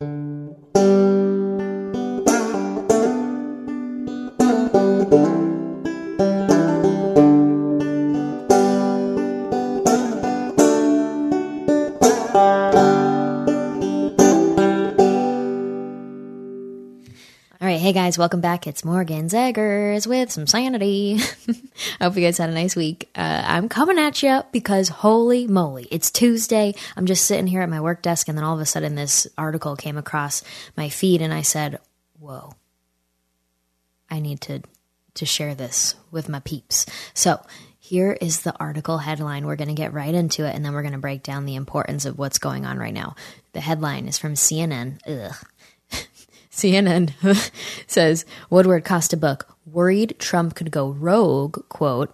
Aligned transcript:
All 0.00 0.97
guys, 18.08 18.16
welcome 18.16 18.40
back. 18.40 18.66
It's 18.66 18.86
Morgan 18.86 19.28
Zegers 19.28 20.06
with 20.06 20.32
some 20.32 20.46
sanity. 20.46 21.18
I 21.20 21.54
hope 22.04 22.16
you 22.16 22.22
guys 22.22 22.38
had 22.38 22.48
a 22.48 22.54
nice 22.54 22.74
week. 22.74 23.10
Uh, 23.14 23.42
I'm 23.44 23.68
coming 23.68 23.98
at 23.98 24.22
you 24.22 24.44
because 24.50 24.88
holy 24.88 25.46
moly, 25.46 25.86
it's 25.90 26.10
Tuesday. 26.10 26.74
I'm 26.96 27.04
just 27.04 27.26
sitting 27.26 27.46
here 27.46 27.60
at 27.60 27.68
my 27.68 27.82
work 27.82 28.00
desk, 28.00 28.26
and 28.26 28.38
then 28.38 28.46
all 28.46 28.54
of 28.54 28.62
a 28.62 28.64
sudden, 28.64 28.94
this 28.94 29.26
article 29.36 29.76
came 29.76 29.98
across 29.98 30.42
my 30.74 30.88
feed, 30.88 31.20
and 31.20 31.34
I 31.34 31.42
said, 31.42 31.80
"Whoa, 32.18 32.54
I 34.08 34.20
need 34.20 34.40
to 34.42 34.62
to 35.12 35.26
share 35.26 35.54
this 35.54 35.94
with 36.10 36.30
my 36.30 36.40
peeps." 36.40 36.86
So 37.12 37.44
here 37.78 38.16
is 38.22 38.40
the 38.40 38.56
article 38.58 38.96
headline. 38.96 39.44
We're 39.44 39.56
going 39.56 39.68
to 39.68 39.74
get 39.74 39.92
right 39.92 40.14
into 40.14 40.46
it, 40.46 40.54
and 40.54 40.64
then 40.64 40.72
we're 40.72 40.80
going 40.80 40.92
to 40.92 40.98
break 40.98 41.22
down 41.22 41.44
the 41.44 41.56
importance 41.56 42.06
of 42.06 42.18
what's 42.18 42.38
going 42.38 42.64
on 42.64 42.78
right 42.78 42.94
now. 42.94 43.16
The 43.52 43.60
headline 43.60 44.08
is 44.08 44.16
from 44.16 44.32
CNN. 44.32 44.98
Ugh. 45.06 45.36
CNN 46.58 47.12
says 47.86 48.26
Woodward 48.50 48.84
Costa 48.84 49.16
book 49.16 49.56
worried 49.64 50.16
Trump 50.18 50.56
could 50.56 50.72
go 50.72 50.90
rogue. 50.90 51.68
Quote: 51.68 52.12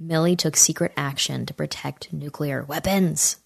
Milley 0.00 0.36
took 0.36 0.54
secret 0.54 0.92
action 0.98 1.46
to 1.46 1.54
protect 1.54 2.12
nuclear 2.12 2.62
weapons. 2.62 3.38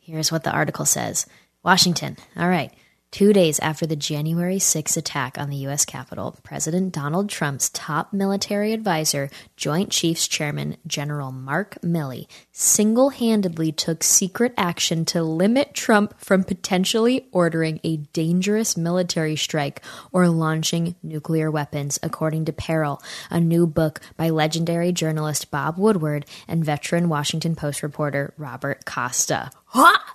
Here's 0.00 0.32
what 0.32 0.42
the 0.42 0.50
article 0.50 0.84
says: 0.84 1.26
Washington. 1.62 2.16
All 2.36 2.48
right. 2.48 2.72
Two 3.12 3.34
days 3.34 3.58
after 3.58 3.86
the 3.86 3.94
January 3.94 4.58
6 4.58 4.96
attack 4.96 5.36
on 5.36 5.50
the 5.50 5.58
U.S. 5.68 5.84
Capitol, 5.84 6.38
President 6.42 6.94
Donald 6.94 7.28
Trump's 7.28 7.68
top 7.68 8.14
military 8.14 8.72
advisor, 8.72 9.28
Joint 9.54 9.90
Chiefs 9.90 10.26
Chairman 10.26 10.78
General 10.86 11.30
Mark 11.30 11.76
Milley, 11.82 12.26
single 12.52 13.10
handedly 13.10 13.70
took 13.70 14.02
secret 14.02 14.54
action 14.56 15.04
to 15.04 15.22
limit 15.22 15.74
Trump 15.74 16.18
from 16.18 16.42
potentially 16.42 17.26
ordering 17.32 17.80
a 17.84 17.98
dangerous 17.98 18.78
military 18.78 19.36
strike 19.36 19.82
or 20.10 20.30
launching 20.30 20.94
nuclear 21.02 21.50
weapons, 21.50 21.98
according 22.02 22.46
to 22.46 22.52
Peril, 22.54 23.02
a 23.30 23.38
new 23.38 23.66
book 23.66 24.00
by 24.16 24.30
legendary 24.30 24.90
journalist 24.90 25.50
Bob 25.50 25.76
Woodward 25.76 26.24
and 26.48 26.64
veteran 26.64 27.10
Washington 27.10 27.56
Post 27.56 27.82
reporter 27.82 28.32
Robert 28.38 28.86
Costa. 28.86 29.50
Ha! 29.66 30.14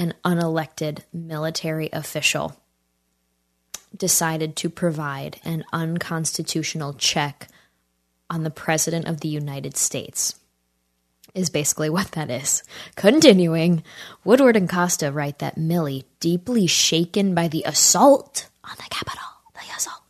An 0.00 0.14
unelected 0.24 1.00
military 1.12 1.90
official 1.92 2.56
decided 3.94 4.56
to 4.56 4.70
provide 4.70 5.38
an 5.44 5.62
unconstitutional 5.74 6.94
check 6.94 7.48
on 8.30 8.42
the 8.42 8.50
President 8.50 9.06
of 9.06 9.20
the 9.20 9.28
United 9.28 9.76
States. 9.76 10.36
Is 11.34 11.50
basically 11.50 11.90
what 11.90 12.12
that 12.12 12.30
is. 12.30 12.64
Continuing, 12.96 13.84
Woodward 14.24 14.56
and 14.56 14.68
Costa 14.68 15.12
write 15.12 15.38
that 15.40 15.56
Milley, 15.56 16.04
deeply 16.18 16.66
shaken 16.66 17.34
by 17.34 17.46
the 17.46 17.62
assault 17.66 18.48
on 18.64 18.74
the 18.78 18.88
Capitol, 18.90 19.28
the 19.54 19.76
assault, 19.76 20.02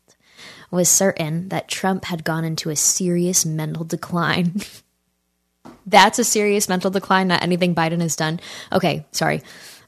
was 0.71 0.89
certain 0.89 1.49
that 1.49 1.69
Trump 1.69 2.05
had 2.05 2.25
gone 2.25 2.45
into 2.45 2.71
a 2.71 2.77
serious 2.77 3.45
mental 3.45 3.85
decline. 3.85 4.63
That's 5.87 6.19
a 6.19 6.25
serious 6.25 6.69
mental 6.69 6.91
decline, 6.91 7.29
not 7.29 7.43
anything 7.43 7.75
Biden 7.75 8.01
has 8.01 8.17
done. 8.17 8.41
Okay, 8.73 9.05
sorry. 9.13 9.43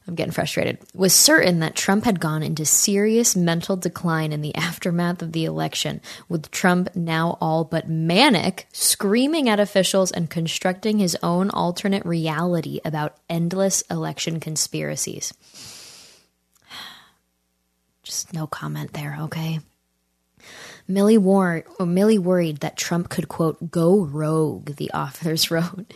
I'm 0.07 0.15
getting 0.15 0.33
frustrated, 0.33 0.79
was 0.93 1.13
certain 1.13 1.59
that 1.59 1.75
Trump 1.75 2.03
had 2.03 2.19
gone 2.19 2.43
into 2.43 2.65
serious 2.65 3.35
mental 3.35 3.77
decline 3.77 4.33
in 4.33 4.41
the 4.41 4.55
aftermath 4.55 5.21
of 5.21 5.31
the 5.31 5.45
election, 5.45 6.01
with 6.27 6.51
Trump 6.51 6.95
now 6.95 7.37
all 7.39 7.63
but 7.63 7.87
manic, 7.87 8.67
screaming 8.73 9.47
at 9.47 9.59
officials 9.59 10.11
and 10.11 10.29
constructing 10.29 10.99
his 10.99 11.17
own 11.23 11.49
alternate 11.49 12.05
reality 12.05 12.79
about 12.83 13.17
endless 13.29 13.81
election 13.89 14.39
conspiracies. 14.39 15.33
Just 18.03 18.33
no 18.33 18.45
comment 18.45 18.93
there, 18.93 19.17
okay? 19.21 19.59
Milley, 20.89 21.17
war- 21.17 21.63
Milley 21.79 22.19
worried 22.19 22.57
that 22.57 22.77
Trump 22.77 23.09
could, 23.09 23.27
quote, 23.27 23.71
go 23.71 24.03
rogue, 24.03 24.75
the 24.75 24.91
authors 24.91 25.49
wrote. 25.51 25.93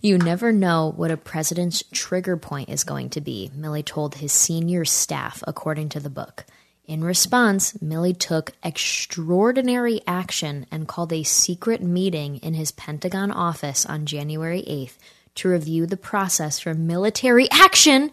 You 0.00 0.18
never 0.18 0.52
know 0.52 0.92
what 0.96 1.10
a 1.10 1.16
president's 1.16 1.84
trigger 1.92 2.36
point 2.36 2.68
is 2.68 2.84
going 2.84 3.10
to 3.10 3.20
be, 3.20 3.50
Milley 3.56 3.84
told 3.84 4.16
his 4.16 4.32
senior 4.32 4.84
staff, 4.84 5.42
according 5.46 5.90
to 5.90 6.00
the 6.00 6.10
book. 6.10 6.44
In 6.86 7.02
response, 7.02 7.72
Milley 7.74 8.18
took 8.18 8.52
extraordinary 8.62 10.02
action 10.06 10.66
and 10.70 10.86
called 10.86 11.12
a 11.14 11.22
secret 11.22 11.82
meeting 11.82 12.36
in 12.38 12.52
his 12.52 12.72
Pentagon 12.72 13.30
office 13.30 13.86
on 13.86 14.04
January 14.04 14.62
8th 14.62 14.96
to 15.36 15.48
review 15.48 15.86
the 15.86 15.96
process 15.96 16.58
for 16.58 16.74
military 16.74 17.50
action, 17.50 18.10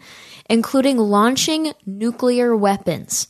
including 0.49 0.97
launching 0.97 1.73
nuclear 1.85 2.55
weapons. 2.55 3.27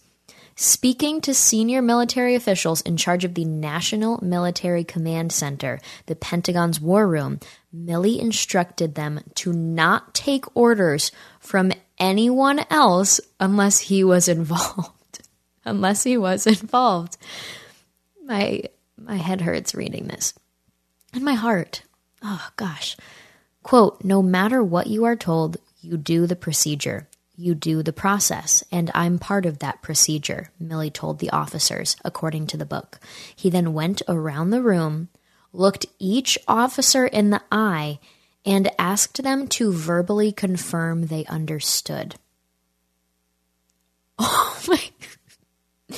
Speaking 0.56 1.22
to 1.22 1.34
senior 1.34 1.82
military 1.82 2.36
officials 2.36 2.82
in 2.82 2.98
charge 2.98 3.24
of 3.24 3.34
the 3.34 3.46
National 3.46 4.24
Military 4.24 4.84
Command 4.84 5.32
Center, 5.32 5.80
the 6.06 6.16
Pentagon's 6.16 6.80
War 6.80 7.08
Room, 7.08 7.40
Milley 7.76 8.20
instructed 8.20 8.96
them 8.96 9.22
to 9.36 9.54
not 9.54 10.14
take 10.14 10.56
orders 10.56 11.12
from 11.40 11.72
anyone 11.98 12.66
else 12.70 13.20
unless 13.40 13.80
he 13.80 14.04
was 14.04 14.28
involved. 14.28 15.28
unless 15.66 16.04
he 16.04 16.18
was 16.18 16.46
involved. 16.46 17.18
My 18.24 18.64
my 18.98 19.16
head 19.16 19.42
hurts 19.42 19.74
reading 19.74 20.08
this. 20.08 20.34
And 21.14 21.24
my 21.24 21.34
heart. 21.34 21.84
Oh 22.22 22.50
gosh. 22.56 22.98
Quote, 23.64 24.04
no 24.04 24.22
matter 24.22 24.64
what 24.64 24.88
you 24.88 25.06
are 25.06 25.16
told, 25.16 25.58
you 25.82 25.98
do 25.98 26.28
the 26.28 26.36
procedure 26.36 27.08
you 27.42 27.56
do 27.56 27.82
the 27.82 27.94
process, 27.94 28.64
and 28.72 28.92
I'm 28.94 29.20
part 29.20 29.46
of 29.46 29.60
that 29.60 29.82
procedure, 29.82 30.52
Milley 30.62 30.94
told 30.94 31.20
the 31.20 31.32
officers, 31.32 31.96
according 32.06 32.48
to 32.48 32.58
the 32.58 32.66
book. 32.66 33.00
He 33.36 33.50
then 33.50 33.74
went 33.74 34.02
around 34.08 34.52
the 34.52 34.62
room, 34.62 35.10
looked 35.52 35.86
each 36.00 36.38
officer 36.48 37.06
in 37.06 37.32
the 37.32 37.42
eye, 37.52 38.00
and 38.46 38.72
asked 38.80 39.22
them 39.24 39.48
to 39.48 39.74
verbally 39.74 40.32
confirm 40.32 41.08
they 41.08 41.26
understood. 41.26 42.16
Oh 44.24 44.62
my. 44.68 45.98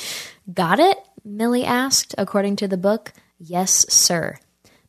Got 0.54 0.80
it? 0.80 0.96
Milley 1.28 1.64
asked, 1.64 2.14
according 2.16 2.56
to 2.56 2.68
the 2.68 2.78
book. 2.78 3.12
Yes, 3.38 3.84
sir. 3.92 4.38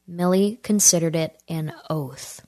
Milley 0.10 0.64
considered 0.64 1.18
it 1.18 1.38
an 1.50 1.74
oath. 1.90 2.46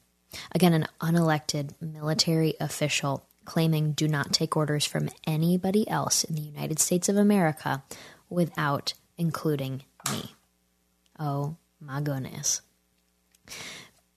Again, 0.54 0.74
an 0.74 0.88
unelected 1.02 1.72
military 1.82 2.56
official 2.62 3.27
claiming 3.48 3.94
do 3.94 4.08
not 4.08 4.34
take 4.34 4.56
orders 4.56 4.86
from 4.86 5.10
anybody 5.26 5.90
else 5.90 6.24
in 6.24 6.36
the 6.36 6.42
United 6.42 6.78
States 6.78 7.10
of 7.10 7.16
America 7.18 7.82
without 8.30 8.94
including 9.18 9.84
me. 10.12 10.36
Oh 11.18 11.56
my 11.80 12.02
goodness. 12.02 12.62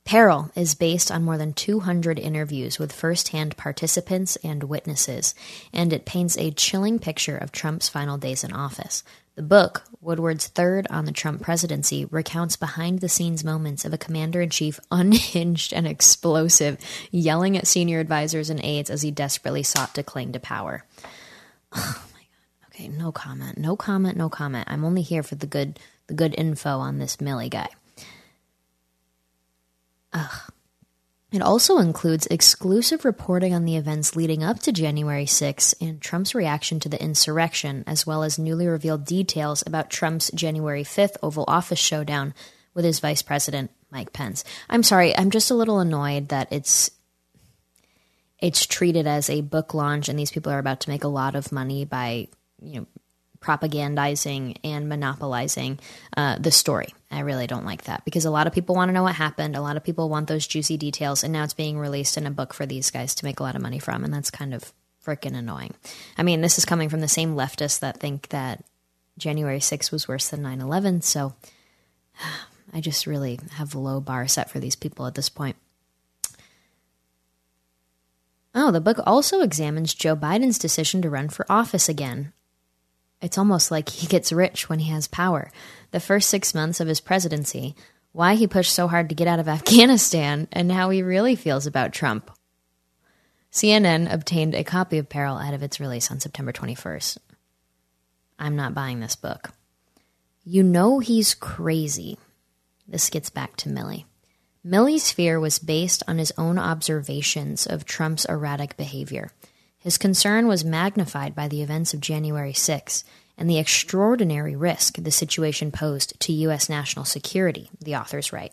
Peril 0.04 0.50
is 0.56 0.74
based 0.74 1.12
on 1.12 1.22
more 1.22 1.38
than 1.38 1.52
200 1.52 2.18
interviews 2.18 2.80
with 2.80 2.92
firsthand 2.92 3.56
participants 3.56 4.34
and 4.42 4.64
witnesses, 4.64 5.36
and 5.72 5.92
it 5.92 6.04
paints 6.04 6.36
a 6.36 6.50
chilling 6.50 6.98
picture 6.98 7.36
of 7.36 7.52
Trump's 7.52 7.88
final 7.88 8.18
days 8.18 8.42
in 8.42 8.52
office. 8.52 9.04
The 9.40 9.46
book, 9.46 9.84
Woodward's 10.02 10.48
third 10.48 10.86
on 10.90 11.06
the 11.06 11.12
Trump 11.12 11.40
presidency, 11.40 12.04
recounts 12.04 12.56
behind 12.56 12.98
the 12.98 13.08
scenes 13.08 13.42
moments 13.42 13.86
of 13.86 13.94
a 13.94 13.96
commander 13.96 14.42
in 14.42 14.50
chief 14.50 14.78
unhinged 14.90 15.72
and 15.72 15.86
explosive, 15.86 16.76
yelling 17.10 17.56
at 17.56 17.66
senior 17.66 18.00
advisors 18.00 18.50
and 18.50 18.62
aides 18.62 18.90
as 18.90 19.00
he 19.00 19.10
desperately 19.10 19.62
sought 19.62 19.94
to 19.94 20.02
cling 20.02 20.32
to 20.32 20.40
power. 20.40 20.84
Oh 21.74 22.06
my 22.12 22.20
god. 22.20 22.68
Okay, 22.68 22.88
no 22.88 23.12
comment. 23.12 23.56
No 23.56 23.76
comment, 23.76 24.18
no 24.18 24.28
comment. 24.28 24.68
I'm 24.70 24.84
only 24.84 25.00
here 25.00 25.22
for 25.22 25.36
the 25.36 25.46
good 25.46 25.80
the 26.08 26.12
good 26.12 26.34
info 26.36 26.78
on 26.78 26.98
this 26.98 27.16
Milley 27.16 27.48
guy. 27.48 27.70
Ugh. 30.12 30.52
It 31.32 31.42
also 31.42 31.78
includes 31.78 32.26
exclusive 32.26 33.04
reporting 33.04 33.54
on 33.54 33.64
the 33.64 33.76
events 33.76 34.16
leading 34.16 34.42
up 34.42 34.58
to 34.60 34.72
January 34.72 35.26
6 35.26 35.74
and 35.80 36.00
Trump's 36.00 36.34
reaction 36.34 36.80
to 36.80 36.88
the 36.88 37.00
insurrection, 37.00 37.84
as 37.86 38.04
well 38.04 38.24
as 38.24 38.36
newly 38.36 38.66
revealed 38.66 39.04
details 39.04 39.62
about 39.64 39.90
Trump's 39.90 40.32
January 40.34 40.82
5th 40.82 41.16
Oval 41.22 41.44
Office 41.46 41.78
showdown 41.78 42.34
with 42.74 42.84
his 42.84 42.98
vice 42.98 43.22
president, 43.22 43.70
Mike 43.92 44.12
Pence. 44.12 44.42
I'm 44.68 44.82
sorry, 44.82 45.16
I'm 45.16 45.30
just 45.30 45.52
a 45.52 45.54
little 45.54 45.78
annoyed 45.78 46.28
that 46.28 46.48
it's 46.50 46.90
it's 48.40 48.66
treated 48.66 49.06
as 49.06 49.28
a 49.28 49.42
book 49.42 49.74
launch 49.74 50.08
and 50.08 50.18
these 50.18 50.30
people 50.30 50.50
are 50.50 50.58
about 50.58 50.80
to 50.80 50.90
make 50.90 51.04
a 51.04 51.08
lot 51.08 51.34
of 51.34 51.52
money 51.52 51.84
by, 51.84 52.26
you 52.62 52.80
know, 52.80 52.86
propagandizing 53.40 54.56
and 54.64 54.88
monopolizing 54.88 55.78
uh, 56.16 56.38
the 56.38 56.50
story. 56.50 56.94
I 57.10 57.20
really 57.20 57.48
don't 57.48 57.64
like 57.64 57.84
that 57.84 58.04
because 58.04 58.24
a 58.24 58.30
lot 58.30 58.46
of 58.46 58.52
people 58.52 58.76
want 58.76 58.88
to 58.88 58.92
know 58.92 59.02
what 59.02 59.16
happened. 59.16 59.56
A 59.56 59.60
lot 59.60 59.76
of 59.76 59.82
people 59.82 60.08
want 60.08 60.28
those 60.28 60.46
juicy 60.46 60.76
details, 60.76 61.24
and 61.24 61.32
now 61.32 61.42
it's 61.42 61.54
being 61.54 61.78
released 61.78 62.16
in 62.16 62.26
a 62.26 62.30
book 62.30 62.54
for 62.54 62.66
these 62.66 62.90
guys 62.90 63.14
to 63.16 63.24
make 63.24 63.40
a 63.40 63.42
lot 63.42 63.56
of 63.56 63.62
money 63.62 63.80
from, 63.80 64.04
and 64.04 64.14
that's 64.14 64.30
kind 64.30 64.54
of 64.54 64.72
freaking 65.04 65.36
annoying. 65.36 65.74
I 66.16 66.22
mean, 66.22 66.40
this 66.40 66.56
is 66.56 66.64
coming 66.64 66.88
from 66.88 67.00
the 67.00 67.08
same 67.08 67.34
leftists 67.34 67.80
that 67.80 67.98
think 67.98 68.28
that 68.28 68.64
January 69.18 69.58
6th 69.58 69.90
was 69.90 70.06
worse 70.06 70.28
than 70.28 70.42
9 70.42 70.60
11, 70.60 71.02
so 71.02 71.34
I 72.72 72.80
just 72.80 73.06
really 73.06 73.40
have 73.54 73.74
a 73.74 73.78
low 73.80 74.00
bar 74.00 74.28
set 74.28 74.48
for 74.48 74.60
these 74.60 74.76
people 74.76 75.06
at 75.06 75.16
this 75.16 75.28
point. 75.28 75.56
Oh, 78.54 78.70
the 78.70 78.80
book 78.80 78.98
also 79.04 79.42
examines 79.42 79.94
Joe 79.94 80.16
Biden's 80.16 80.58
decision 80.58 81.02
to 81.02 81.10
run 81.10 81.28
for 81.28 81.46
office 81.50 81.88
again. 81.88 82.32
It's 83.20 83.38
almost 83.38 83.70
like 83.70 83.88
he 83.88 84.06
gets 84.06 84.32
rich 84.32 84.68
when 84.68 84.78
he 84.78 84.90
has 84.90 85.06
power. 85.06 85.50
The 85.90 86.00
first 86.00 86.30
six 86.30 86.54
months 86.54 86.80
of 86.80 86.88
his 86.88 87.00
presidency, 87.00 87.74
why 88.12 88.34
he 88.34 88.46
pushed 88.46 88.72
so 88.72 88.88
hard 88.88 89.08
to 89.08 89.14
get 89.14 89.28
out 89.28 89.40
of 89.40 89.48
Afghanistan, 89.56 90.48
and 90.52 90.72
how 90.72 90.90
he 90.90 91.02
really 91.02 91.36
feels 91.36 91.66
about 91.66 91.92
Trump. 91.92 92.30
CNN 93.52 94.12
obtained 94.12 94.54
a 94.54 94.64
copy 94.64 94.98
of 94.98 95.08
Peril 95.08 95.36
out 95.36 95.54
of 95.54 95.62
its 95.62 95.80
release 95.80 96.10
on 96.10 96.20
September 96.20 96.52
21st. 96.52 97.18
I'm 98.38 98.56
not 98.56 98.74
buying 98.74 99.00
this 99.00 99.16
book. 99.16 99.50
You 100.44 100.62
know 100.62 101.00
he's 101.00 101.34
crazy. 101.34 102.16
This 102.88 103.10
gets 103.10 103.28
back 103.28 103.56
to 103.56 103.68
Milley. 103.68 104.04
Milley's 104.64 105.10
fear 105.10 105.40
was 105.40 105.58
based 105.58 106.02
on 106.06 106.18
his 106.18 106.32
own 106.36 106.58
observations 106.58 107.66
of 107.66 107.84
Trump's 107.84 108.24
erratic 108.24 108.76
behavior. 108.76 109.30
His 109.80 109.96
concern 109.96 110.46
was 110.46 110.64
magnified 110.64 111.34
by 111.34 111.48
the 111.48 111.62
events 111.62 111.94
of 111.94 112.00
January 112.00 112.52
6 112.52 113.02
and 113.38 113.48
the 113.48 113.58
extraordinary 113.58 114.54
risk 114.54 114.96
the 114.96 115.10
situation 115.10 115.72
posed 115.72 116.20
to 116.20 116.32
U.S. 116.34 116.68
national 116.68 117.06
security, 117.06 117.70
the 117.80 117.96
authors 117.96 118.30
write. 118.30 118.52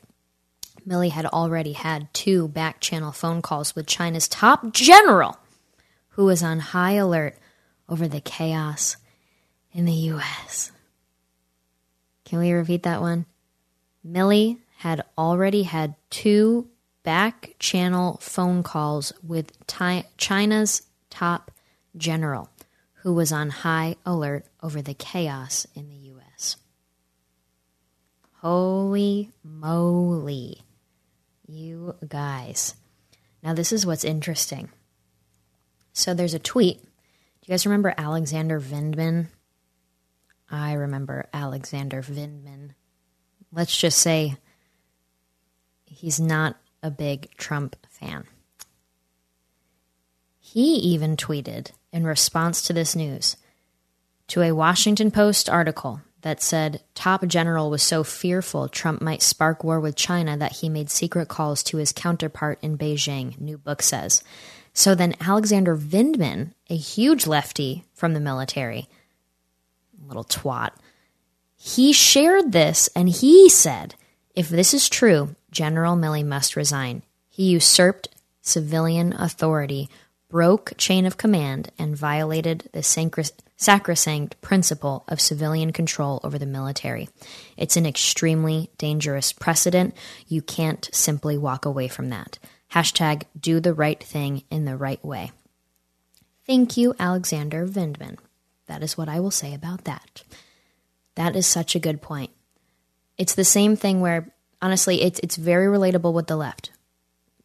Milley 0.88 1.12
had 1.12 1.26
already 1.26 1.74
had 1.74 2.12
two 2.14 2.48
back 2.48 2.80
channel 2.80 3.12
phone 3.12 3.42
calls 3.42 3.76
with 3.76 3.86
China's 3.86 4.30
top 4.30 4.72
general, 4.72 5.38
who 6.12 6.24
was 6.24 6.42
on 6.42 6.60
high 6.60 6.94
alert 6.94 7.36
over 7.90 8.08
the 8.08 8.22
chaos 8.22 8.96
in 9.74 9.84
the 9.84 9.92
U.S. 9.92 10.72
Can 12.24 12.40
we 12.40 12.54
repeat 12.54 12.84
that 12.84 13.02
one? 13.02 13.26
Milley 14.08 14.60
had 14.78 15.04
already 15.18 15.64
had 15.64 15.96
two 16.10 16.70
back 17.04 17.56
channel 17.60 18.18
phone 18.22 18.64
calls 18.64 19.12
with 19.22 19.52
China's 20.18 20.87
top 21.18 21.50
general, 21.96 22.48
who 23.02 23.12
was 23.12 23.32
on 23.32 23.50
high 23.50 23.96
alert 24.06 24.46
over 24.62 24.84
the 24.84 24.94
chaos 24.94 25.66
in 25.74 25.90
the 25.90 25.96
U.S. 25.96 26.58
Holy 28.42 29.32
moly, 29.44 30.62
you 31.48 31.96
guys. 32.08 32.76
Now, 33.42 33.56
this 33.56 33.72
is 33.72 33.84
what's 33.84 34.04
interesting. 34.04 34.70
So, 35.92 36.14
there's 36.14 36.36
a 36.36 36.40
tweet. 36.40 36.84
Do 36.84 37.48
you 37.48 37.54
guys 37.54 37.66
remember 37.66 37.96
Alexander 37.98 38.62
Vindman? 38.62 39.30
I 40.52 40.74
remember 40.74 41.28
Alexander 41.34 42.04
Vindman. 42.04 42.76
Let's 43.52 43.76
just 43.76 43.98
say 43.98 44.38
he's 45.86 46.20
not 46.20 46.58
a 46.84 46.92
big 46.92 47.36
Trump 47.38 47.76
fan. 47.90 48.26
He 50.50 50.76
even 50.76 51.18
tweeted 51.18 51.72
in 51.92 52.06
response 52.06 52.62
to 52.62 52.72
this 52.72 52.96
news 52.96 53.36
to 54.30 54.42
a 54.42 54.54
Washington 54.54 55.12
Post 55.12 55.50
article 55.50 56.00
that 56.22 56.42
said 56.42 56.82
top 56.96 57.28
general 57.28 57.70
was 57.70 57.84
so 57.84 58.02
fearful 58.02 58.70
Trump 58.70 59.02
might 59.02 59.22
spark 59.22 59.66
war 59.66 59.82
with 59.82 59.98
China 59.98 60.38
that 60.38 60.54
he 60.54 60.70
made 60.70 60.90
secret 60.90 61.28
calls 61.28 61.64
to 61.64 61.76
his 61.76 61.92
counterpart 61.92 62.60
in 62.62 62.78
Beijing, 62.78 63.38
new 63.42 63.58
book 63.58 63.82
says. 63.82 64.24
So 64.74 64.96
then 64.96 65.16
Alexander 65.20 65.76
Vindman, 65.76 66.54
a 66.70 66.78
huge 66.78 67.28
lefty 67.28 67.84
from 67.94 68.14
the 68.14 68.22
military, 68.22 68.88
little 70.08 70.24
twat, 70.24 70.72
he 71.58 71.92
shared 71.92 72.54
this 72.54 72.88
and 72.96 73.10
he 73.10 73.50
said, 73.50 73.96
if 74.34 74.48
this 74.48 74.74
is 74.74 74.88
true, 74.88 75.36
General 75.52 75.98
Milley 75.98 76.26
must 76.26 76.56
resign. 76.56 77.04
He 77.28 77.50
usurped 77.50 78.08
civilian 78.42 79.12
authority 79.12 79.90
broke 80.30 80.74
chain 80.78 81.06
of 81.06 81.18
command 81.18 81.72
and 81.80 81.96
violated 81.96 82.70
the 82.74 82.84
sacrosanct 82.84 84.42
principle 84.42 85.06
of 85.08 85.22
civilian 85.22 85.72
control 85.72 86.20
over 86.24 86.38
the 86.38 86.46
military. 86.46 87.08
It's 87.56 87.78
an 87.78 87.86
extremely 87.86 88.70
dangerous 88.78 89.32
precedent. 89.32 89.96
You 90.28 90.42
can't 90.42 90.90
simply 90.92 91.38
walk 91.38 91.66
away 91.66 91.88
from 91.88 92.10
that. 92.10 92.40
Hashtag 92.74 93.24
do 93.40 93.60
the 93.60 93.74
right 93.74 94.04
thing 94.04 94.44
in 94.52 94.66
the 94.66 94.76
right 94.76 95.04
way. 95.04 95.32
Thank 96.46 96.78
you, 96.78 96.96
Alexander 97.00 97.66
Vindman. 97.68 98.18
That 98.68 98.84
is 98.84 98.98
what 98.98 99.10
I 99.10 99.20
will 99.20 99.32
say 99.32 99.54
about 99.54 99.86
that. 99.86 100.24
That 101.16 101.36
is 101.36 101.48
such 101.48 101.76
a 101.76 101.80
good 101.80 102.02
point. 102.02 102.32
It's 103.18 103.36
the 103.36 103.46
same 103.46 103.76
thing 103.76 104.02
where, 104.02 104.34
honestly, 104.62 105.02
it's, 105.02 105.20
it's 105.24 105.38
very 105.38 105.66
relatable 105.66 106.14
with 106.14 106.28
the 106.28 106.36
left. 106.36 106.72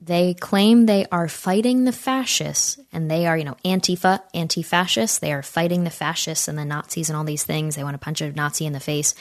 They 0.05 0.35
claim 0.35 0.87
they 0.87 1.07
are 1.13 1.29
fighting 1.29 1.85
the 1.85 1.93
fascists 1.93 2.77
and 2.93 3.09
they 3.09 3.27
are, 3.29 3.39
you 3.39 3.45
know, 3.45 3.57
Antifa, 3.65 4.21
anti 4.35 4.63
fascists. 4.63 5.21
They 5.21 5.33
are 5.33 5.45
fighting 5.45 5.85
the 5.85 5.91
fascists 5.91 6.49
and 6.49 6.59
the 6.59 6.65
Nazis 6.65 7.09
and 7.09 7.17
all 7.17 7.23
these 7.23 7.45
things. 7.45 7.77
They 7.77 7.85
want 7.85 7.95
to 7.95 8.05
punch 8.05 8.21
a 8.21 8.33
Nazi 8.33 8.67
in 8.67 8.73
the 8.73 8.81
face. 8.81 9.15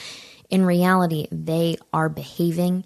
In 0.50 0.66
reality, 0.66 1.28
they 1.32 1.78
are 1.94 2.10
behaving 2.10 2.86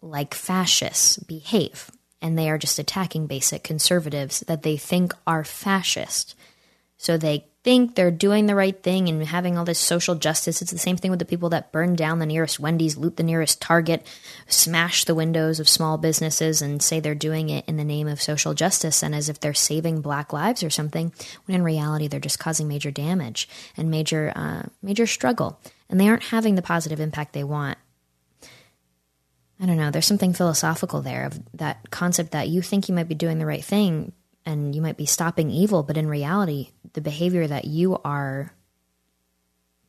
like 0.00 0.32
fascists 0.32 1.16
behave. 1.18 1.90
And 2.22 2.38
they 2.38 2.48
are 2.48 2.58
just 2.58 2.78
attacking 2.78 3.26
basic 3.26 3.64
conservatives 3.64 4.40
that 4.46 4.62
they 4.62 4.76
think 4.76 5.12
are 5.26 5.42
fascist. 5.42 6.36
So 6.98 7.18
they 7.18 7.46
think 7.66 7.96
they're 7.96 8.12
doing 8.12 8.46
the 8.46 8.54
right 8.54 8.80
thing 8.80 9.08
and 9.08 9.26
having 9.26 9.58
all 9.58 9.64
this 9.64 9.80
social 9.80 10.14
justice. 10.14 10.62
It's 10.62 10.70
the 10.70 10.78
same 10.78 10.96
thing 10.96 11.10
with 11.10 11.18
the 11.18 11.24
people 11.24 11.48
that 11.48 11.72
burn 11.72 11.96
down 11.96 12.20
the 12.20 12.24
nearest 12.24 12.60
Wendy's, 12.60 12.96
loot 12.96 13.16
the 13.16 13.24
nearest 13.24 13.60
Target, 13.60 14.06
smash 14.46 15.04
the 15.04 15.16
windows 15.16 15.58
of 15.58 15.68
small 15.68 15.98
businesses, 15.98 16.62
and 16.62 16.80
say 16.80 17.00
they're 17.00 17.16
doing 17.16 17.50
it 17.50 17.64
in 17.66 17.76
the 17.76 17.82
name 17.82 18.06
of 18.06 18.22
social 18.22 18.54
justice 18.54 19.02
and 19.02 19.16
as 19.16 19.28
if 19.28 19.40
they're 19.40 19.52
saving 19.52 20.00
black 20.00 20.32
lives 20.32 20.62
or 20.62 20.70
something, 20.70 21.12
when 21.46 21.56
in 21.56 21.64
reality 21.64 22.06
they're 22.06 22.20
just 22.20 22.38
causing 22.38 22.68
major 22.68 22.92
damage 22.92 23.48
and 23.76 23.90
major, 23.90 24.32
uh, 24.36 24.62
major 24.80 25.08
struggle. 25.08 25.58
And 25.90 26.00
they 26.00 26.08
aren't 26.08 26.22
having 26.22 26.54
the 26.54 26.62
positive 26.62 27.00
impact 27.00 27.32
they 27.32 27.42
want. 27.42 27.78
I 29.60 29.66
don't 29.66 29.76
know, 29.76 29.90
there's 29.90 30.06
something 30.06 30.34
philosophical 30.34 31.02
there 31.02 31.26
of 31.26 31.40
that 31.54 31.90
concept 31.90 32.30
that 32.30 32.46
you 32.46 32.62
think 32.62 32.88
you 32.88 32.94
might 32.94 33.08
be 33.08 33.16
doing 33.16 33.40
the 33.40 33.46
right 33.46 33.64
thing, 33.64 34.12
and 34.46 34.74
you 34.76 34.80
might 34.80 34.96
be 34.96 35.06
stopping 35.06 35.50
evil, 35.50 35.82
but 35.82 35.96
in 35.96 36.08
reality, 36.08 36.70
the 36.96 37.02
behavior 37.02 37.46
that 37.46 37.66
you 37.66 37.98
are 38.04 38.52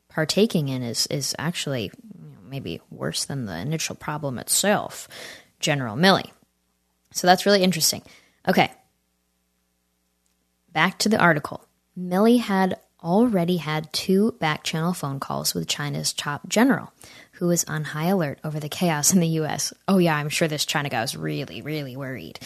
partaking 0.09 0.67
in 0.67 0.83
is 0.83 1.07
is 1.07 1.33
actually 1.39 1.83
you 1.83 2.31
know, 2.31 2.39
maybe 2.43 2.81
worse 2.91 3.23
than 3.23 3.45
the 3.45 3.57
initial 3.57 3.95
problem 3.95 4.37
itself. 4.37 5.07
General 5.61 5.95
Milley. 5.95 6.29
So 7.13 7.25
that's 7.25 7.45
really 7.45 7.63
interesting. 7.63 8.03
Okay. 8.47 8.71
Back 10.73 10.99
to 10.99 11.09
the 11.09 11.17
article. 11.17 11.65
Milley 11.97 12.39
had 12.41 12.77
already 13.01 13.57
had 13.57 13.91
two 13.93 14.33
back 14.33 14.63
channel 14.63 14.93
phone 14.93 15.21
calls 15.21 15.53
with 15.53 15.67
China's 15.67 16.11
top 16.11 16.49
general, 16.49 16.91
who 17.33 17.47
was 17.47 17.63
on 17.63 17.85
high 17.85 18.07
alert 18.07 18.39
over 18.43 18.59
the 18.59 18.69
chaos 18.69 19.13
in 19.13 19.21
the 19.21 19.27
U.S. 19.39 19.73
Oh, 19.87 19.97
yeah, 19.97 20.17
I'm 20.17 20.29
sure 20.29 20.49
this 20.49 20.65
China 20.65 20.89
guy 20.89 21.01
was 21.01 21.15
really, 21.15 21.61
really 21.61 21.95
worried. 21.95 22.39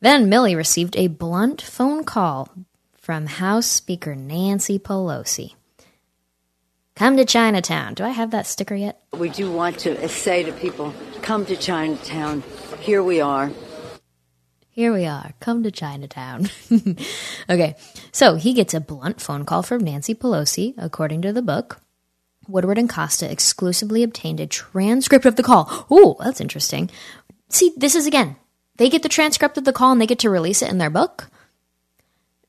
Then 0.00 0.30
Milley 0.30 0.56
received 0.56 0.96
a 0.96 1.08
blunt 1.08 1.60
phone 1.60 2.04
call 2.04 2.48
from 3.08 3.24
House 3.24 3.64
Speaker 3.64 4.14
Nancy 4.14 4.78
Pelosi. 4.78 5.54
Come 6.94 7.16
to 7.16 7.24
Chinatown. 7.24 7.94
Do 7.94 8.04
I 8.04 8.10
have 8.10 8.32
that 8.32 8.46
sticker 8.46 8.74
yet? 8.74 9.00
We 9.16 9.30
do 9.30 9.50
want 9.50 9.78
to 9.78 10.06
say 10.10 10.42
to 10.42 10.52
people 10.52 10.92
come 11.22 11.46
to 11.46 11.56
Chinatown. 11.56 12.42
Here 12.80 13.02
we 13.02 13.22
are. 13.22 13.50
Here 14.68 14.92
we 14.92 15.06
are. 15.06 15.32
Come 15.40 15.62
to 15.62 15.70
Chinatown. 15.70 16.50
okay, 17.48 17.76
so 18.12 18.34
he 18.34 18.52
gets 18.52 18.74
a 18.74 18.80
blunt 18.80 19.22
phone 19.22 19.46
call 19.46 19.62
from 19.62 19.84
Nancy 19.84 20.14
Pelosi, 20.14 20.74
according 20.76 21.22
to 21.22 21.32
the 21.32 21.40
book. 21.40 21.80
Woodward 22.46 22.76
and 22.76 22.90
Costa 22.90 23.32
exclusively 23.32 24.02
obtained 24.02 24.38
a 24.38 24.46
transcript 24.46 25.24
of 25.24 25.36
the 25.36 25.42
call. 25.42 25.86
Ooh, 25.90 26.16
that's 26.22 26.42
interesting. 26.42 26.90
See, 27.48 27.72
this 27.74 27.94
is 27.94 28.06
again 28.06 28.36
They 28.76 28.90
get 28.90 29.02
the 29.02 29.08
transcript 29.08 29.56
of 29.56 29.64
the 29.64 29.72
call 29.72 29.92
and 29.92 29.98
they 29.98 30.06
get 30.06 30.18
to 30.18 30.28
release 30.28 30.60
it 30.60 30.70
in 30.70 30.76
their 30.76 30.90
book. 30.90 31.30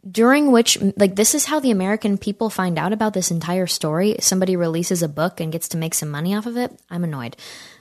During 0.09 0.51
which, 0.51 0.77
like, 0.97 1.15
this 1.15 1.35
is 1.35 1.45
how 1.45 1.59
the 1.59 1.71
American 1.71 2.17
people 2.17 2.49
find 2.49 2.79
out 2.79 2.93
about 2.93 3.13
this 3.13 3.31
entire 3.31 3.67
story. 3.67 4.15
Somebody 4.19 4.55
releases 4.55 5.03
a 5.03 5.09
book 5.09 5.39
and 5.39 5.51
gets 5.51 5.67
to 5.69 5.77
make 5.77 5.93
some 5.93 6.09
money 6.09 6.33
off 6.33 6.45
of 6.45 6.57
it. 6.57 6.71
I'm 6.89 7.03
annoyed. 7.03 7.35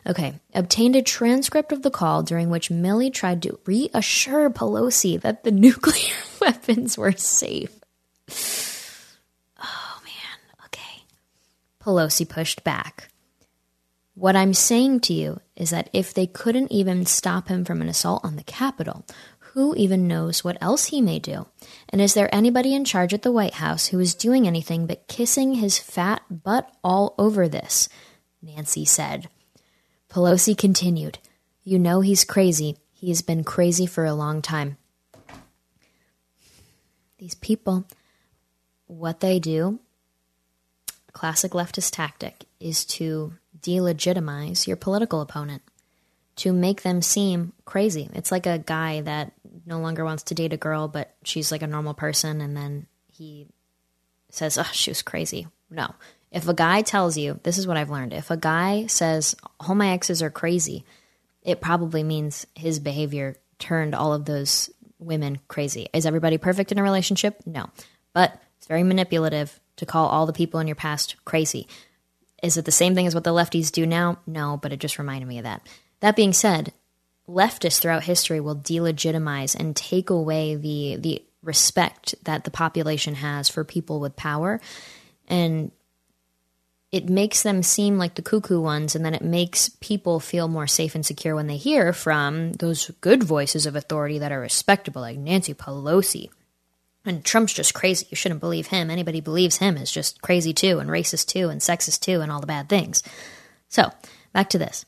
Okay. 0.06 0.34
Obtained 0.52 0.96
a 0.96 1.02
transcript 1.02 1.70
of 1.72 1.82
the 1.82 1.90
call 1.90 2.22
during 2.22 2.50
which 2.50 2.70
Milley 2.70 3.12
tried 3.12 3.42
to 3.42 3.58
reassure 3.64 4.50
Pelosi 4.50 5.20
that 5.20 5.44
the 5.44 5.50
nuclear 5.66 6.14
weapons 6.40 6.98
were 6.98 7.12
safe. 7.12 7.74
Oh, 9.62 10.00
man. 10.04 10.66
Okay. 10.66 11.04
Pelosi 11.80 12.28
pushed 12.28 12.64
back. 12.64 13.08
What 14.14 14.34
I'm 14.34 14.52
saying 14.52 15.00
to 15.00 15.14
you 15.14 15.40
is 15.54 15.70
that 15.70 15.88
if 15.92 16.12
they 16.12 16.26
couldn't 16.26 16.72
even 16.72 17.06
stop 17.06 17.46
him 17.46 17.64
from 17.64 17.80
an 17.80 17.88
assault 17.88 18.24
on 18.24 18.34
the 18.34 18.42
Capitol, 18.42 19.06
who 19.52 19.74
even 19.76 20.06
knows 20.06 20.44
what 20.44 20.58
else 20.60 20.86
he 20.86 21.00
may 21.00 21.18
do? 21.18 21.46
And 21.88 22.00
is 22.00 22.14
there 22.14 22.32
anybody 22.34 22.74
in 22.74 22.84
charge 22.84 23.14
at 23.14 23.22
the 23.22 23.32
White 23.32 23.54
House 23.54 23.86
who 23.86 23.98
is 23.98 24.14
doing 24.14 24.46
anything 24.46 24.86
but 24.86 25.08
kissing 25.08 25.54
his 25.54 25.78
fat 25.78 26.22
butt 26.30 26.70
all 26.84 27.14
over 27.18 27.48
this? 27.48 27.88
Nancy 28.42 28.84
said. 28.84 29.28
Pelosi 30.10 30.56
continued, 30.56 31.18
You 31.62 31.78
know 31.78 32.00
he's 32.00 32.24
crazy. 32.24 32.76
He 32.92 33.08
has 33.08 33.22
been 33.22 33.44
crazy 33.44 33.86
for 33.86 34.04
a 34.04 34.14
long 34.14 34.42
time. 34.42 34.76
These 37.18 37.34
people, 37.34 37.84
what 38.86 39.20
they 39.20 39.38
do, 39.38 39.80
classic 41.12 41.52
leftist 41.52 41.92
tactic, 41.92 42.44
is 42.60 42.84
to 42.84 43.34
delegitimize 43.60 44.66
your 44.66 44.76
political 44.76 45.20
opponent 45.20 45.62
to 46.38 46.52
make 46.52 46.82
them 46.82 47.02
seem 47.02 47.52
crazy. 47.64 48.08
It's 48.14 48.30
like 48.30 48.46
a 48.46 48.58
guy 48.58 49.00
that 49.00 49.32
no 49.66 49.80
longer 49.80 50.04
wants 50.04 50.24
to 50.24 50.34
date 50.34 50.52
a 50.52 50.56
girl, 50.56 50.88
but 50.88 51.14
she's 51.24 51.52
like 51.52 51.62
a 51.62 51.66
normal 51.66 51.94
person, 51.94 52.40
and 52.40 52.56
then 52.56 52.86
he 53.12 53.46
says, 54.30 54.58
Oh, 54.58 54.70
she 54.72 54.90
was 54.90 55.02
crazy. 55.02 55.48
No. 55.70 55.94
If 56.30 56.46
a 56.46 56.54
guy 56.54 56.82
tells 56.82 57.16
you, 57.16 57.40
this 57.42 57.58
is 57.58 57.66
what 57.66 57.76
I've 57.76 57.90
learned 57.90 58.12
if 58.12 58.30
a 58.30 58.36
guy 58.36 58.86
says, 58.86 59.34
All 59.60 59.74
my 59.74 59.90
exes 59.90 60.22
are 60.22 60.30
crazy, 60.30 60.84
it 61.42 61.60
probably 61.60 62.02
means 62.02 62.46
his 62.54 62.78
behavior 62.78 63.36
turned 63.58 63.94
all 63.94 64.12
of 64.12 64.24
those 64.24 64.70
women 64.98 65.38
crazy. 65.48 65.88
Is 65.92 66.06
everybody 66.06 66.38
perfect 66.38 66.72
in 66.72 66.78
a 66.78 66.82
relationship? 66.82 67.40
No. 67.46 67.70
But 68.12 68.40
it's 68.56 68.66
very 68.66 68.82
manipulative 68.82 69.58
to 69.76 69.86
call 69.86 70.08
all 70.08 70.26
the 70.26 70.32
people 70.32 70.60
in 70.60 70.66
your 70.66 70.76
past 70.76 71.16
crazy. 71.24 71.68
Is 72.42 72.56
it 72.56 72.64
the 72.64 72.72
same 72.72 72.94
thing 72.94 73.06
as 73.06 73.14
what 73.14 73.24
the 73.24 73.32
lefties 73.32 73.72
do 73.72 73.86
now? 73.86 74.18
No, 74.26 74.58
but 74.60 74.72
it 74.72 74.80
just 74.80 74.98
reminded 74.98 75.26
me 75.26 75.38
of 75.38 75.44
that. 75.44 75.66
That 76.00 76.16
being 76.16 76.32
said, 76.32 76.72
leftists 77.28 77.80
throughout 77.80 78.04
history 78.04 78.40
will 78.40 78.56
delegitimize 78.56 79.54
and 79.54 79.76
take 79.76 80.10
away 80.10 80.54
the 80.54 80.96
the 80.96 81.22
respect 81.42 82.14
that 82.24 82.44
the 82.44 82.50
population 82.50 83.14
has 83.14 83.48
for 83.48 83.64
people 83.64 84.00
with 84.00 84.16
power 84.16 84.60
and 85.28 85.70
it 86.90 87.08
makes 87.08 87.42
them 87.42 87.62
seem 87.62 87.98
like 87.98 88.14
the 88.14 88.22
cuckoo 88.22 88.60
ones 88.60 88.94
and 88.94 89.04
then 89.04 89.14
it 89.14 89.22
makes 89.22 89.68
people 89.80 90.20
feel 90.20 90.48
more 90.48 90.66
safe 90.66 90.94
and 90.94 91.06
secure 91.06 91.34
when 91.34 91.46
they 91.46 91.56
hear 91.56 91.92
from 91.92 92.52
those 92.54 92.90
good 93.00 93.22
voices 93.22 93.66
of 93.66 93.76
authority 93.76 94.18
that 94.18 94.32
are 94.32 94.40
respectable 94.40 95.02
like 95.02 95.18
Nancy 95.18 95.54
Pelosi 95.54 96.28
and 97.08 97.24
Trump's 97.24 97.54
just 97.54 97.74
crazy. 97.74 98.06
You 98.10 98.16
shouldn't 98.16 98.40
believe 98.40 98.68
him. 98.68 98.90
Anybody 98.90 99.20
believes 99.20 99.56
him 99.56 99.76
is 99.76 99.90
just 99.90 100.20
crazy 100.20 100.52
too, 100.52 100.78
and 100.78 100.90
racist 100.90 101.26
too, 101.26 101.48
and 101.48 101.60
sexist 101.60 102.00
too, 102.00 102.20
and 102.20 102.30
all 102.30 102.40
the 102.40 102.46
bad 102.46 102.68
things. 102.68 103.02
So, 103.68 103.90
back 104.32 104.50
to 104.50 104.58
this. 104.58 104.84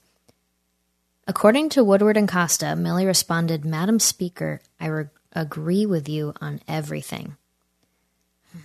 According 1.30 1.68
to 1.70 1.84
Woodward 1.84 2.16
and 2.16 2.28
Costa, 2.28 2.75
Milley 2.76 3.06
responded, 3.06 3.64
Madam 3.64 4.00
Speaker, 4.00 4.60
I 4.80 4.87
re- 4.87 5.04
agree 5.32 5.87
with 5.87 6.08
you 6.08 6.34
on 6.40 6.60
everything. 6.66 7.37
Hmm. 8.50 8.58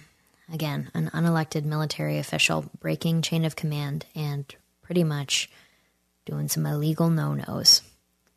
Again, 0.52 0.90
an 0.96 1.12
unelected 1.14 1.64
military 1.64 2.18
official 2.18 2.66
breaking 2.80 3.22
chain 3.22 3.46
of 3.46 3.56
command 3.56 4.08
and 4.16 4.52
pretty 4.82 5.04
much 5.04 5.48
doing 6.26 6.48
some 6.48 6.66
illegal 6.66 7.12
no 7.12 7.36
nos. 7.36 7.84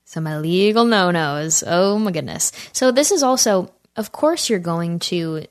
Some 0.04 0.26
illegal 0.26 0.85
no 0.85 1.11
nos. 1.11 1.64
Oh 1.66 1.99
my 1.99 2.11
goodness. 2.11 2.52
So, 2.75 2.92
this 2.92 3.11
is 3.11 3.23
also 3.23 3.73
of 3.97 4.12
course 4.12 4.50
you're 4.50 4.58
going 4.58 4.99
to 4.99 5.47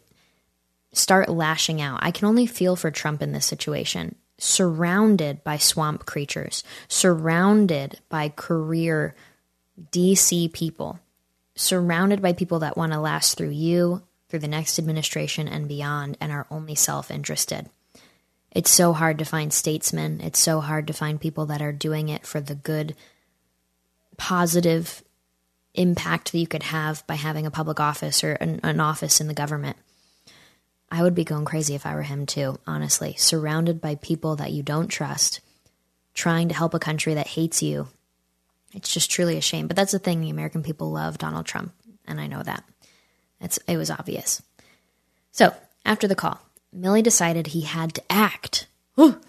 start 0.93 1.29
lashing 1.29 1.81
out. 1.81 2.01
I 2.03 2.11
can 2.11 2.27
only 2.27 2.45
feel 2.45 2.75
for 2.75 2.91
Trump 2.91 3.23
in 3.23 3.31
this 3.31 3.47
situation. 3.47 4.13
Surrounded 4.39 5.43
by 5.43 5.57
swamp 5.57 6.05
creatures, 6.05 6.63
surrounded 6.87 7.99
by 8.09 8.29
career 8.29 9.15
DC 9.91 10.51
people, 10.53 10.99
surrounded 11.55 12.21
by 12.21 12.33
people 12.33 12.59
that 12.59 12.77
want 12.77 12.91
to 12.91 12.99
last 12.99 13.37
through 13.37 13.49
you, 13.49 14.03
through 14.29 14.39
the 14.39 14.47
next 14.47 14.77
administration, 14.77 15.47
and 15.47 15.67
beyond, 15.67 16.17
and 16.21 16.31
are 16.31 16.47
only 16.51 16.75
self 16.75 17.09
interested. 17.09 17.69
It's 18.51 18.71
so 18.71 18.93
hard 18.93 19.19
to 19.19 19.25
find 19.25 19.53
statesmen. 19.53 20.21
It's 20.21 20.39
so 20.39 20.61
hard 20.61 20.87
to 20.87 20.93
find 20.93 21.21
people 21.21 21.45
that 21.47 21.61
are 21.61 21.71
doing 21.71 22.09
it 22.09 22.25
for 22.25 22.39
the 22.39 22.55
good, 22.55 22.95
positive 24.17 25.03
impact 25.73 26.31
that 26.31 26.39
you 26.39 26.47
could 26.47 26.63
have 26.63 27.05
by 27.07 27.15
having 27.15 27.45
a 27.45 27.51
public 27.51 27.79
office 27.79 28.23
or 28.23 28.33
an, 28.33 28.59
an 28.63 28.79
office 28.79 29.21
in 29.21 29.27
the 29.27 29.33
government. 29.33 29.77
I 30.89 31.03
would 31.03 31.15
be 31.15 31.23
going 31.23 31.45
crazy 31.45 31.75
if 31.75 31.85
I 31.85 31.95
were 31.95 32.03
him 32.03 32.25
too, 32.25 32.59
honestly. 32.65 33.15
Surrounded 33.17 33.81
by 33.81 33.95
people 33.95 34.37
that 34.37 34.51
you 34.51 34.63
don't 34.63 34.87
trust, 34.87 35.41
trying 36.13 36.47
to 36.49 36.55
help 36.55 36.73
a 36.73 36.79
country 36.79 37.13
that 37.13 37.27
hates 37.27 37.61
you. 37.61 37.87
It's 38.73 38.93
just 38.93 39.11
truly 39.11 39.37
a 39.37 39.41
shame. 39.41 39.67
But 39.67 39.75
that's 39.75 39.91
the 39.91 39.99
thing 39.99 40.21
the 40.21 40.29
American 40.29 40.63
people 40.63 40.91
love 40.91 41.17
Donald 41.17 41.45
Trump, 41.45 41.73
and 42.05 42.21
I 42.21 42.27
know 42.27 42.43
that. 42.43 42.63
It's, 43.41 43.57
it 43.67 43.77
was 43.77 43.91
obvious. 43.91 44.41
So, 45.31 45.53
after 45.85 46.07
the 46.07 46.15
call, 46.15 46.39
Milley 46.75 47.03
decided 47.03 47.47
he 47.47 47.61
had 47.61 47.93
to 47.95 48.03
act. 48.11 48.67
Ooh. 48.99 49.19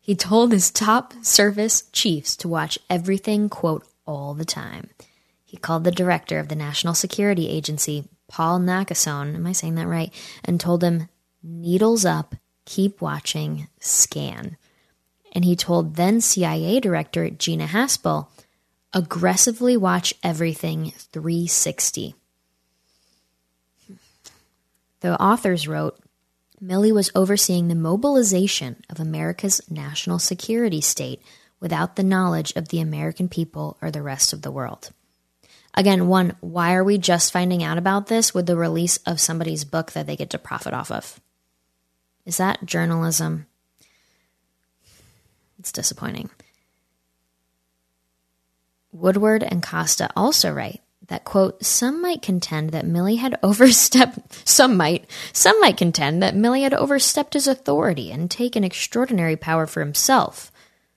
He 0.00 0.14
told 0.14 0.52
his 0.52 0.70
top 0.70 1.12
service 1.22 1.82
chiefs 1.92 2.34
to 2.36 2.48
watch 2.48 2.78
everything, 2.88 3.50
quote, 3.50 3.86
all 4.06 4.32
the 4.32 4.46
time. 4.46 4.88
He 5.44 5.58
called 5.58 5.84
the 5.84 5.90
director 5.90 6.38
of 6.38 6.48
the 6.48 6.54
National 6.54 6.94
Security 6.94 7.48
Agency, 7.48 8.08
Paul 8.28 8.60
Nakasone, 8.60 9.34
am 9.34 9.46
I 9.46 9.52
saying 9.52 9.74
that 9.76 9.88
right? 9.88 10.12
And 10.44 10.60
told 10.60 10.84
him, 10.84 11.08
needles 11.42 12.04
up, 12.04 12.34
keep 12.64 13.00
watching, 13.00 13.68
scan. 13.80 14.56
And 15.32 15.44
he 15.44 15.56
told 15.56 15.96
then 15.96 16.20
CIA 16.20 16.80
Director 16.80 17.30
Gina 17.30 17.66
Haspel, 17.66 18.28
aggressively 18.92 19.76
watch 19.76 20.14
everything 20.22 20.92
360. 20.96 22.14
The 25.00 25.20
authors 25.20 25.68
wrote, 25.68 25.98
Milley 26.62 26.92
was 26.92 27.12
overseeing 27.14 27.68
the 27.68 27.74
mobilization 27.74 28.82
of 28.90 28.98
America's 28.98 29.60
national 29.70 30.18
security 30.18 30.80
state 30.80 31.22
without 31.60 31.96
the 31.96 32.02
knowledge 32.02 32.52
of 32.56 32.68
the 32.68 32.80
American 32.80 33.28
people 33.28 33.76
or 33.80 33.90
the 33.90 34.02
rest 34.02 34.32
of 34.32 34.42
the 34.42 34.50
world. 34.50 34.90
Again, 35.78 36.08
one, 36.08 36.34
why 36.40 36.74
are 36.74 36.82
we 36.82 36.98
just 36.98 37.32
finding 37.32 37.62
out 37.62 37.78
about 37.78 38.08
this 38.08 38.34
with 38.34 38.46
the 38.46 38.56
release 38.56 38.96
of 39.06 39.20
somebody's 39.20 39.64
book 39.64 39.92
that 39.92 40.08
they 40.08 40.16
get 40.16 40.30
to 40.30 40.38
profit 40.38 40.74
off 40.74 40.90
of? 40.90 41.20
Is 42.26 42.38
that 42.38 42.66
journalism? 42.66 43.46
It's 45.60 45.70
disappointing. 45.70 46.30
Woodward 48.90 49.44
and 49.44 49.62
Costa 49.62 50.10
also 50.16 50.52
write 50.52 50.80
that 51.06 51.22
quote 51.22 51.64
some 51.64 52.02
might 52.02 52.22
contend 52.22 52.70
that 52.70 52.84
Milley 52.84 53.18
had 53.18 53.38
overstepped 53.44 54.18
some 54.48 54.76
might 54.76 55.08
some 55.32 55.60
might 55.60 55.76
contend 55.76 56.24
that 56.24 56.34
Milley 56.34 56.62
had 56.62 56.74
overstepped 56.74 57.34
his 57.34 57.46
authority 57.46 58.10
and 58.10 58.28
taken 58.28 58.64
extraordinary 58.64 59.36
power 59.36 59.64
for 59.64 59.78
himself 59.78 60.50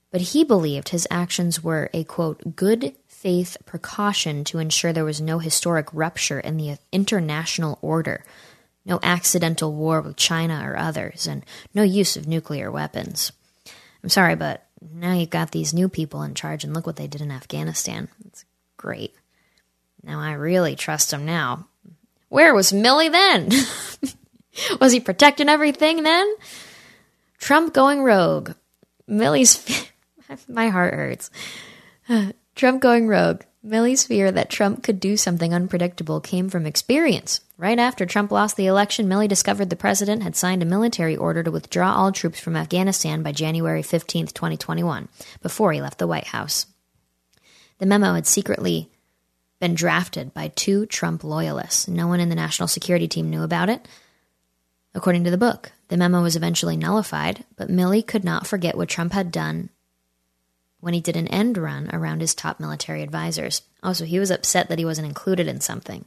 but 0.10 0.22
he 0.22 0.44
believed 0.44 0.90
his 0.90 1.08
actions 1.12 1.64
were 1.64 1.90
a 1.94 2.04
quote 2.04 2.56
good 2.56 2.96
faith 3.22 3.56
precaution 3.68 4.44
to 4.44 4.58
ensure 4.58 4.92
there 4.92 5.06
was 5.06 5.22
no 5.22 5.38
historic 5.38 5.88
rupture 5.94 6.40
in 6.40 6.58
the 6.58 6.76
international 6.92 7.78
order, 7.84 8.26
no 8.84 9.00
accidental 9.04 9.72
war 9.72 10.02
with 10.02 10.16
China 10.16 10.64
or 10.66 10.76
others, 10.76 11.28
and 11.28 11.46
no 11.76 11.84
use 11.84 12.18
of 12.18 12.28
nuclear 12.28 12.72
weapons. 12.72 13.32
I'm 14.04 14.10
sorry, 14.10 14.36
but 14.36 14.66
now 14.82 15.14
you've 15.14 15.30
got 15.30 15.52
these 15.52 15.72
new 15.72 15.88
people 15.88 16.24
in 16.24 16.34
charge, 16.34 16.64
and 16.64 16.74
look 16.74 16.88
what 16.88 16.96
they 16.96 17.06
did 17.06 17.22
in 17.22 17.30
Afghanistan. 17.30 18.10
It's 18.26 18.44
great. 18.76 19.14
Now 20.02 20.20
I 20.20 20.32
really 20.32 20.76
trust 20.76 21.14
him 21.14 21.24
now. 21.24 21.68
Where 22.30 22.56
was 22.56 22.72
Milley 22.72 23.12
then? 23.12 23.52
was 24.82 24.92
he 24.92 25.00
protecting 25.00 25.48
everything 25.48 26.02
then? 26.02 26.36
Trump 27.38 27.72
going 27.72 28.02
rogue. 28.02 28.54
Milley's. 29.08 29.88
my 30.48 30.70
heart 30.70 30.96
hurts. 30.96 31.30
Trump 32.62 32.80
going 32.80 33.08
rogue. 33.08 33.42
Milley's 33.66 34.04
fear 34.04 34.32
that 34.32 34.52
Trump 34.52 34.84
could 34.84 35.00
do 35.00 35.18
something 35.18 35.52
unpredictable 35.52 36.22
came 36.22 36.48
from 36.48 36.68
experience. 36.68 37.42
Right 37.58 37.80
after 37.80 38.06
Trump 38.06 38.32
lost 38.32 38.56
the 38.56 38.68
election, 38.68 39.08
Milley 39.08 39.28
discovered 39.28 39.72
the 39.72 39.76
president 39.76 40.22
had 40.22 40.36
signed 40.36 40.62
a 40.62 40.68
military 40.68 41.18
order 41.18 41.42
to 41.42 41.50
withdraw 41.50 41.92
all 41.92 42.12
troops 42.12 42.40
from 42.40 42.56
Afghanistan 42.56 43.24
by 43.24 43.32
January 43.32 43.82
15, 43.82 44.28
2021, 44.28 45.08
before 45.42 45.74
he 45.74 45.82
left 45.82 45.98
the 45.98 46.06
White 46.06 46.28
House. 46.28 46.68
The 47.80 47.88
memo 47.88 48.14
had 48.14 48.28
secretly 48.28 48.92
been 49.60 49.74
drafted 49.74 50.32
by 50.32 50.50
two 50.50 50.86
Trump 50.86 51.24
loyalists. 51.24 51.88
No 51.88 52.06
one 52.06 52.20
in 52.20 52.30
the 52.30 52.36
national 52.36 52.68
security 52.68 53.08
team 53.08 53.32
knew 53.32 53.42
about 53.42 53.70
it. 53.70 53.88
According 54.94 55.24
to 55.24 55.32
the 55.32 55.36
book, 55.36 55.72
the 55.88 55.98
memo 55.98 56.22
was 56.22 56.36
eventually 56.36 56.78
nullified, 56.78 57.44
but 57.56 57.70
Milley 57.70 58.06
could 58.06 58.24
not 58.24 58.46
forget 58.46 58.78
what 58.78 58.88
Trump 58.88 59.14
had 59.14 59.32
done 59.32 59.72
when 60.82 60.94
he 60.94 61.00
did 61.00 61.16
an 61.16 61.28
end 61.30 61.58
run 61.58 61.90
around 61.94 62.20
his 62.20 62.36
top 62.36 62.60
military 62.60 63.02
advisors. 63.02 63.62
Also, 63.82 64.04
he 64.04 64.20
was 64.20 64.32
upset 64.32 64.68
that 64.68 64.80
he 64.80 64.86
wasn't 64.86 65.08
included 65.08 65.48
in 65.48 65.62
something. 65.62 66.06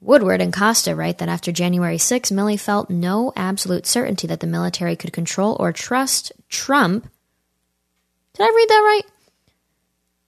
Woodward 0.00 0.40
and 0.40 0.52
Costa 0.52 0.96
write 0.96 1.18
that 1.18 1.28
after 1.28 1.52
January 1.52 1.96
6, 1.96 2.30
Milley 2.30 2.58
felt 2.58 2.90
no 2.90 3.32
absolute 3.36 3.86
certainty 3.86 4.26
that 4.26 4.40
the 4.40 4.48
military 4.48 4.96
could 4.96 5.12
control 5.12 5.56
or 5.60 5.72
trust 5.72 6.32
Trump. 6.48 7.08
Did 8.34 8.42
I 8.42 8.48
read 8.48 8.68
that 8.68 8.82
right? 8.84 9.02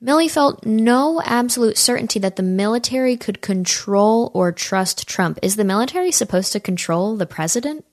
Milley 0.03 0.31
felt 0.31 0.65
no 0.65 1.21
absolute 1.25 1.77
certainty 1.77 2.21
that 2.21 2.37
the 2.37 2.43
military 2.43 3.17
could 3.17 3.41
control 3.41 4.31
or 4.35 4.53
trust 4.53 5.09
Trump. 5.09 5.39
Is 5.43 5.57
the 5.57 5.65
military 5.65 6.13
supposed 6.13 6.53
to 6.53 6.61
control 6.61 7.17
the 7.17 7.27
president? 7.27 7.85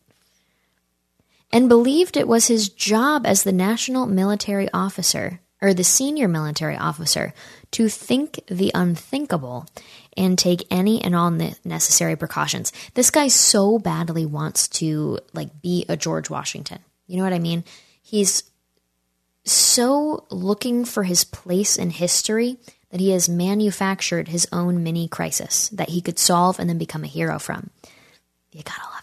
And 1.53 1.67
believed 1.67 2.15
it 2.15 2.27
was 2.27 2.47
his 2.47 2.69
job 2.69 3.25
as 3.25 3.43
the 3.43 3.51
national 3.51 4.05
military 4.05 4.69
officer, 4.73 5.41
or 5.61 5.73
the 5.73 5.83
senior 5.83 6.27
military 6.27 6.77
officer, 6.77 7.33
to 7.71 7.89
think 7.89 8.39
the 8.47 8.71
unthinkable 8.73 9.67
and 10.17 10.37
take 10.37 10.65
any 10.71 11.01
and 11.01 11.15
all 11.15 11.31
necessary 11.63 12.15
precautions. 12.15 12.71
This 12.93 13.11
guy 13.11 13.27
so 13.27 13.79
badly 13.79 14.25
wants 14.25 14.67
to 14.69 15.19
like 15.33 15.61
be 15.61 15.85
a 15.87 15.97
George 15.97 16.29
Washington. 16.29 16.79
You 17.07 17.17
know 17.17 17.23
what 17.23 17.33
I 17.33 17.39
mean? 17.39 17.63
He's 18.01 18.43
so 19.43 20.25
looking 20.29 20.85
for 20.85 21.03
his 21.03 21.23
place 21.23 21.77
in 21.77 21.89
history 21.89 22.57
that 22.91 22.99
he 22.99 23.11
has 23.11 23.29
manufactured 23.29 24.27
his 24.27 24.47
own 24.51 24.83
mini 24.83 25.07
crisis 25.07 25.69
that 25.69 25.89
he 25.89 26.01
could 26.01 26.19
solve 26.19 26.59
and 26.59 26.69
then 26.69 26.77
become 26.77 27.03
a 27.03 27.07
hero 27.07 27.39
from. 27.39 27.69
You 28.51 28.63
gotta 28.63 28.89
love 28.93 29.00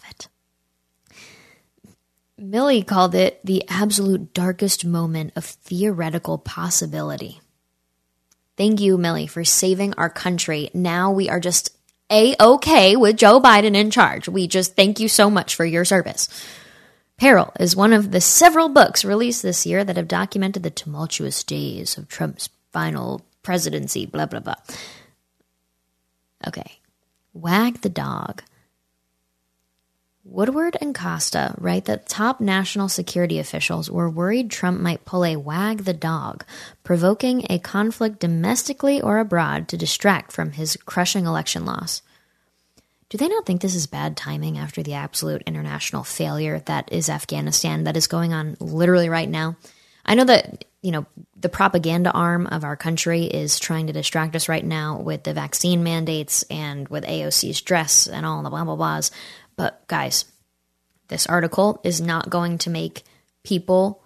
it. 2.39 2.51
Milley 2.51 2.85
called 2.85 3.15
it 3.15 3.39
the 3.43 3.63
absolute 3.67 4.33
darkest 4.33 4.85
moment 4.85 5.33
of 5.35 5.45
theoretical 5.45 6.37
possibility. 6.37 7.41
Thank 8.57 8.81
you, 8.81 8.97
Milley, 8.97 9.29
for 9.29 9.43
saving 9.45 9.93
our 9.93 10.09
country. 10.09 10.69
Now 10.73 11.11
we 11.11 11.29
are 11.29 11.39
just 11.39 11.75
a 12.11 12.35
okay 12.39 12.95
with 12.95 13.17
Joe 13.17 13.39
Biden 13.39 13.75
in 13.75 13.91
charge. 13.91 14.27
We 14.27 14.47
just 14.47 14.75
thank 14.75 14.99
you 14.99 15.07
so 15.07 15.29
much 15.29 15.55
for 15.55 15.65
your 15.65 15.85
service. 15.85 16.27
Peril 17.17 17.53
is 17.59 17.75
one 17.75 17.93
of 17.93 18.11
the 18.11 18.21
several 18.21 18.69
books 18.69 19.05
released 19.05 19.43
this 19.43 19.65
year 19.65 19.83
that 19.83 19.97
have 19.97 20.07
documented 20.07 20.63
the 20.63 20.69
tumultuous 20.69 21.43
days 21.43 21.97
of 21.97 22.07
Trump's 22.07 22.49
final 22.71 23.25
presidency, 23.43 24.05
blah, 24.05 24.25
blah, 24.25 24.39
blah. 24.39 24.55
Okay. 26.47 26.79
Wag 27.33 27.81
the 27.81 27.89
dog. 27.89 28.43
Woodward 30.31 30.77
and 30.79 30.93
Costa 30.93 31.55
write 31.57 31.85
that 31.85 32.07
top 32.07 32.39
national 32.39 32.87
security 32.87 33.39
officials 33.39 33.89
were 33.89 34.09
worried 34.09 34.51
Trump 34.51 34.79
might 34.79 35.03
pull 35.03 35.25
a 35.25 35.37
wag 35.37 35.85
the 35.85 35.93
dog, 35.93 36.45
provoking 36.83 37.47
a 37.49 37.57
conflict 37.57 38.19
domestically 38.19 39.01
or 39.01 39.17
abroad 39.17 39.67
to 39.69 39.77
distract 39.77 40.31
from 40.31 40.51
his 40.51 40.77
crushing 40.85 41.25
election 41.25 41.65
loss. 41.65 42.03
Do 43.09 43.17
they 43.17 43.27
not 43.27 43.47
think 43.47 43.61
this 43.61 43.73
is 43.73 43.87
bad 43.87 44.15
timing 44.15 44.59
after 44.59 44.83
the 44.83 44.93
absolute 44.93 45.41
international 45.47 46.03
failure 46.03 46.59
that 46.59 46.93
is 46.93 47.09
Afghanistan 47.09 47.85
that 47.85 47.97
is 47.97 48.05
going 48.05 48.31
on 48.31 48.55
literally 48.59 49.09
right 49.09 49.29
now? 49.29 49.57
I 50.05 50.13
know 50.13 50.25
that, 50.25 50.65
you 50.83 50.91
know, 50.91 51.07
the 51.39 51.49
propaganda 51.49 52.11
arm 52.11 52.45
of 52.45 52.63
our 52.63 52.75
country 52.75 53.23
is 53.23 53.59
trying 53.59 53.87
to 53.87 53.93
distract 53.93 54.35
us 54.35 54.47
right 54.47 54.63
now 54.63 54.99
with 54.99 55.23
the 55.23 55.33
vaccine 55.33 55.83
mandates 55.83 56.43
and 56.51 56.87
with 56.87 57.03
AOC's 57.03 57.61
dress 57.61 58.05
and 58.07 58.27
all 58.27 58.43
the 58.43 58.49
blah, 58.51 58.63
blah, 58.63 58.75
blahs. 58.75 59.09
But 59.59 59.85
guys, 59.89 60.23
this 61.09 61.27
article 61.27 61.81
is 61.83 61.99
not 61.99 62.29
going 62.29 62.59
to 62.59 62.69
make 62.69 63.03
people 63.43 64.01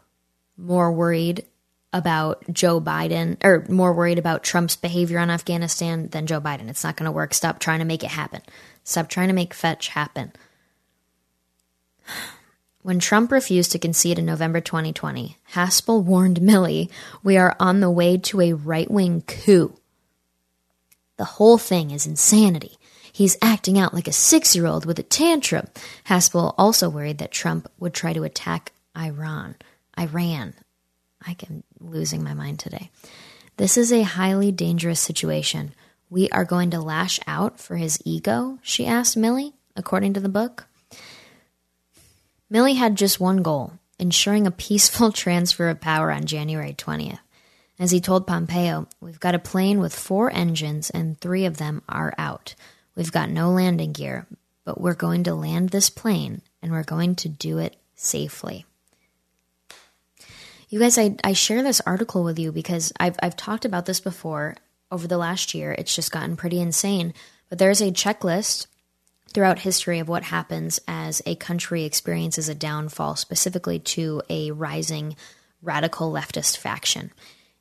more 0.57 0.91
worried 0.91 1.45
about 1.93 2.43
Joe 2.51 2.81
Biden 2.81 3.37
or 3.43 3.63
more 3.69 3.93
worried 3.93 4.17
about 4.17 4.41
Trump's 4.41 4.75
behavior 4.75 5.19
on 5.19 5.29
Afghanistan 5.29 6.07
than 6.07 6.25
Joe 6.25 6.41
Biden. 6.41 6.69
It's 6.69 6.83
not 6.83 6.97
going 6.97 7.05
to 7.05 7.11
work. 7.11 7.35
Stop 7.35 7.59
trying 7.59 7.77
to 7.77 7.85
make 7.85 8.03
it 8.03 8.09
happen. 8.09 8.41
Stop 8.83 9.09
trying 9.09 9.27
to 9.27 9.35
make 9.35 9.53
fetch 9.53 9.89
happen. 9.89 10.31
When 12.81 12.97
Trump 12.97 13.31
refused 13.31 13.73
to 13.73 13.79
concede 13.79 14.17
in 14.17 14.25
November 14.25 14.59
2020, 14.59 15.37
Haspel 15.51 16.03
warned 16.03 16.39
Milley, 16.39 16.89
we 17.21 17.37
are 17.37 17.55
on 17.59 17.79
the 17.79 17.91
way 17.91 18.17
to 18.17 18.41
a 18.41 18.53
right 18.53 18.89
wing 18.89 19.21
coup. 19.21 19.77
The 21.17 21.25
whole 21.25 21.59
thing 21.59 21.91
is 21.91 22.07
insanity. 22.07 22.79
He's 23.13 23.37
acting 23.43 23.77
out 23.77 23.93
like 23.93 24.07
a 24.07 24.11
six 24.11 24.55
year 24.55 24.65
old 24.65 24.87
with 24.87 24.97
a 24.97 25.03
tantrum. 25.03 25.67
Haspel 26.07 26.55
also 26.57 26.89
worried 26.89 27.19
that 27.19 27.31
Trump 27.31 27.71
would 27.79 27.93
try 27.93 28.11
to 28.11 28.23
attack 28.23 28.73
Iran. 28.97 29.55
Iran. 29.97 30.55
I 31.23 31.37
am 31.47 31.63
losing 31.79 32.23
my 32.23 32.33
mind 32.33 32.57
today. 32.57 32.89
This 33.57 33.77
is 33.77 33.93
a 33.93 34.01
highly 34.01 34.51
dangerous 34.51 34.99
situation. 34.99 35.73
We 36.09 36.27
are 36.31 36.43
going 36.43 36.71
to 36.71 36.81
lash 36.81 37.19
out 37.27 37.59
for 37.59 37.77
his 37.77 37.99
ego? 38.03 38.57
She 38.63 38.87
asked 38.87 39.15
Milley, 39.15 39.53
according 39.75 40.15
to 40.15 40.19
the 40.19 40.27
book. 40.27 40.65
Milley 42.51 42.75
had 42.75 42.95
just 42.95 43.19
one 43.19 43.43
goal 43.43 43.73
ensuring 43.99 44.47
a 44.47 44.51
peaceful 44.51 45.11
transfer 45.23 45.69
of 45.69 45.79
power 45.79 46.11
on 46.11 46.25
January 46.25 46.73
20th. 46.73 47.19
As 47.77 47.91
he 47.91 48.01
told 48.01 48.25
Pompeo, 48.25 48.87
We've 48.99 49.19
got 49.19 49.35
a 49.35 49.39
plane 49.39 49.79
with 49.79 49.93
four 49.93 50.31
engines 50.31 50.89
and 50.89 51.19
three 51.19 51.45
of 51.45 51.57
them 51.57 51.83
are 51.87 52.13
out. 52.17 52.55
We've 52.95 53.11
got 53.11 53.29
no 53.29 53.51
landing 53.51 53.91
gear, 53.91 54.27
but 54.65 54.79
we're 54.79 54.93
going 54.93 55.23
to 55.23 55.33
land 55.33 55.69
this 55.69 55.89
plane 55.89 56.41
and 56.61 56.71
we're 56.71 56.83
going 56.83 57.15
to 57.15 57.29
do 57.29 57.57
it 57.57 57.75
safely. 57.95 58.65
You 60.69 60.79
guys, 60.79 60.97
I, 60.97 61.15
I 61.23 61.33
share 61.33 61.61
this 61.61 61.81
article 61.81 62.23
with 62.23 62.39
you 62.39 62.51
because 62.51 62.91
I've, 62.99 63.15
I've 63.21 63.37
talked 63.37 63.65
about 63.65 63.85
this 63.85 63.99
before 63.99 64.55
over 64.91 65.07
the 65.07 65.17
last 65.17 65.53
year. 65.53 65.71
It's 65.71 65.95
just 65.95 66.11
gotten 66.11 66.35
pretty 66.35 66.59
insane. 66.59 67.13
But 67.49 67.59
there's 67.59 67.81
a 67.81 67.91
checklist 67.91 68.67
throughout 69.33 69.59
history 69.59 69.99
of 69.99 70.07
what 70.07 70.23
happens 70.23 70.79
as 70.87 71.21
a 71.25 71.35
country 71.35 71.83
experiences 71.83 72.49
a 72.49 72.55
downfall, 72.55 73.15
specifically 73.15 73.79
to 73.79 74.21
a 74.29 74.51
rising 74.51 75.15
radical 75.61 76.11
leftist 76.11 76.57
faction. 76.57 77.11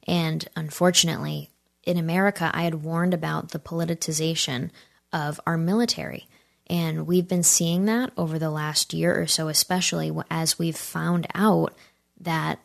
And 0.06 0.46
unfortunately, 0.56 1.50
in 1.84 1.96
America, 1.96 2.50
I 2.52 2.62
had 2.62 2.82
warned 2.82 3.14
about 3.14 3.50
the 3.50 3.58
politicization 3.58 4.70
of 5.12 5.40
our 5.46 5.56
military. 5.56 6.28
And 6.68 7.06
we've 7.06 7.28
been 7.28 7.42
seeing 7.42 7.86
that 7.86 8.12
over 8.16 8.38
the 8.38 8.50
last 8.50 8.94
year 8.94 9.20
or 9.20 9.26
so, 9.26 9.48
especially 9.48 10.12
as 10.30 10.58
we've 10.58 10.76
found 10.76 11.26
out 11.34 11.74
that 12.20 12.60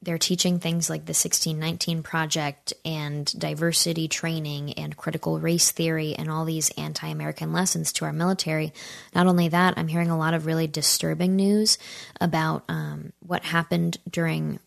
they're 0.00 0.18
teaching 0.18 0.60
things 0.60 0.88
like 0.88 1.06
the 1.06 1.10
1619 1.10 2.04
Project 2.04 2.72
and 2.84 3.26
diversity 3.36 4.06
training 4.06 4.74
and 4.74 4.96
critical 4.96 5.40
race 5.40 5.72
theory 5.72 6.14
and 6.14 6.30
all 6.30 6.44
these 6.44 6.70
anti 6.78 7.08
American 7.08 7.52
lessons 7.52 7.92
to 7.94 8.04
our 8.04 8.12
military. 8.12 8.72
Not 9.14 9.26
only 9.26 9.48
that, 9.48 9.74
I'm 9.76 9.88
hearing 9.88 10.10
a 10.10 10.18
lot 10.18 10.34
of 10.34 10.46
really 10.46 10.68
disturbing 10.68 11.34
news 11.34 11.78
about 12.20 12.62
um, 12.68 13.12
what 13.18 13.42
happened 13.42 13.98
during 14.08 14.60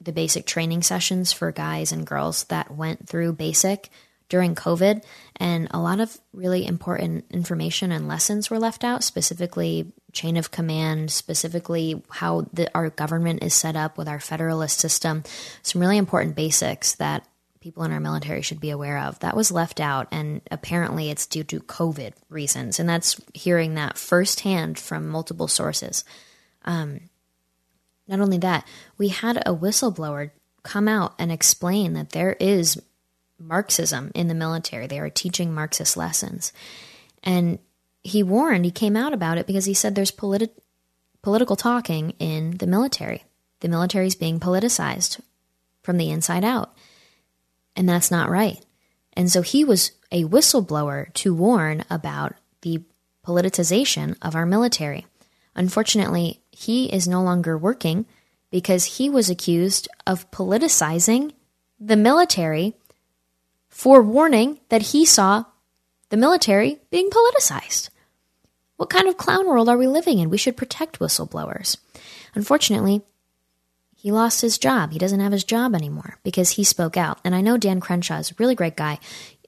the 0.00 0.12
basic 0.12 0.46
training 0.46 0.82
sessions 0.82 1.32
for 1.32 1.52
guys 1.52 1.92
and 1.92 2.06
girls 2.06 2.44
that 2.44 2.70
went 2.70 3.06
through 3.06 3.32
basic 3.34 3.90
during 4.28 4.54
COVID. 4.54 5.02
And 5.36 5.68
a 5.70 5.80
lot 5.80 6.00
of 6.00 6.18
really 6.32 6.66
important 6.66 7.24
information 7.30 7.92
and 7.92 8.08
lessons 8.08 8.50
were 8.50 8.58
left 8.58 8.84
out, 8.84 9.04
specifically 9.04 9.92
chain 10.12 10.36
of 10.36 10.50
command, 10.50 11.10
specifically 11.10 12.02
how 12.10 12.46
the, 12.52 12.70
our 12.74 12.90
government 12.90 13.42
is 13.42 13.54
set 13.54 13.76
up 13.76 13.96
with 13.98 14.08
our 14.08 14.20
federalist 14.20 14.78
system. 14.78 15.22
Some 15.62 15.80
really 15.80 15.98
important 15.98 16.36
basics 16.36 16.94
that 16.96 17.26
people 17.60 17.82
in 17.84 17.92
our 17.92 18.00
military 18.00 18.42
should 18.42 18.60
be 18.60 18.70
aware 18.70 18.98
of. 18.98 19.18
That 19.18 19.36
was 19.36 19.50
left 19.50 19.80
out, 19.80 20.08
and 20.12 20.40
apparently 20.50 21.10
it's 21.10 21.26
due 21.26 21.44
to 21.44 21.60
COVID 21.60 22.12
reasons. 22.28 22.78
And 22.78 22.88
that's 22.88 23.20
hearing 23.34 23.74
that 23.74 23.98
firsthand 23.98 24.78
from 24.78 25.08
multiple 25.08 25.48
sources. 25.48 26.04
Um, 26.64 27.00
not 28.06 28.20
only 28.20 28.38
that, 28.38 28.66
we 28.96 29.08
had 29.08 29.36
a 29.38 29.54
whistleblower 29.54 30.30
come 30.62 30.88
out 30.88 31.14
and 31.18 31.30
explain 31.30 31.92
that 31.94 32.10
there 32.10 32.36
is 32.40 32.80
Marxism 33.38 34.10
in 34.14 34.28
the 34.28 34.34
military. 34.34 34.86
They 34.86 34.98
are 34.98 35.10
teaching 35.10 35.54
Marxist 35.54 35.96
lessons. 35.96 36.52
And 37.22 37.58
he 38.02 38.22
warned, 38.22 38.64
he 38.64 38.70
came 38.70 38.96
out 38.96 39.12
about 39.12 39.38
it 39.38 39.46
because 39.46 39.64
he 39.64 39.74
said 39.74 39.94
there's 39.94 40.12
politi- 40.12 40.50
political 41.22 41.56
talking 41.56 42.10
in 42.18 42.58
the 42.58 42.66
military. 42.66 43.24
The 43.60 43.68
military 43.68 44.06
is 44.06 44.14
being 44.14 44.40
politicized 44.40 45.20
from 45.82 45.96
the 45.96 46.10
inside 46.10 46.44
out. 46.44 46.76
And 47.76 47.88
that's 47.88 48.10
not 48.10 48.30
right. 48.30 48.64
And 49.12 49.30
so 49.30 49.42
he 49.42 49.64
was 49.64 49.92
a 50.10 50.24
whistleblower 50.24 51.12
to 51.14 51.34
warn 51.34 51.84
about 51.90 52.34
the 52.62 52.82
politicization 53.26 54.16
of 54.22 54.34
our 54.34 54.46
military. 54.46 55.06
Unfortunately, 55.54 56.40
he 56.50 56.86
is 56.86 57.08
no 57.08 57.22
longer 57.22 57.58
working 57.58 58.06
because 58.50 58.84
he 58.84 59.10
was 59.10 59.28
accused 59.28 59.88
of 60.06 60.30
politicizing 60.30 61.32
the 61.78 61.96
military 61.96 62.74
forewarning 63.78 64.58
that 64.70 64.82
he 64.82 65.04
saw 65.04 65.44
the 66.08 66.16
military 66.16 66.80
being 66.90 67.08
politicized. 67.10 67.90
What 68.76 68.90
kind 68.90 69.06
of 69.06 69.16
clown 69.16 69.46
world 69.46 69.68
are 69.68 69.78
we 69.78 69.86
living 69.86 70.18
in? 70.18 70.30
We 70.30 70.36
should 70.36 70.56
protect 70.56 70.98
whistleblowers. 70.98 71.76
Unfortunately, 72.34 73.02
he 73.94 74.10
lost 74.10 74.40
his 74.40 74.58
job. 74.58 74.90
He 74.90 74.98
doesn't 74.98 75.20
have 75.20 75.30
his 75.30 75.44
job 75.44 75.76
anymore 75.76 76.18
because 76.24 76.50
he 76.50 76.64
spoke 76.64 76.96
out. 76.96 77.20
And 77.24 77.36
I 77.36 77.40
know 77.40 77.56
Dan 77.56 77.78
Crenshaw 77.78 78.18
is 78.18 78.32
a 78.32 78.34
really 78.38 78.56
great 78.56 78.76
guy. 78.76 78.98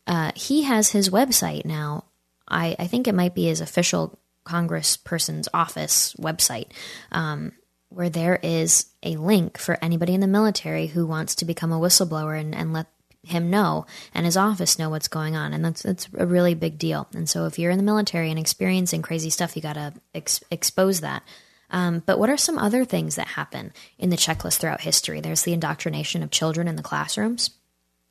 Uh, 0.07 0.31
he 0.37 0.63
has 0.63 0.91
his 0.91 1.11
website 1.11 1.65
now. 1.65 2.05
I, 2.47 2.77
I 2.79 2.87
think 2.87 3.09
it 3.09 3.17
might 3.17 3.35
be 3.35 3.47
his 3.47 3.61
official 3.61 4.17
congressperson's 4.47 5.49
office 5.53 6.15
website, 6.21 6.69
um, 7.11 7.51
where 7.89 8.11
there 8.11 8.39
is 8.45 8.87
a 9.03 9.17
link 9.17 9.59
for 9.59 9.77
anybody 9.83 10.15
in 10.15 10.21
the 10.21 10.29
military 10.29 10.87
who 10.87 11.05
wants 11.05 11.35
to 11.37 11.45
become 11.45 11.73
a 11.73 11.81
whistleblower 11.81 12.39
and, 12.39 12.55
and 12.55 12.73
let 12.73 12.87
him 13.23 13.51
know 13.51 13.87
and 14.15 14.25
his 14.25 14.37
office 14.37 14.79
know 14.79 14.91
what's 14.91 15.09
going 15.09 15.37
on. 15.37 15.53
And 15.53 15.65
that's 15.65 15.83
that's 15.83 16.09
a 16.17 16.27
really 16.27 16.55
big 16.55 16.79
deal. 16.79 17.09
And 17.15 17.29
so 17.29 17.47
if 17.47 17.59
you're 17.59 17.71
in 17.71 17.79
the 17.79 17.85
military 17.85 18.31
and 18.31 18.39
experiencing 18.39 19.03
crazy 19.03 19.31
stuff 19.31 19.57
you 19.57 19.63
got 19.63 19.75
to 19.75 19.95
ex- 20.15 20.43
expose 20.51 21.01
that. 21.01 21.23
Um, 21.71 22.03
but 22.05 22.19
what 22.19 22.31
are 22.31 22.37
some 22.37 22.59
other 22.59 22.85
things 22.85 23.15
that 23.15 23.29
happen 23.29 23.73
in 23.99 24.11
the 24.11 24.17
checklist 24.17 24.59
throughout 24.59 24.81
history? 24.81 25.21
There's 25.21 25.43
the 25.43 25.53
indoctrination 25.53 26.23
of 26.23 26.31
children 26.31 26.67
in 26.67 26.77
the 26.77 26.83
classrooms. 26.83 27.51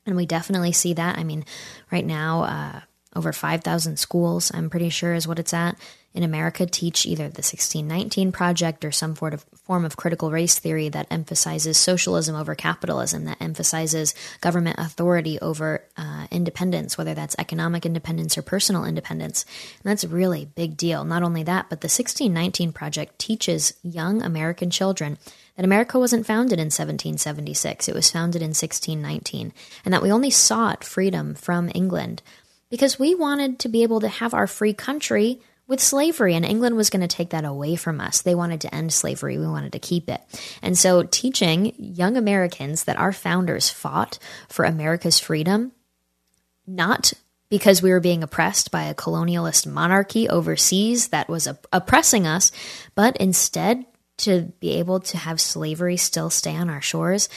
And 0.05 0.15
we 0.15 0.25
definitely 0.25 0.71
see 0.71 0.93
that. 0.93 1.17
I 1.17 1.23
mean 1.23 1.43
right 1.91 2.05
now 2.05 2.43
uh, 2.43 2.79
over 3.15 3.33
5000 3.33 3.97
schools 3.97 4.51
i'm 4.53 4.69
pretty 4.69 4.89
sure 4.89 5.13
is 5.13 5.27
what 5.27 5.39
it's 5.39 5.53
at 5.53 5.75
in 6.13 6.23
America 6.23 6.65
teach 6.65 7.05
either 7.05 7.23
the 7.23 7.43
1619 7.43 8.31
Project 8.31 8.83
or 8.83 8.91
some 8.91 9.15
form 9.15 9.85
of, 9.85 9.97
critical 9.97 10.31
race 10.31 10.57
theory 10.57 10.89
that 10.89 11.07
emphasizes 11.11 11.77
socialism 11.77 12.35
over 12.35 12.55
capitalism, 12.55 13.25
that 13.25 13.41
emphasizes 13.41 14.15
government 14.41 14.77
authority 14.79 15.39
over 15.39 15.83
uh, 15.97 16.25
independence, 16.31 16.97
whether 16.97 17.13
that's 17.13 17.35
economic 17.37 17.85
independence 17.85 18.37
or 18.37 18.41
personal 18.41 18.85
independence. 18.85 19.45
And 19.83 19.91
that's 19.91 20.03
a 20.03 20.07
really 20.07 20.45
big 20.45 20.77
deal. 20.77 21.03
Not 21.03 21.23
only 21.23 21.43
that, 21.43 21.69
but 21.69 21.81
the 21.81 21.85
1619 21.85 22.71
Project 22.71 23.19
teaches 23.19 23.73
young 23.83 24.21
American 24.21 24.69
children 24.69 25.17
that 25.55 25.65
America 25.65 25.99
wasn't 25.99 26.25
founded 26.25 26.57
in 26.57 26.67
1776, 26.67 27.89
it 27.89 27.93
was 27.93 28.09
founded 28.09 28.41
in 28.41 28.49
1619, 28.49 29.53
and 29.83 29.93
that 29.93 30.01
we 30.01 30.11
only 30.11 30.29
sought 30.29 30.83
freedom 30.85 31.35
from 31.35 31.69
England 31.75 32.21
because 32.69 32.97
we 32.97 33.13
wanted 33.13 33.59
to 33.59 33.69
be 33.69 33.83
able 33.83 33.99
to 33.99 34.07
have 34.07 34.33
our 34.33 34.47
free 34.47 34.73
country 34.73 35.41
with 35.69 35.79
slavery, 35.79 36.33
and 36.33 36.43
England 36.43 36.75
was 36.75 36.89
going 36.89 37.07
to 37.07 37.07
take 37.07 37.29
that 37.29 37.45
away 37.45 37.75
from 37.77 38.01
us. 38.01 38.21
They 38.21 38.35
wanted 38.35 38.59
to 38.61 38.75
end 38.75 38.91
slavery, 38.91 39.37
we 39.37 39.47
wanted 39.47 39.71
to 39.73 39.79
keep 39.79 40.09
it. 40.09 40.19
And 40.61 40.77
so, 40.77 41.03
teaching 41.03 41.73
young 41.77 42.17
Americans 42.17 42.83
that 42.83 42.97
our 42.97 43.13
founders 43.13 43.69
fought 43.69 44.19
for 44.49 44.65
America's 44.65 45.19
freedom, 45.19 45.71
not 46.67 47.13
because 47.49 47.81
we 47.81 47.91
were 47.91 47.99
being 47.99 48.23
oppressed 48.23 48.71
by 48.71 48.83
a 48.83 48.95
colonialist 48.95 49.65
monarchy 49.65 50.27
overseas 50.27 51.09
that 51.09 51.29
was 51.29 51.47
op- 51.47 51.67
oppressing 51.71 52.27
us, 52.27 52.51
but 52.95 53.15
instead 53.17 53.85
to 54.17 54.51
be 54.59 54.71
able 54.71 54.99
to 54.99 55.17
have 55.17 55.39
slavery 55.39 55.97
still 55.97 56.29
stay 56.29 56.55
on 56.55 56.69
our 56.69 56.81
shores 56.81 57.29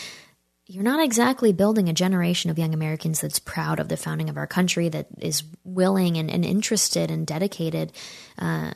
you're 0.66 0.82
not 0.82 1.04
exactly 1.04 1.52
building 1.52 1.88
a 1.88 1.92
generation 1.92 2.50
of 2.50 2.58
young 2.58 2.72
Americans 2.72 3.20
that's 3.20 3.38
proud 3.38 3.80
of 3.80 3.88
the 3.88 3.96
founding 3.96 4.28
of 4.28 4.36
our 4.36 4.46
country, 4.46 4.88
that 4.88 5.06
is 5.18 5.42
willing 5.64 6.16
and, 6.16 6.30
and 6.30 6.44
interested 6.44 7.10
and 7.10 7.26
dedicated 7.26 7.92
uh, 8.38 8.72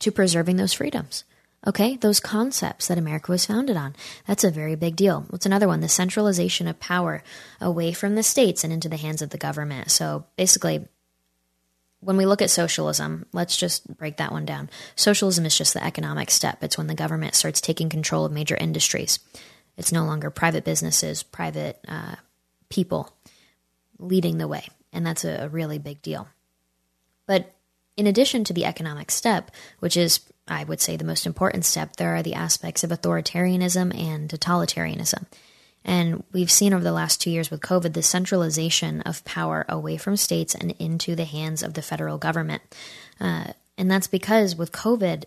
to 0.00 0.10
preserving 0.10 0.56
those 0.56 0.72
freedoms. 0.72 1.24
Okay, 1.64 1.96
those 1.96 2.18
concepts 2.18 2.88
that 2.88 2.98
America 2.98 3.30
was 3.30 3.46
founded 3.46 3.76
on. 3.76 3.94
That's 4.26 4.42
a 4.42 4.50
very 4.50 4.74
big 4.74 4.96
deal. 4.96 5.24
What's 5.30 5.46
another 5.46 5.68
one? 5.68 5.80
The 5.80 5.88
centralization 5.88 6.66
of 6.66 6.80
power 6.80 7.22
away 7.60 7.92
from 7.92 8.16
the 8.16 8.24
states 8.24 8.64
and 8.64 8.72
into 8.72 8.88
the 8.88 8.96
hands 8.96 9.22
of 9.22 9.30
the 9.30 9.38
government. 9.38 9.92
So 9.92 10.24
basically, 10.36 10.88
when 12.00 12.16
we 12.16 12.26
look 12.26 12.42
at 12.42 12.50
socialism, 12.50 13.26
let's 13.32 13.56
just 13.56 13.96
break 13.96 14.16
that 14.16 14.32
one 14.32 14.44
down. 14.44 14.70
Socialism 14.96 15.46
is 15.46 15.56
just 15.56 15.72
the 15.72 15.84
economic 15.84 16.32
step, 16.32 16.64
it's 16.64 16.76
when 16.76 16.88
the 16.88 16.96
government 16.96 17.36
starts 17.36 17.60
taking 17.60 17.88
control 17.88 18.24
of 18.24 18.32
major 18.32 18.56
industries. 18.56 19.20
It's 19.82 19.90
no 19.90 20.04
longer 20.04 20.30
private 20.30 20.64
businesses, 20.64 21.24
private 21.24 21.76
uh, 21.88 22.14
people 22.68 23.12
leading 23.98 24.38
the 24.38 24.46
way. 24.46 24.68
And 24.92 25.04
that's 25.04 25.24
a, 25.24 25.46
a 25.46 25.48
really 25.48 25.78
big 25.78 26.00
deal. 26.02 26.28
But 27.26 27.52
in 27.96 28.06
addition 28.06 28.44
to 28.44 28.52
the 28.52 28.64
economic 28.64 29.10
step, 29.10 29.50
which 29.80 29.96
is, 29.96 30.20
I 30.46 30.62
would 30.62 30.80
say, 30.80 30.96
the 30.96 31.02
most 31.02 31.26
important 31.26 31.64
step, 31.64 31.96
there 31.96 32.14
are 32.14 32.22
the 32.22 32.34
aspects 32.34 32.84
of 32.84 32.90
authoritarianism 32.90 33.92
and 33.98 34.30
totalitarianism. 34.30 35.26
And 35.84 36.22
we've 36.30 36.48
seen 36.48 36.72
over 36.72 36.84
the 36.84 36.92
last 36.92 37.20
two 37.20 37.32
years 37.32 37.50
with 37.50 37.60
COVID 37.60 37.92
the 37.92 38.04
centralization 38.04 39.00
of 39.00 39.24
power 39.24 39.66
away 39.68 39.96
from 39.96 40.16
states 40.16 40.54
and 40.54 40.76
into 40.78 41.16
the 41.16 41.24
hands 41.24 41.64
of 41.64 41.74
the 41.74 41.82
federal 41.82 42.18
government. 42.18 42.62
Uh, 43.20 43.46
and 43.76 43.90
that's 43.90 44.06
because 44.06 44.54
with 44.54 44.70
COVID, 44.70 45.24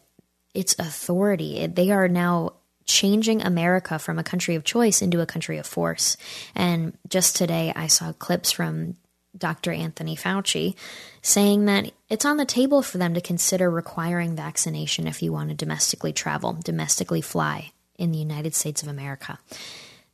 it's 0.54 0.80
authority. 0.80 1.68
They 1.68 1.91
are 1.91 2.08
now 2.08 2.54
changing 2.86 3.41
America 3.41 4.00
from 4.00 4.19
a 4.19 4.24
country 4.24 4.56
of 4.56 4.63
choice 4.63 5.02
into 5.02 5.21
a 5.21 5.26
country 5.26 5.58
of 5.58 5.65
force. 5.65 6.17
And 6.54 6.98
just 7.08 7.36
today, 7.36 7.74
I 7.76 7.88
saw 7.88 8.13
clips 8.13 8.52
from 8.52 8.98
Dr. 9.38 9.71
Anthony 9.71 10.15
Fauci 10.15 10.76
saying 11.21 11.65
that 11.65 11.91
it's 12.10 12.26
on 12.26 12.38
the 12.38 12.45
table 12.45 12.82
for 12.82 12.98
them 12.98 13.13
to 13.13 13.21
consider 13.21 13.69
requiring 13.69 14.36
vaccination 14.36 15.08
if 15.08 15.21
you 15.21 15.34
want 15.34 15.50
to 15.50 15.56
domestically 15.56 16.13
travel, 16.13 16.58
domestically 16.63 17.21
fly 17.21 17.71
in 17.98 18.12
the 18.12 18.19
United 18.19 18.56
States 18.56 18.82
of 18.82 18.88
America. 18.88 19.39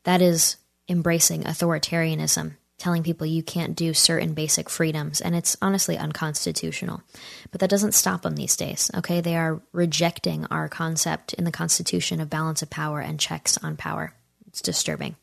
That 0.03 0.21
is 0.21 0.57
embracing 0.89 1.43
authoritarianism 1.43 2.55
telling 2.81 3.03
people 3.03 3.27
you 3.27 3.43
can't 3.43 3.75
do 3.75 3.93
certain 3.93 4.33
basic 4.33 4.67
freedoms, 4.67 5.21
and 5.21 5.35
it's 5.35 5.55
honestly 5.61 5.99
unconstitutional. 5.99 7.03
But 7.51 7.61
that 7.61 7.69
doesn't 7.69 7.93
stop 7.93 8.23
them 8.23 8.35
these 8.35 8.55
days, 8.55 8.89
okay? 8.95 9.21
They 9.21 9.37
are 9.37 9.61
rejecting 9.71 10.47
our 10.47 10.67
concept 10.67 11.33
in 11.35 11.43
the 11.43 11.51
Constitution 11.51 12.19
of 12.19 12.29
balance 12.29 12.63
of 12.63 12.71
power 12.71 12.99
and 12.99 13.19
checks 13.19 13.55
on 13.59 13.77
power. 13.77 14.15
It's 14.47 14.63
disturbing. 14.63 15.15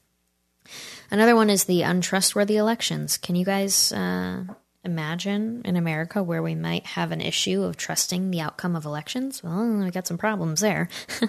Another 1.10 1.34
one 1.34 1.50
is 1.50 1.64
the 1.64 1.82
untrustworthy 1.82 2.56
elections. 2.56 3.16
Can 3.16 3.34
you 3.34 3.44
guys 3.44 3.90
uh, 3.90 4.44
imagine 4.84 5.62
in 5.64 5.74
America 5.74 6.22
where 6.22 6.42
we 6.42 6.54
might 6.54 6.86
have 6.86 7.10
an 7.10 7.20
issue 7.20 7.64
of 7.64 7.76
trusting 7.76 8.30
the 8.30 8.40
outcome 8.40 8.76
of 8.76 8.84
elections? 8.84 9.42
Well, 9.42 9.66
we 9.78 9.90
got 9.90 10.06
some 10.06 10.18
problems 10.18 10.60
there. 10.60 10.88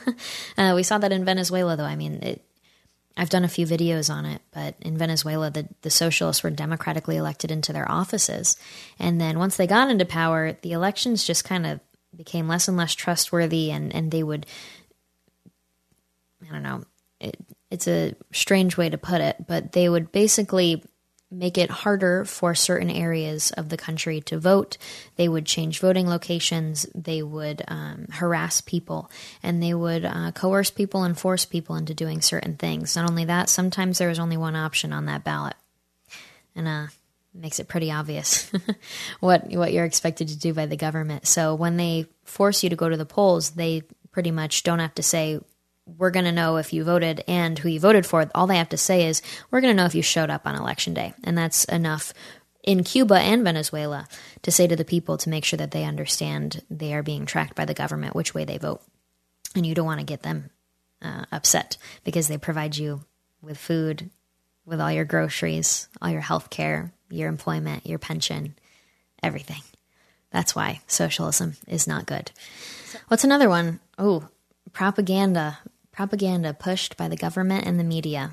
uh, 0.58 0.74
we 0.76 0.84
saw 0.84 1.00
that 1.00 1.12
in 1.12 1.26
Venezuela, 1.26 1.76
though. 1.76 1.86
I 1.86 1.96
mean, 1.96 2.22
it, 2.22 2.46
I've 3.20 3.30
done 3.30 3.44
a 3.44 3.50
few 3.50 3.68
videos 3.68 4.10
on 4.10 4.26
it, 4.26 4.42
but 4.52 4.76
in 4.80 4.98
Venezuela, 4.98 5.52
the, 5.52 5.68
the 5.82 5.90
socialists 5.90 6.42
were 6.42 6.50
democratically 6.50 7.18
elected 7.18 7.52
into 7.52 7.74
their 7.74 7.92
offices. 7.92 8.56
And 8.98 9.20
then 9.20 9.38
once 9.38 9.58
they 9.58 9.68
got 9.68 9.92
into 9.92 10.06
power, 10.06 10.54
the 10.62 10.72
elections 10.72 11.26
just 11.26 11.44
kind 11.44 11.66
of 11.66 11.82
became 12.16 12.48
less 12.48 12.70
and 12.70 12.78
less 12.78 12.96
trustworthy, 12.96 13.72
and, 13.72 13.94
and 13.94 14.10
they 14.10 14.24
would, 14.24 14.46
I 16.48 16.54
don't 16.54 16.64
know, 16.64 16.86
it, 17.20 17.36
it's 17.70 17.90
a 17.90 18.16
strange 18.32 18.78
way 18.78 18.90
to 18.90 18.98
put 18.98 19.20
it, 19.20 19.36
but 19.46 19.74
they 19.74 19.90
would 19.90 20.14
basically 20.14 20.82
make 21.32 21.58
it 21.58 21.70
harder 21.70 22.26
for 22.26 22.56
certain 22.56 22.90
areas 22.90 23.52
of 23.52 23.70
the 23.70 23.78
country 23.78 24.20
to 24.22 24.40
vote. 24.40 24.78
They 25.16 25.30
would 25.30 25.46
change 25.46 25.80
voting 25.80 26.08
locations. 26.08 26.88
They 26.96 27.22
would 27.22 27.62
um, 27.68 28.08
harass 28.12 28.62
people 28.62 29.12
and 29.44 29.62
they 29.62 29.74
would 29.74 30.06
uh, 30.06 30.32
coerce 30.32 30.72
people 30.72 31.04
and 31.04 31.18
force 31.18 31.46
people 31.46 31.76
into 31.76 31.94
doing 31.94 32.22
certain 32.22 32.56
things. 32.56 32.96
Not 32.96 33.10
only 33.10 33.26
that, 33.26 33.50
sometimes 33.50 33.98
there 33.98 34.10
was 34.10 34.20
only 34.20 34.38
one 34.38 34.56
option 34.56 34.92
on 34.92 35.06
that 35.06 35.24
ballot. 35.24 35.56
And 36.56 36.68
uh, 36.68 36.88
makes 37.34 37.60
it 37.60 37.68
pretty 37.68 37.92
obvious 37.92 38.52
what 39.20 39.48
what 39.50 39.72
you're 39.72 39.86
expected 39.86 40.30
to 40.30 40.38
do 40.38 40.54
by 40.54 40.66
the 40.66 40.76
government. 40.76 41.28
So 41.28 41.56
when 41.56 41.78
they 41.78 42.08
force 42.24 42.64
you 42.64 42.70
to 42.70 42.76
go 42.76 42.90
to 42.90 42.98
the 42.98 43.06
polls, 43.06 43.52
they 43.52 43.84
pretty 44.12 44.32
much 44.32 44.64
don't 44.64 44.80
have 44.80 44.96
to 44.96 45.04
say 45.04 45.40
we're 45.98 46.12
going 46.12 46.26
to 46.26 46.32
know 46.32 46.58
if 46.58 46.74
you 46.74 46.84
voted 46.84 47.24
and 47.28 47.58
who 47.58 47.70
you 47.70 47.80
voted 47.80 48.06
for. 48.06 48.30
All 48.36 48.48
they 48.48 48.58
have 48.58 48.70
to 48.70 48.78
say 48.78 49.08
is, 49.08 49.22
we're 49.50 49.62
going 49.62 49.76
to 49.76 49.78
know 49.78 49.86
if 49.86 49.96
you 49.96 50.02
showed 50.02 50.30
up 50.30 50.46
on 50.46 50.56
election 50.56 50.94
day. 50.94 51.14
And 51.24 51.38
that's 51.38 51.66
enough 51.66 52.14
in 52.64 52.84
Cuba 52.84 53.16
and 53.16 53.44
Venezuela 53.44 54.08
to 54.44 54.52
say 54.52 54.68
to 54.68 54.76
the 54.76 54.86
people 54.86 55.18
to 55.18 55.30
make 55.30 55.46
sure 55.46 55.58
that 55.58 55.72
they 55.72 55.86
understand 55.86 56.62
they 56.70 56.94
are 56.94 57.04
being 57.04 57.26
tracked 57.26 57.56
by 57.56 57.66
the 57.66 57.74
government, 57.74 58.16
which 58.16 58.34
way 58.34 58.46
they 58.46 58.58
vote. 58.58 58.82
And 59.56 59.66
you 59.66 59.74
don't 59.74 59.86
want 59.86 60.00
to 60.00 60.06
get 60.06 60.24
them 60.24 60.50
uh, 61.02 61.26
upset 61.32 61.78
because 62.04 62.28
they 62.28 62.38
provide 62.38 62.78
you 62.78 63.04
with 63.42 63.58
food, 63.58 64.10
with 64.66 64.80
all 64.82 64.92
your 64.92 65.06
groceries, 65.06 65.88
all 66.02 66.10
your 66.10 66.22
health 66.22 66.50
care, 66.50 66.94
your 67.10 67.30
employment, 67.30 67.88
your 67.88 68.00
pension, 68.00 68.56
everything. 69.24 69.62
That's 70.32 70.56
why 70.56 70.82
socialism 70.86 71.56
is 71.68 71.88
not 71.88 72.06
good. 72.06 72.32
What's 73.08 73.24
another 73.24 73.50
one? 73.50 73.80
Oh, 73.98 74.28
propaganda 74.74 75.58
propaganda 76.00 76.54
pushed 76.54 76.96
by 76.96 77.10
the 77.10 77.18
government 77.18 77.66
and 77.66 77.78
the 77.78 77.84
media. 77.84 78.32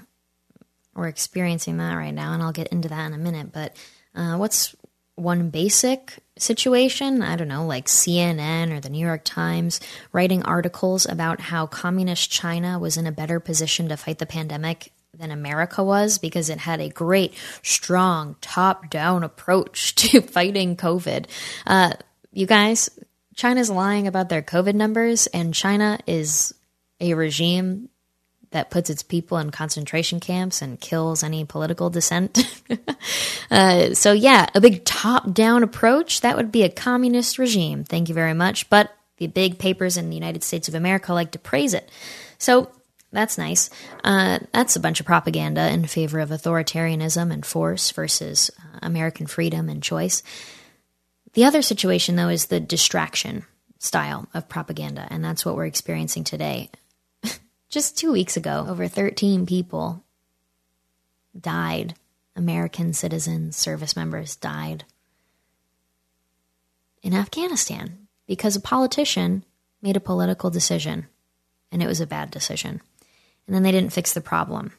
We're 0.95 1.09
experiencing 1.09 1.79
that 1.79 1.97
right 1.97 2.15
now, 2.15 2.33
and 2.33 2.41
I'll 2.41 2.53
get 2.53 2.69
into 2.69 2.89
that 2.91 3.07
in 3.07 3.13
a 3.13 3.19
minute. 3.19 3.51
But 3.51 3.75
uh, 4.15 4.37
what's 4.37 4.77
one 5.17 5.51
basic 5.51 6.17
situation? 6.39 7.23
I 7.23 7.35
don't 7.35 7.49
know, 7.49 7.67
like 7.67 7.87
CNN 7.87 8.71
or 8.71 8.79
the 8.79 8.89
New 8.89 9.05
York 9.05 9.23
Times 9.25 9.81
writing 10.13 10.45
articles 10.45 11.07
about 11.07 11.41
how 11.41 11.67
communist 11.67 12.31
China 12.31 12.79
was 12.79 12.97
in 12.97 13.05
a 13.05 13.11
better 13.11 13.41
position 13.41 13.89
to 13.89 13.97
fight 13.97 14.19
the 14.19 14.27
pandemic 14.27 14.93
than 15.13 15.33
America 15.33 15.83
was 15.83 16.19
because 16.19 16.49
it 16.49 16.59
had 16.59 16.81
a 16.81 16.89
great, 16.89 17.35
strong, 17.65 18.37
top 18.41 18.91
down 18.91 19.25
approach 19.25 19.93
to 19.97 20.21
fighting 20.21 20.77
COVID. 20.77 21.27
Uh, 21.67 21.95
you 22.33 22.47
guys, 22.47 22.91
China's 23.35 23.71
lying 23.71 24.07
about 24.07 24.29
their 24.29 24.41
COVID 24.41 24.77
numbers, 24.77 25.27
and 25.27 25.53
China 25.53 25.99
is 26.07 26.55
a 27.01 27.15
regime 27.15 27.89
that 28.51 28.71
puts 28.71 28.91
its 28.91 29.03
people 29.03 29.39
in 29.39 29.51
concentration 29.51 30.21
camps 30.21 30.63
and 30.63 30.81
kills 30.81 31.23
any 31.23 31.45
political 31.45 31.91
dissent. 31.91 32.63
uh, 33.51 33.93
so, 33.93 34.13
yeah, 34.13 34.47
a 34.55 34.61
big 34.61 34.85
top 34.85 35.33
down 35.33 35.63
approach, 35.63 36.21
that 36.21 36.37
would 36.37 36.53
be 36.53 36.63
a 36.63 36.71
communist 36.71 37.39
regime. 37.39 37.85
Thank 37.85 38.09
you 38.09 38.15
very 38.15 38.35
much. 38.35 38.71
But 38.71 38.95
the 39.19 39.27
big 39.27 39.59
papers 39.59 39.97
in 39.97 40.11
the 40.11 40.17
United 40.17 40.43
States 40.43 40.69
of 40.69 40.75
America 40.75 41.13
like 41.13 41.33
to 41.33 41.39
praise 41.39 41.75
it. 41.75 41.91
So, 42.39 42.71
that's 43.13 43.39
nice. 43.39 43.71
Uh, 44.05 44.41
that's 44.53 44.77
a 44.77 44.81
bunch 44.81 45.01
of 45.01 45.07
propaganda 45.07 45.71
in 45.71 45.87
favor 45.87 46.21
of 46.21 46.31
authoritarianism 46.31 47.33
and 47.33 47.47
force 47.47 47.91
versus 47.93 48.51
uh, 48.59 48.79
American 48.83 49.27
freedom 49.27 49.69
and 49.69 49.83
choice. 49.83 50.23
The 51.35 51.45
other 51.45 51.63
situation, 51.63 52.17
though, 52.17 52.29
is 52.29 52.47
the 52.47 52.61
distraction 52.61 53.45
style 53.79 54.29
of 54.35 54.49
propaganda, 54.49 55.07
and 55.11 55.25
that's 55.25 55.45
what 55.45 55.57
we're 55.57 55.67
experiencing 55.67 56.25
today. 56.25 56.71
Just 57.69 57.99
two 57.99 58.13
weeks 58.13 58.37
ago, 58.37 58.67
over 58.69 58.89
13 58.89 59.47
people 59.47 60.05
died. 61.39 61.95
American 62.37 62.93
citizens, 62.93 63.57
service 63.57 63.97
members 63.97 64.37
died 64.37 64.85
in 67.03 67.15
Afghanistan 67.15 68.09
because 68.27 68.57
a 68.57 68.61
politician 68.61 69.45
made 69.81 69.97
a 69.97 70.01
political 70.01 70.51
decision, 70.51 71.07
and 71.71 71.83
it 71.83 71.87
was 71.87 72.01
a 72.01 72.07
bad 72.07 72.31
decision. 72.31 72.81
And 73.47 73.55
then 73.55 73.63
they 73.63 73.73
didn't 73.73 73.93
fix 73.93 74.13
the 74.13 74.21
problem. 74.21 74.73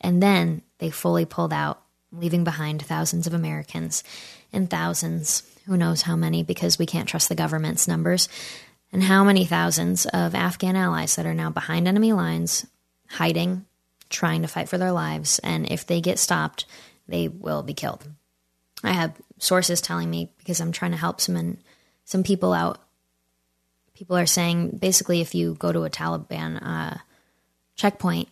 And 0.00 0.22
then 0.22 0.62
they 0.78 0.90
fully 0.90 1.24
pulled 1.24 1.52
out, 1.52 1.82
leaving 2.12 2.44
behind 2.44 2.82
thousands 2.82 3.26
of 3.26 3.34
Americans 3.34 4.04
and 4.52 4.68
thousands, 4.68 5.42
who 5.64 5.76
knows 5.76 6.02
how 6.02 6.14
many, 6.14 6.42
because 6.42 6.78
we 6.78 6.86
can't 6.86 7.08
trust 7.08 7.28
the 7.28 7.34
government's 7.34 7.88
numbers, 7.88 8.28
and 8.92 9.02
how 9.02 9.24
many 9.24 9.44
thousands 9.44 10.06
of 10.06 10.34
Afghan 10.34 10.76
allies 10.76 11.16
that 11.16 11.26
are 11.26 11.34
now 11.34 11.50
behind 11.50 11.88
enemy 11.88 12.12
lines, 12.12 12.66
hiding, 13.08 13.64
trying 14.08 14.42
to 14.42 14.48
fight 14.48 14.68
for 14.68 14.78
their 14.78 14.92
lives. 14.92 15.38
And 15.40 15.70
if 15.70 15.86
they 15.86 16.00
get 16.00 16.18
stopped, 16.18 16.66
they 17.08 17.28
will 17.28 17.62
be 17.62 17.74
killed. 17.74 18.06
I 18.82 18.92
have 18.92 19.14
sources 19.38 19.80
telling 19.80 20.10
me 20.10 20.30
because 20.38 20.60
I'm 20.60 20.72
trying 20.72 20.92
to 20.92 20.96
help 20.96 21.20
some 21.20 21.58
some 22.04 22.22
people 22.22 22.52
out. 22.52 22.78
People 23.94 24.16
are 24.16 24.26
saying 24.26 24.78
basically 24.78 25.20
if 25.20 25.34
you 25.34 25.54
go 25.54 25.72
to 25.72 25.84
a 25.84 25.90
Taliban 25.90 26.60
uh, 26.62 26.98
checkpoint, 27.74 28.28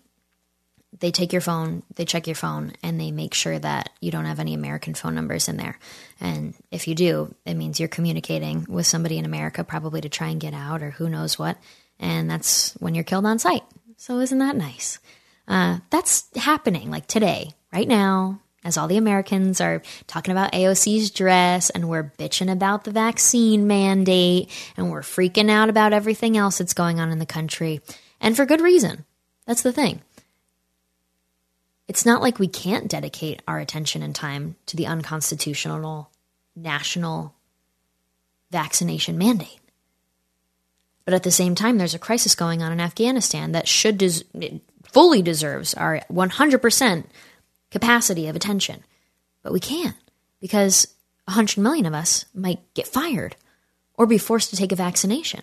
they 1.01 1.11
take 1.11 1.33
your 1.33 1.41
phone, 1.41 1.83
they 1.97 2.05
check 2.05 2.27
your 2.27 2.37
phone, 2.37 2.73
and 2.83 3.01
they 3.01 3.11
make 3.11 3.35
sure 3.35 3.59
that 3.59 3.91
you 4.01 4.11
don't 4.11 4.27
have 4.27 4.41
any 4.41 4.55
American 4.55 4.95
phone 4.95 5.15
numbers 5.15 5.49
in 5.49 5.57
there. 5.57 5.79
And 6.21 6.55
if 6.71 6.87
you 6.87 6.95
do, 6.95 7.35
it 7.45 7.55
means 7.55 7.81
you're 7.81 7.89
communicating 7.89 8.67
with 8.69 8.87
somebody 8.87 9.19
in 9.19 9.25
America, 9.25 9.65
probably 9.65 10.01
to 10.03 10.09
try 10.09 10.29
and 10.29 10.41
get 10.41 10.55
out 10.55 10.83
or 10.83 10.91
who 10.91 11.09
knows 11.09 11.39
what. 11.39 11.59
And 11.99 12.31
that's 12.31 12.73
when 12.75 12.95
you're 12.95 13.05
killed 13.05 13.27
on 13.27 13.39
sight. 13.39 13.63
So 13.97 14.21
isn't 14.21 14.39
that 14.39 14.57
nice? 14.57 14.99
Uh, 15.47 15.79
that's 15.91 16.29
happening 16.37 16.91
like 16.91 17.07
today, 17.07 17.53
right 17.73 17.89
now, 17.89 18.41
as 18.65 18.79
all 18.79 18.89
the 18.89 18.97
Americans 18.97 19.61
are 19.61 19.83
talking 20.07 20.33
about 20.33 20.53
AOC's 20.53 21.11
dress 21.11 21.71
and 21.71 21.89
we're 21.89 22.13
bitching 22.19 22.51
about 22.51 22.85
the 22.85 22.91
vaccine 22.91 23.67
mandate 23.67 24.51
and 24.77 24.91
we're 24.91 25.03
freaking 25.03 25.51
out 25.51 25.69
about 25.69 25.93
everything 25.93 26.37
else 26.37 26.59
that's 26.59 26.73
going 26.73 26.99
on 26.99 27.11
in 27.11 27.19
the 27.19 27.27
country. 27.27 27.81
And 28.21 28.35
for 28.35 28.47
good 28.47 28.63
reason. 28.63 29.05
That's 29.47 29.63
the 29.63 29.73
thing. 29.73 30.01
It's 31.87 32.07
not 32.07 32.23
like 32.23 32.39
we 32.39 32.49
can't 32.49 32.89
dedicate 32.89 33.43
our 33.47 33.59
attention 33.59 34.03
and 34.03 34.15
time 34.15 34.57
to 34.67 34.77
the 34.77 34.87
unconstitutional 34.87 36.11
national 36.57 37.35
vaccination 38.51 39.19
mandate. 39.19 39.61
But 41.05 41.15
at 41.15 41.23
the 41.23 41.31
same 41.31 41.55
time, 41.55 41.77
there's 41.77 41.95
a 41.95 41.99
crisis 41.99 42.35
going 42.35 42.63
on 42.63 42.73
in 42.73 42.81
Afghanistan 42.81 43.53
that 43.53 43.69
should 43.69 43.99
des- 43.99 44.23
fully 44.85 45.21
deserves 45.21 45.75
our 45.75 46.01
100% 46.11 47.05
capacity 47.71 48.29
of 48.29 48.37
attention. 48.37 48.83
But 49.43 49.53
we 49.53 49.61
can't 49.61 49.97
because 50.41 50.87
100 51.27 51.61
million 51.61 51.85
of 51.85 51.95
us 51.95 52.25
might 52.35 52.61
get 52.75 52.87
fired 52.87 53.37
or 53.95 54.07
be 54.07 54.19
forced 54.19 54.51
to 54.51 54.57
take 54.57 54.73
a 54.73 54.77
vaccination. 54.77 55.43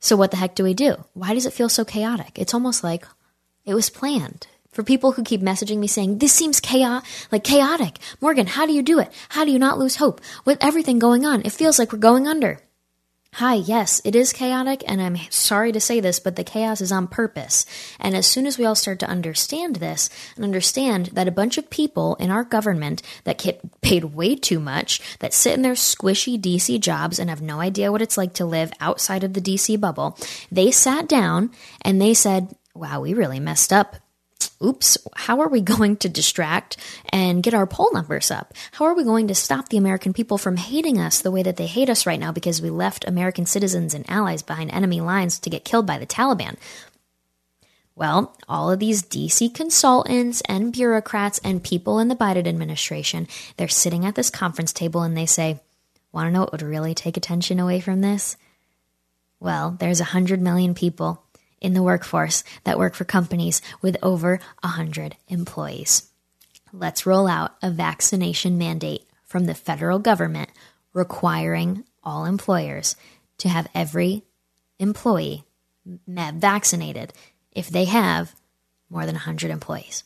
So, 0.00 0.16
what 0.16 0.30
the 0.30 0.36
heck 0.36 0.54
do 0.54 0.62
we 0.62 0.74
do? 0.74 1.04
Why 1.14 1.34
does 1.34 1.44
it 1.44 1.52
feel 1.52 1.68
so 1.68 1.84
chaotic? 1.84 2.38
It's 2.38 2.54
almost 2.54 2.84
like 2.84 3.04
it 3.64 3.74
was 3.74 3.90
planned. 3.90 4.46
For 4.72 4.82
people 4.82 5.12
who 5.12 5.24
keep 5.24 5.40
messaging 5.40 5.78
me 5.78 5.86
saying, 5.86 6.18
this 6.18 6.32
seems 6.32 6.60
chaos, 6.60 7.02
like 7.32 7.44
chaotic. 7.44 7.98
Morgan, 8.20 8.46
how 8.46 8.66
do 8.66 8.72
you 8.72 8.82
do 8.82 8.98
it? 9.00 9.12
How 9.30 9.44
do 9.44 9.50
you 9.50 9.58
not 9.58 9.78
lose 9.78 9.96
hope? 9.96 10.20
With 10.44 10.62
everything 10.62 10.98
going 10.98 11.24
on, 11.24 11.42
it 11.44 11.52
feels 11.52 11.78
like 11.78 11.92
we're 11.92 11.98
going 11.98 12.28
under. 12.28 12.60
Hi, 13.34 13.54
yes, 13.54 14.00
it 14.04 14.16
is 14.16 14.32
chaotic, 14.32 14.82
and 14.86 15.00
I'm 15.00 15.16
sorry 15.30 15.70
to 15.72 15.80
say 15.80 16.00
this, 16.00 16.18
but 16.18 16.34
the 16.34 16.42
chaos 16.42 16.80
is 16.80 16.90
on 16.90 17.06
purpose. 17.06 17.66
And 18.00 18.16
as 18.16 18.26
soon 18.26 18.46
as 18.46 18.58
we 18.58 18.64
all 18.64 18.74
start 18.74 18.98
to 19.00 19.08
understand 19.08 19.76
this 19.76 20.10
and 20.34 20.44
understand 20.44 21.06
that 21.12 21.28
a 21.28 21.32
bunch 21.32 21.56
of 21.58 21.70
people 21.70 22.16
in 22.16 22.30
our 22.30 22.42
government 22.42 23.02
that 23.24 23.38
get 23.38 23.80
paid 23.80 24.04
way 24.04 24.34
too 24.34 24.58
much, 24.58 25.00
that 25.20 25.34
sit 25.34 25.54
in 25.54 25.62
their 25.62 25.74
squishy 25.74 26.40
DC 26.40 26.80
jobs 26.80 27.18
and 27.18 27.30
have 27.30 27.42
no 27.42 27.60
idea 27.60 27.92
what 27.92 28.02
it's 28.02 28.16
like 28.18 28.32
to 28.34 28.44
live 28.44 28.72
outside 28.80 29.22
of 29.22 29.34
the 29.34 29.42
DC 29.42 29.78
bubble, 29.78 30.18
they 30.50 30.70
sat 30.70 31.06
down 31.06 31.50
and 31.82 32.00
they 32.00 32.14
said, 32.14 32.56
wow, 32.74 33.00
we 33.00 33.14
really 33.14 33.38
messed 33.40 33.72
up 33.72 33.96
oops, 34.62 34.98
how 35.14 35.40
are 35.40 35.48
we 35.48 35.60
going 35.76 35.96
to 35.98 36.08
distract 36.08 36.76
and 37.10 37.42
get 37.42 37.54
our 37.54 37.66
poll 37.66 37.90
numbers 37.92 38.30
up? 38.30 38.54
How 38.72 38.86
are 38.86 38.94
we 38.94 39.04
going 39.04 39.28
to 39.28 39.34
stop 39.34 39.68
the 39.68 39.76
American 39.76 40.12
people 40.12 40.38
from 40.38 40.56
hating 40.56 40.98
us 40.98 41.20
the 41.20 41.30
way 41.30 41.42
that 41.42 41.56
they 41.56 41.66
hate 41.66 41.90
us 41.90 42.06
right 42.06 42.20
now 42.20 42.32
because 42.32 42.62
we 42.62 42.70
left 42.70 43.06
American 43.06 43.46
citizens 43.46 43.94
and 43.94 44.08
allies 44.08 44.42
behind 44.42 44.70
enemy 44.70 45.00
lines 45.00 45.38
to 45.40 45.50
get 45.50 45.64
killed 45.64 45.86
by 45.86 45.98
the 45.98 46.06
Taliban? 46.06 46.56
Well, 47.94 48.36
all 48.48 48.70
of 48.70 48.78
these 48.78 49.02
DC 49.02 49.52
consultants 49.54 50.40
and 50.42 50.72
bureaucrats 50.72 51.40
and 51.42 51.64
people 51.64 51.98
in 51.98 52.06
the 52.06 52.14
Biden 52.14 52.46
administration, 52.46 53.26
they're 53.56 53.66
sitting 53.66 54.06
at 54.06 54.14
this 54.14 54.30
conference 54.30 54.72
table 54.72 55.02
and 55.02 55.16
they 55.16 55.26
say, 55.26 55.58
Want 56.12 56.28
to 56.28 56.30
know 56.32 56.40
what 56.40 56.52
would 56.52 56.62
really 56.62 56.94
take 56.94 57.16
attention 57.16 57.58
away 57.58 57.80
from 57.80 58.00
this? 58.00 58.36
Well, 59.40 59.76
there's 59.78 60.00
a 60.00 60.04
hundred 60.04 60.40
million 60.40 60.74
people 60.74 61.24
in 61.60 61.74
the 61.74 61.82
workforce 61.82 62.44
that 62.64 62.78
work 62.78 62.94
for 62.94 63.04
companies 63.04 63.60
with 63.82 63.96
over 64.02 64.40
100 64.62 65.16
employees. 65.28 66.10
Let's 66.72 67.06
roll 67.06 67.26
out 67.26 67.56
a 67.62 67.70
vaccination 67.70 68.58
mandate 68.58 69.04
from 69.24 69.46
the 69.46 69.54
federal 69.54 69.98
government 69.98 70.50
requiring 70.92 71.84
all 72.02 72.24
employers 72.24 72.96
to 73.38 73.48
have 73.48 73.68
every 73.74 74.24
employee 74.78 75.44
vaccinated 76.06 77.12
if 77.52 77.68
they 77.68 77.84
have 77.84 78.34
more 78.90 79.06
than 79.06 79.14
100 79.14 79.50
employees. 79.50 80.04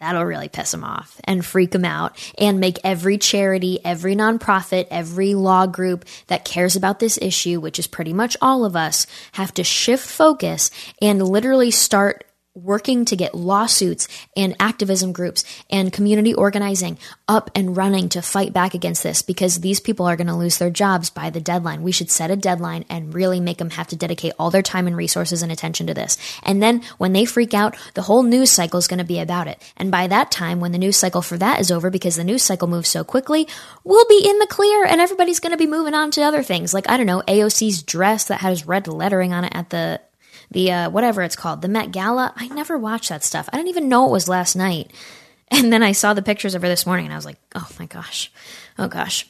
That'll 0.00 0.24
really 0.24 0.48
piss 0.48 0.70
them 0.70 0.82
off 0.82 1.20
and 1.24 1.44
freak 1.44 1.72
them 1.72 1.84
out 1.84 2.16
and 2.38 2.58
make 2.58 2.78
every 2.82 3.18
charity, 3.18 3.78
every 3.84 4.16
nonprofit, 4.16 4.86
every 4.90 5.34
law 5.34 5.66
group 5.66 6.06
that 6.28 6.46
cares 6.46 6.74
about 6.74 7.00
this 7.00 7.18
issue, 7.20 7.60
which 7.60 7.78
is 7.78 7.86
pretty 7.86 8.14
much 8.14 8.34
all 8.40 8.64
of 8.64 8.74
us, 8.74 9.06
have 9.32 9.52
to 9.54 9.64
shift 9.64 10.06
focus 10.06 10.70
and 11.02 11.22
literally 11.22 11.70
start 11.70 12.24
working 12.54 13.04
to 13.04 13.14
get 13.14 13.32
lawsuits 13.32 14.08
and 14.36 14.56
activism 14.58 15.12
groups 15.12 15.44
and 15.70 15.92
community 15.92 16.34
organizing 16.34 16.98
up 17.28 17.48
and 17.54 17.76
running 17.76 18.08
to 18.08 18.20
fight 18.20 18.52
back 18.52 18.74
against 18.74 19.04
this 19.04 19.22
because 19.22 19.60
these 19.60 19.78
people 19.78 20.04
are 20.04 20.16
going 20.16 20.26
to 20.26 20.34
lose 20.34 20.58
their 20.58 20.70
jobs 20.70 21.10
by 21.10 21.30
the 21.30 21.40
deadline. 21.40 21.82
We 21.82 21.92
should 21.92 22.10
set 22.10 22.32
a 22.32 22.36
deadline 22.36 22.84
and 22.88 23.14
really 23.14 23.38
make 23.38 23.58
them 23.58 23.70
have 23.70 23.86
to 23.88 23.96
dedicate 23.96 24.32
all 24.36 24.50
their 24.50 24.62
time 24.62 24.88
and 24.88 24.96
resources 24.96 25.42
and 25.42 25.52
attention 25.52 25.86
to 25.86 25.94
this. 25.94 26.18
And 26.42 26.60
then 26.60 26.82
when 26.98 27.12
they 27.12 27.24
freak 27.24 27.54
out, 27.54 27.76
the 27.94 28.02
whole 28.02 28.24
news 28.24 28.50
cycle 28.50 28.78
is 28.78 28.88
going 28.88 28.98
to 28.98 29.04
be 29.04 29.20
about 29.20 29.46
it. 29.46 29.62
And 29.76 29.92
by 29.92 30.08
that 30.08 30.32
time, 30.32 30.58
when 30.58 30.72
the 30.72 30.78
news 30.78 30.96
cycle 30.96 31.22
for 31.22 31.38
that 31.38 31.60
is 31.60 31.70
over, 31.70 31.88
because 31.88 32.16
the 32.16 32.24
news 32.24 32.42
cycle 32.42 32.66
moves 32.66 32.88
so 32.88 33.04
quickly, 33.04 33.46
we'll 33.84 34.06
be 34.06 34.28
in 34.28 34.38
the 34.40 34.48
clear 34.48 34.84
and 34.84 35.00
everybody's 35.00 35.40
going 35.40 35.52
to 35.52 35.56
be 35.56 35.68
moving 35.68 35.94
on 35.94 36.10
to 36.12 36.22
other 36.22 36.42
things. 36.42 36.74
Like, 36.74 36.90
I 36.90 36.96
don't 36.96 37.06
know, 37.06 37.22
AOC's 37.28 37.84
dress 37.84 38.24
that 38.24 38.40
has 38.40 38.66
red 38.66 38.88
lettering 38.88 39.32
on 39.32 39.44
it 39.44 39.54
at 39.54 39.70
the 39.70 40.00
the 40.50 40.72
uh, 40.72 40.90
whatever 40.90 41.22
it's 41.22 41.36
called, 41.36 41.62
the 41.62 41.68
Met 41.68 41.92
Gala. 41.92 42.32
I 42.36 42.48
never 42.48 42.76
watched 42.76 43.08
that 43.08 43.24
stuff. 43.24 43.48
I 43.52 43.56
didn't 43.56 43.70
even 43.70 43.88
know 43.88 44.06
it 44.06 44.12
was 44.12 44.28
last 44.28 44.56
night. 44.56 44.92
And 45.52 45.72
then 45.72 45.82
I 45.82 45.90
saw 45.90 46.14
the 46.14 46.22
pictures 46.22 46.54
of 46.54 46.62
her 46.62 46.68
this 46.68 46.86
morning 46.86 47.06
and 47.06 47.12
I 47.12 47.16
was 47.16 47.24
like, 47.24 47.38
oh 47.56 47.68
my 47.76 47.86
gosh. 47.86 48.30
Oh 48.78 48.86
gosh. 48.86 49.26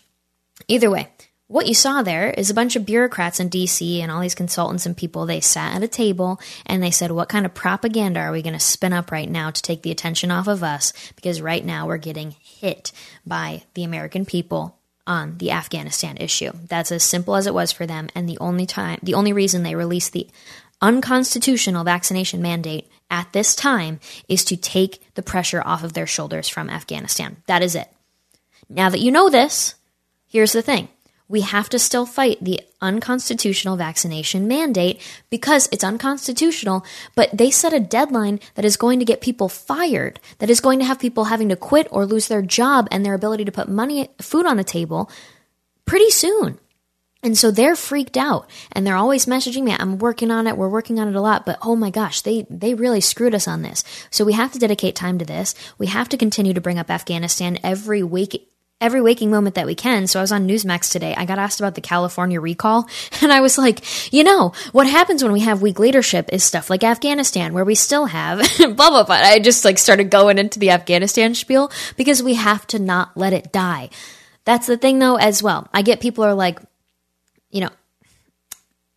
Either 0.68 0.90
way, 0.90 1.09
what 1.50 1.66
you 1.66 1.74
saw 1.74 2.02
there 2.02 2.30
is 2.30 2.48
a 2.48 2.54
bunch 2.54 2.76
of 2.76 2.87
bureaucrats 2.87 3.40
in 3.40 3.50
DC 3.50 3.98
and 3.98 4.12
all 4.12 4.20
these 4.20 4.37
consultants 4.37 4.87
and 4.87 4.96
people. 4.96 5.26
They 5.26 5.40
sat 5.40 5.74
at 5.74 5.83
a 5.83 5.88
table 5.88 6.38
and 6.64 6.80
they 6.80 6.92
said, 6.92 7.11
What 7.11 7.28
kind 7.28 7.44
of 7.44 7.54
propaganda 7.54 8.20
are 8.20 8.30
we 8.30 8.42
going 8.42 8.52
to 8.52 8.61
spin 8.61 8.92
up 8.92 9.11
right 9.11 9.28
now 9.28 9.50
to 9.50 9.61
take 9.61 9.83
the 9.83 9.90
attention 9.90 10.30
off 10.30 10.46
of 10.46 10.62
us? 10.62 10.92
Because 11.16 11.40
right 11.40 11.64
now 11.64 11.88
we're 11.88 11.96
getting 11.96 12.37
hit 12.38 12.92
by 13.26 13.64
the 13.74 13.83
American 13.83 14.24
people 14.24 14.78
on 15.09 15.38
the 15.38 15.50
Afghanistan 15.50 16.16
issue. 16.18 16.52
That's 16.68 16.92
as 16.92 17.02
simple 17.02 17.35
as 17.35 17.48
it 17.48 17.54
was 17.54 17.72
for 17.72 17.85
them. 17.85 18.11
And 18.14 18.28
the 18.28 18.38
only 18.38 18.64
time, 18.64 19.00
the 19.02 19.14
only 19.14 19.33
reason 19.33 19.64
they 19.64 19.74
released 19.74 20.12
the 20.12 20.28
unconstitutional 20.81 21.85
vaccination 21.85 22.40
mandate 22.43 22.90
at 23.11 23.33
this 23.33 23.55
time 23.55 24.01
is 24.29 24.45
to 24.45 24.57
take 24.57 25.03
the 25.14 25.23
pressure 25.23 25.62
off 25.64 25.85
of 25.85 25.93
their 25.93 26.07
shoulders 26.07 26.49
from 26.49 26.71
Afghanistan. 26.71 27.37
That 27.47 27.62
is 27.62 27.75
it. 27.75 27.88
Now 28.69 28.88
that 28.88 29.01
you 29.01 29.11
know 29.11 29.29
this, 29.29 29.75
here's 30.27 30.53
the 30.53 30.62
thing. 30.62 30.88
We 31.29 31.43
have 31.43 31.69
to 31.69 31.79
still 31.79 32.07
fight 32.07 32.38
the 32.40 32.61
unconstitutional 32.81 33.77
vaccination 33.77 34.49
mandate 34.49 35.01
because 35.31 35.69
it's 35.71 35.85
unconstitutional, 35.85 36.85
but 37.14 37.31
they 37.33 37.53
set 37.53 37.73
a 37.73 37.79
deadline 37.79 38.40
that 38.57 38.64
is 38.64 38.77
going 38.77 38.99
to 38.99 39.05
get 39.05 39.21
people 39.21 39.49
fired, 39.49 40.19
that 40.38 40.51
is 40.51 40.61
going 40.61 40.81
to 40.81 40.85
have 40.85 40.99
people 40.99 41.25
having 41.25 41.49
to 41.51 41.57
quit 41.57 41.87
or 41.93 42.05
lose 42.05 42.27
their 42.27 42.43
job 42.43 42.88
and 42.90 43.07
their 43.07 43.14
ability 43.14 43.45
to 43.45 43.53
put 43.53 43.69
money, 43.69 44.09
food 44.21 44.45
on 44.45 44.57
the 44.57 44.64
table 44.64 45.09
pretty 45.85 46.11
soon. 46.11 46.59
And 47.22 47.37
so 47.37 47.50
they're 47.50 47.76
freaked 47.76 48.16
out 48.16 48.48
and 48.72 48.87
they're 48.87 48.96
always 48.96 49.26
messaging 49.26 49.64
me, 49.64 49.76
I'm 49.78 49.98
working 49.98 50.30
on 50.30 50.46
it, 50.46 50.56
we're 50.56 50.70
working 50.70 50.98
on 50.98 51.09
it 51.09 51.14
a 51.14 51.20
lot, 51.20 51.44
but 51.44 51.59
oh 51.62 51.76
my 51.76 51.90
gosh, 51.90 52.22
they, 52.22 52.46
they 52.48 52.72
really 52.72 53.02
screwed 53.02 53.35
us 53.35 53.46
on 53.46 53.61
this. 53.61 53.85
So 54.11 54.24
we 54.24 54.33
have 54.33 54.52
to 54.52 54.59
dedicate 54.59 54.96
time 54.96 55.18
to 55.18 55.26
this. 55.26 55.54
We 55.76 55.88
have 55.88 56.09
to 56.11 56.16
continue 56.16 56.54
to 56.54 56.62
bring 56.62 56.78
up 56.78 56.90
Afghanistan 56.90 57.59
every 57.62 58.02
week, 58.02 58.48
every 58.80 59.02
waking 59.02 59.30
moment 59.30 59.56
that 59.56 59.66
we 59.66 59.74
can. 59.74 60.06
So 60.06 60.18
I 60.18 60.22
was 60.22 60.33
on 60.33 60.48
Newsmax 60.48 60.90
today. 60.90 61.14
I 61.14 61.26
got 61.26 61.38
asked 61.38 61.61
about 61.61 61.74
the 61.74 61.83
California 61.83 62.40
recall 62.40 62.88
and 63.20 63.30
I 63.30 63.42
was 63.42 63.59
like, 63.59 64.12
you 64.14 64.24
know, 64.24 64.54
what 64.72 64.87
happens 64.87 65.22
when 65.22 65.33
we 65.33 65.40
have 65.40 65.61
weak 65.61 65.78
leadership 65.78 66.30
is 66.33 66.42
stuff 66.42 66.70
like 66.70 66.83
Afghanistan 66.83 67.52
where 67.52 67.66
we 67.66 67.74
still 67.74 68.06
have 68.06 68.38
blah, 68.59 68.74
blah, 68.74 69.04
blah. 69.04 69.16
I 69.16 69.40
just 69.40 69.66
like 69.66 69.76
started 69.76 70.11
going 70.11 70.38
into 70.38 70.59
the 70.59 70.70
Afghanistan 70.70 71.35
spiel 71.35 71.70
because 71.98 72.22
we 72.22 72.33
have 72.35 72.66
to 72.68 72.78
not 72.78 73.14
let 73.14 73.35
it 73.35 73.52
die. 73.52 73.90
That's 74.46 74.66
the 74.66 74.78
thing 74.78 74.98
though 75.00 75.16
as 75.16 75.42
well. 75.42 75.68
I 75.74 75.83
get 75.83 76.00
people 76.00 76.24
are 76.24 76.33
like, 76.33 76.59
you 77.50 77.60
know, 77.60 77.70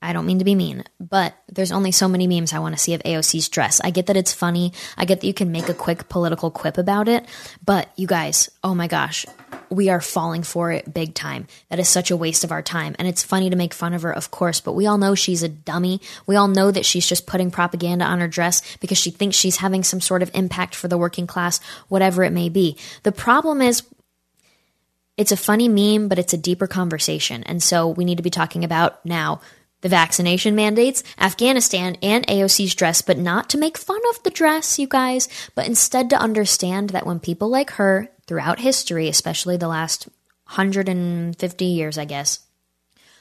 I 0.04 0.12
don't 0.12 0.26
mean 0.26 0.40
to 0.40 0.46
be 0.46 0.54
mean, 0.54 0.84
but 1.00 1.34
there's 1.48 1.72
only 1.72 1.94
so 1.94 2.10
many 2.10 2.28
memes 2.28 2.52
I 2.52 2.60
want 2.60 2.76
to 2.76 2.82
see 2.82 2.94
of 2.94 3.02
AOC's 3.04 3.48
dress. 3.48 3.80
I 3.82 3.90
get 3.90 4.08
that 4.08 4.18
it's 4.18 4.34
funny. 4.34 4.74
I 4.98 5.06
get 5.06 5.22
that 5.22 5.28
you 5.28 5.34
can 5.34 5.54
make 5.54 5.70
a 5.70 5.74
quick 5.74 6.10
political 6.10 6.52
quip 6.52 6.78
about 6.78 7.08
it. 7.08 7.26
But 7.64 7.90
you 7.96 8.06
guys, 8.06 8.52
oh 8.66 8.76
my 8.76 8.88
gosh, 8.88 9.26
we 9.70 9.88
are 9.88 10.02
falling 10.02 10.44
for 10.44 10.74
it 10.74 10.94
big 10.94 11.14
time. 11.14 11.48
That 11.70 11.80
is 11.80 11.88
such 11.88 12.12
a 12.12 12.18
waste 12.18 12.44
of 12.44 12.52
our 12.52 12.62
time. 12.62 12.98
And 13.00 13.08
it's 13.08 13.24
funny 13.24 13.50
to 13.50 13.56
make 13.56 13.74
fun 13.74 13.94
of 13.94 14.02
her, 14.02 14.12
of 14.12 14.30
course, 14.30 14.60
but 14.60 14.74
we 14.74 14.88
all 14.88 14.98
know 14.98 15.16
she's 15.16 15.42
a 15.42 15.48
dummy. 15.48 16.02
We 16.28 16.36
all 16.36 16.50
know 16.50 16.70
that 16.70 16.86
she's 16.86 17.08
just 17.08 17.26
putting 17.26 17.50
propaganda 17.50 18.04
on 18.04 18.20
her 18.20 18.28
dress 18.28 18.62
because 18.82 18.98
she 18.98 19.10
thinks 19.10 19.38
she's 19.38 19.58
having 19.58 19.84
some 19.84 20.02
sort 20.02 20.22
of 20.22 20.32
impact 20.34 20.76
for 20.76 20.90
the 20.90 20.98
working 20.98 21.28
class, 21.28 21.62
whatever 21.88 22.26
it 22.26 22.34
may 22.34 22.50
be. 22.50 22.78
The 23.04 23.14
problem 23.14 23.62
is, 23.62 23.84
it's 25.18 25.32
a 25.32 25.38
funny 25.38 25.68
meme, 25.68 26.08
but 26.08 26.20
it's 26.20 26.34
a 26.34 26.38
deeper 26.38 26.68
conversation. 26.68 27.44
And 27.44 27.62
so 27.62 27.88
we 27.88 28.06
need 28.06 28.18
to 28.18 28.24
be 28.24 28.30
talking 28.30 28.64
about 28.64 29.06
now 29.06 29.42
the 29.82 29.90
vaccination 29.90 30.56
mandates, 30.56 31.04
Afghanistan, 31.20 31.98
and 32.02 32.26
AOC's 32.28 32.74
dress, 32.74 33.02
but 33.02 33.18
not 33.18 33.50
to 33.50 33.58
make 33.58 33.78
fun 33.78 34.00
of 34.12 34.24
the 34.24 34.30
dress, 34.30 34.80
you 34.80 34.88
guys, 34.88 35.28
but 35.56 35.68
instead 35.68 36.10
to 36.10 36.18
understand 36.18 36.92
that 36.92 37.06
when 37.06 37.20
people 37.20 37.50
like 37.50 37.72
her 37.72 38.10
throughout 38.26 38.60
history, 38.60 39.10
especially 39.10 39.58
the 39.58 39.68
last 39.68 40.08
150 40.46 41.66
years, 41.66 41.98
I 41.98 42.06
guess, 42.06 42.40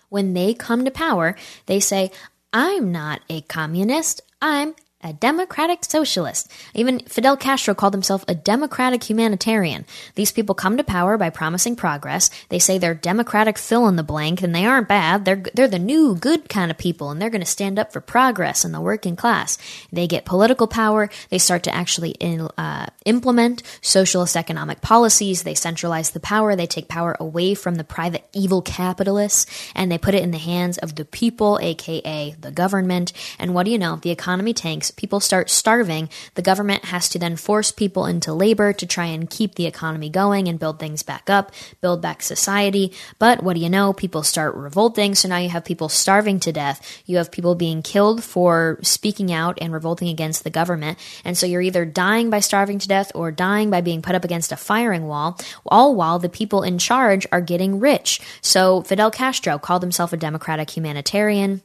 when 0.09 0.35
they 0.35 0.55
come 0.55 0.85
to 0.85 0.90
power, 0.92 1.35
they 1.66 1.81
say, 1.81 2.12
I'm 2.52 2.92
not 2.92 3.22
a 3.28 3.40
communist, 3.42 4.20
I'm 4.40 4.74
a 5.02 5.12
democratic 5.12 5.84
socialist. 5.84 6.50
Even 6.74 7.00
Fidel 7.00 7.36
Castro 7.36 7.74
called 7.74 7.94
himself 7.94 8.24
a 8.28 8.34
democratic 8.34 9.08
humanitarian. 9.08 9.84
These 10.14 10.32
people 10.32 10.54
come 10.54 10.76
to 10.76 10.84
power 10.84 11.18
by 11.18 11.30
promising 11.30 11.76
progress. 11.76 12.30
They 12.48 12.58
say 12.58 12.78
they're 12.78 12.94
democratic 12.94 13.58
fill 13.58 13.88
in 13.88 13.96
the 13.96 14.02
blank, 14.02 14.42
and 14.42 14.54
they 14.54 14.64
aren't 14.64 14.88
bad. 14.88 15.24
They're 15.24 15.42
they're 15.54 15.68
the 15.68 15.78
new 15.78 16.14
good 16.14 16.48
kind 16.48 16.70
of 16.70 16.78
people, 16.78 17.10
and 17.10 17.20
they're 17.20 17.30
going 17.30 17.40
to 17.40 17.46
stand 17.46 17.78
up 17.78 17.92
for 17.92 18.00
progress 18.00 18.64
in 18.64 18.72
the 18.72 18.80
working 18.80 19.16
class. 19.16 19.58
They 19.90 20.06
get 20.06 20.24
political 20.24 20.66
power. 20.66 21.10
They 21.30 21.38
start 21.38 21.64
to 21.64 21.74
actually 21.74 22.10
in, 22.12 22.48
uh, 22.56 22.86
implement 23.04 23.62
socialist 23.80 24.36
economic 24.36 24.80
policies. 24.80 25.42
They 25.42 25.54
centralize 25.54 26.10
the 26.10 26.20
power. 26.20 26.54
They 26.54 26.66
take 26.66 26.88
power 26.88 27.16
away 27.18 27.54
from 27.54 27.74
the 27.74 27.84
private 27.84 28.24
evil 28.32 28.62
capitalists, 28.62 29.46
and 29.74 29.90
they 29.90 29.98
put 29.98 30.14
it 30.14 30.22
in 30.22 30.30
the 30.30 30.38
hands 30.38 30.78
of 30.78 30.94
the 30.94 31.04
people, 31.04 31.58
aka 31.60 32.36
the 32.40 32.52
government. 32.52 33.12
And 33.38 33.54
what 33.54 33.64
do 33.64 33.72
you 33.72 33.78
know? 33.78 33.96
The 33.96 34.10
economy 34.10 34.54
tanks 34.54 34.91
people 34.92 35.20
start 35.20 35.50
starving, 35.50 36.09
the 36.35 36.42
government 36.42 36.87
has 36.87 37.09
to 37.11 37.18
then 37.18 37.37
force 37.37 37.72
people 37.72 38.07
into 38.07 38.33
labor 38.33 38.72
to 38.72 38.87
try 38.87 39.07
and 39.07 39.28
keep 39.28 39.55
the 39.55 39.66
economy 39.66 40.09
going 40.09 40.48
and 40.48 40.59
build 40.59 40.78
things 40.78 41.02
back 41.02 41.28
up, 41.28 41.52
build 41.81 42.00
back 42.00 42.22
society. 42.22 42.92
But 43.18 43.42
what 43.42 43.55
do 43.55 43.61
you 43.61 43.68
know? 43.68 43.92
People 43.92 44.22
start 44.22 44.55
revolting. 44.55 45.14
So 45.14 45.28
now 45.28 45.38
you 45.38 45.48
have 45.48 45.64
people 45.64 45.88
starving 45.88 46.40
to 46.40 46.52
death. 46.52 47.02
You 47.07 47.16
have 47.16 47.33
people 47.33 47.55
being 47.55 47.83
killed 47.83 48.22
for 48.22 48.78
speaking 48.83 49.33
out 49.33 49.59
and 49.61 49.72
revolting 49.72 50.09
against 50.09 50.44
the 50.44 50.50
government. 50.50 50.98
And 51.24 51.37
so 51.37 51.46
you're 51.46 51.62
either 51.62 51.85
dying 51.85 52.31
by 52.31 52.40
starving 52.40 52.78
to 52.78 52.88
death 52.88 53.12
or 53.14 53.33
dying 53.33 53.70
by 53.70 53.81
being 53.81 54.02
put 54.02 54.14
up 54.14 54.24
against 54.24 54.52
a 54.52 54.57
firing 54.57 55.07
wall, 55.07 55.38
all 55.66 55.94
while 55.94 56.18
the 56.18 56.28
people 56.28 56.62
in 56.62 56.78
charge 56.78 57.26
are 57.33 57.40
getting 57.40 57.81
rich. 57.81 58.20
So 58.40 58.83
Fidel 58.83 59.11
Castro 59.11 59.59
called 59.59 59.83
himself 59.83 60.12
a 60.12 60.16
democratic 60.16 60.70
humanitarian 60.70 61.62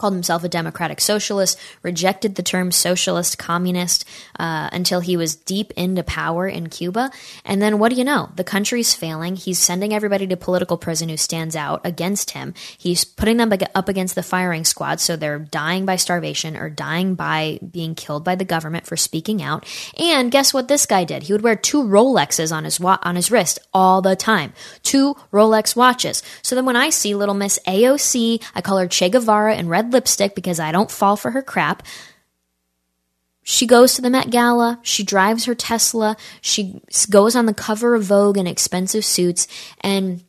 called 0.00 0.14
himself 0.14 0.42
a 0.42 0.48
democratic 0.48 1.00
socialist, 1.00 1.58
rejected 1.82 2.34
the 2.34 2.42
term 2.42 2.72
socialist 2.72 3.36
communist 3.36 4.08
uh, 4.38 4.70
until 4.72 5.00
he 5.00 5.16
was 5.16 5.36
deep 5.36 5.72
into 5.76 6.02
power 6.02 6.48
in 6.48 6.70
Cuba. 6.70 7.10
And 7.44 7.60
then 7.60 7.78
what 7.78 7.90
do 7.90 7.96
you 7.96 8.04
know? 8.04 8.30
The 8.34 8.44
country's 8.44 8.94
failing. 8.94 9.36
He's 9.36 9.58
sending 9.58 9.92
everybody 9.92 10.26
to 10.26 10.36
political 10.36 10.78
prison 10.78 11.10
who 11.10 11.18
stands 11.18 11.54
out 11.54 11.82
against 11.84 12.30
him. 12.30 12.54
He's 12.78 13.04
putting 13.04 13.36
them 13.36 13.52
up 13.74 13.88
against 13.88 14.14
the 14.14 14.22
firing 14.22 14.64
squad, 14.64 15.00
so 15.00 15.16
they're 15.16 15.38
dying 15.38 15.84
by 15.84 15.96
starvation 15.96 16.56
or 16.56 16.70
dying 16.70 17.14
by 17.14 17.58
being 17.70 17.94
killed 17.94 18.24
by 18.24 18.36
the 18.36 18.44
government 18.44 18.86
for 18.86 18.96
speaking 18.96 19.42
out. 19.42 19.66
And 19.98 20.30
guess 20.30 20.54
what 20.54 20.68
this 20.68 20.86
guy 20.86 21.04
did? 21.04 21.24
He 21.24 21.32
would 21.32 21.42
wear 21.42 21.56
two 21.56 21.82
Rolexes 21.82 22.52
on 22.54 22.64
his 22.64 22.80
wa- 22.80 22.98
on 23.02 23.16
his 23.16 23.30
wrist 23.30 23.58
all 23.74 24.00
the 24.00 24.16
time. 24.16 24.54
Two 24.82 25.14
Rolex 25.30 25.76
watches. 25.76 26.22
So 26.40 26.54
then 26.54 26.64
when 26.64 26.76
I 26.76 26.88
see 26.88 27.14
little 27.14 27.34
Miss 27.34 27.58
AOC, 27.66 28.42
I 28.54 28.62
call 28.62 28.78
her 28.78 28.88
Che 28.88 29.10
Guevara 29.10 29.56
in 29.56 29.68
red 29.68 29.89
lipstick 29.92 30.34
because 30.34 30.60
I 30.60 30.72
don't 30.72 30.90
fall 30.90 31.16
for 31.16 31.30
her 31.32 31.42
crap. 31.42 31.82
She 33.42 33.66
goes 33.66 33.94
to 33.94 34.02
the 34.02 34.10
Met 34.10 34.30
Gala, 34.30 34.78
she 34.82 35.02
drives 35.02 35.46
her 35.46 35.54
Tesla, 35.54 36.16
she 36.40 36.82
goes 37.08 37.34
on 37.34 37.46
the 37.46 37.54
cover 37.54 37.94
of 37.94 38.04
Vogue 38.04 38.36
in 38.36 38.46
expensive 38.46 39.04
suits, 39.04 39.48
and 39.80 40.22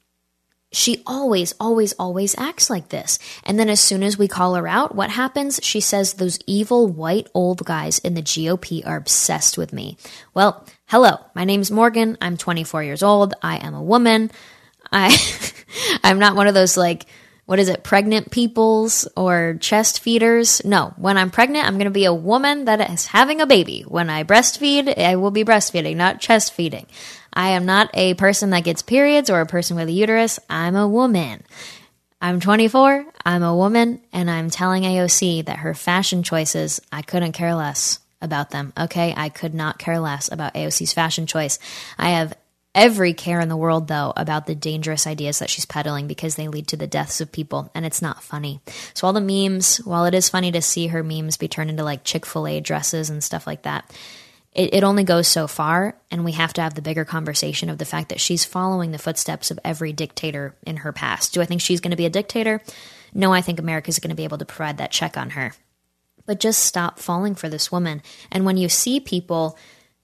she 0.72 1.04
always, 1.06 1.54
always, 1.60 1.94
always 1.94 2.38
acts 2.38 2.70
like 2.70 2.90
this. 2.90 3.20
And 3.44 3.60
then 3.60 3.70
as 3.70 3.82
soon 3.82 4.04
as 4.04 4.18
we 4.18 4.28
call 4.28 4.56
her 4.56 4.68
out, 4.68 4.96
what 4.96 5.10
happens? 5.10 5.60
She 5.62 5.82
says 5.82 6.14
those 6.14 6.40
evil 6.48 6.88
white 6.88 7.28
old 7.34 7.66
guys 7.66 8.00
in 8.00 8.14
the 8.14 8.22
GOP 8.22 8.86
are 8.88 8.96
obsessed 8.96 9.58
with 9.58 9.74
me. 9.74 9.98
Well, 10.34 10.66
hello, 10.86 11.18
my 11.36 11.44
name's 11.44 11.72
Morgan. 11.72 12.18
I'm 12.22 12.38
24 12.38 12.84
years 12.84 13.04
old. 13.04 13.34
I 13.42 13.58
am 13.58 13.74
a 13.74 13.84
woman. 13.84 14.32
I, 14.92 15.16
I'm 16.04 16.20
not 16.20 16.36
one 16.36 16.48
of 16.48 16.54
those 16.54 16.78
like, 16.78 17.06
what 17.52 17.60
is 17.60 17.68
it, 17.68 17.84
pregnant 17.84 18.32
peoples 18.32 19.10
or 19.18 19.58
chest 19.60 20.00
feeders. 20.00 20.64
No, 20.64 20.94
when 20.96 21.18
I'm 21.18 21.30
pregnant, 21.30 21.68
I'm 21.68 21.74
going 21.74 21.84
to 21.84 21.92
be 21.92 22.06
a 22.06 22.14
woman 22.14 22.64
that 22.64 22.90
is 22.90 23.08
having 23.08 23.42
a 23.42 23.46
baby. 23.46 23.82
When 23.86 24.10
I 24.10 24.24
breastfeed, 24.24 24.98
I 24.98 25.18
will 25.18 25.32
be 25.32 25.44
breastfeeding, 25.44 25.98
not 25.98 26.22
chest 26.22 26.54
feeding. 26.54 26.86
I 27.34 27.50
am 27.50 27.66
not 27.66 27.90
a 27.94 28.14
person 28.14 28.52
that 28.52 28.64
gets 28.64 28.82
periods 28.82 29.30
or 29.30 29.42
a 29.42 29.46
person 29.46 29.76
with 29.76 29.90
a 29.90 29.92
uterus. 29.92 30.40
I'm 30.50 30.78
a 30.78 30.88
woman. 30.88 31.44
I'm 32.22 32.40
24, 32.40 33.06
I'm 33.26 33.44
a 33.44 33.54
woman, 33.54 34.00
and 34.14 34.32
I'm 34.32 34.50
telling 34.50 34.84
AOC 34.84 35.44
that 35.48 35.60
her 35.60 35.74
fashion 35.74 36.24
choices, 36.24 36.80
I 36.90 37.02
couldn't 37.02 37.34
care 37.34 37.54
less 37.54 38.00
about 38.22 38.52
them. 38.52 38.72
Okay, 38.80 39.14
I 39.18 39.28
could 39.28 39.54
not 39.54 39.78
care 39.78 40.00
less 40.00 40.32
about 40.32 40.54
AOC's 40.54 40.94
fashion 40.94 41.28
choice. 41.28 41.60
I 41.98 42.12
have 42.12 42.34
every 42.74 43.14
care 43.14 43.40
in 43.40 43.50
the 43.50 43.58
world, 43.58 43.88
though, 43.88 44.14
about 44.16 44.46
the 44.46 44.56
dangerous 44.56 45.08
ideas 45.08 45.40
that 45.40 45.50
she's 45.50 45.66
peddling 45.66 46.08
because 46.08 46.36
they 46.36 46.48
lead 46.48 46.68
to 46.70 46.78
the 46.78 46.88
deaths 46.88 47.22
of 47.22 47.32
people, 47.32 47.70
and 47.74 47.86
it's 47.86 48.02
not 48.02 48.24
funny. 48.24 48.62
So, 48.94 49.08
all 49.08 49.14
the 49.14 49.22
memes, 49.22 49.78
while 49.78 50.06
it 50.06 50.14
is 50.14 50.30
funny 50.30 50.52
to 50.52 50.62
see 50.62 50.88
her 50.88 51.04
memes 51.04 51.38
be 51.38 51.48
turned 51.48 51.70
into 51.70 51.84
like 51.84 52.04
Chick 52.04 52.26
fil 52.26 52.48
A 52.48 52.60
dresses 52.60 53.10
and 53.10 53.24
stuff 53.24 53.46
like 53.46 53.64
that, 53.64 53.92
it, 54.54 54.74
it 54.74 54.84
only 54.84 55.04
goes 55.04 55.28
so 55.28 55.48
far, 55.48 55.96
and 56.10 56.26
we 56.26 56.34
have 56.34 56.54
to 56.54 56.62
have 56.62 56.74
the 56.74 56.82
bigger 56.82 57.06
conversation 57.06 57.70
of 57.70 57.78
the 57.78 57.86
fact 57.86 58.10
that 58.10 58.20
she's 58.20 58.46
following 58.46 58.92
the 58.92 58.98
footsteps 58.98 59.52
of 59.52 59.60
every 59.64 59.94
dictator 59.94 60.56
in 60.66 60.78
her 60.78 60.92
past. 60.92 61.34
Do 61.34 61.42
I 61.42 61.46
think 61.46 61.62
she's 61.62 61.82
going 61.82 61.92
to 61.92 61.98
be 61.98 62.06
a 62.06 62.10
dictator? 62.10 62.62
No, 63.14 63.34
I 63.34 63.42
think 63.42 63.60
America's 63.60 64.00
going 64.00 64.10
to 64.10 64.16
be 64.16 64.24
able 64.24 64.38
to 64.40 64.46
provide 64.46 64.78
that 64.78 64.92
check 64.92 65.18
on 65.18 65.32
her. 65.32 65.54
But 66.26 66.40
just 66.40 66.64
stop 66.64 67.00
falling 67.00 67.36
for 67.36 67.50
this 67.50 67.72
woman. 67.72 68.02
And 68.32 68.46
when 68.46 68.58
you 68.58 68.70
see 68.70 69.00
people 69.00 69.58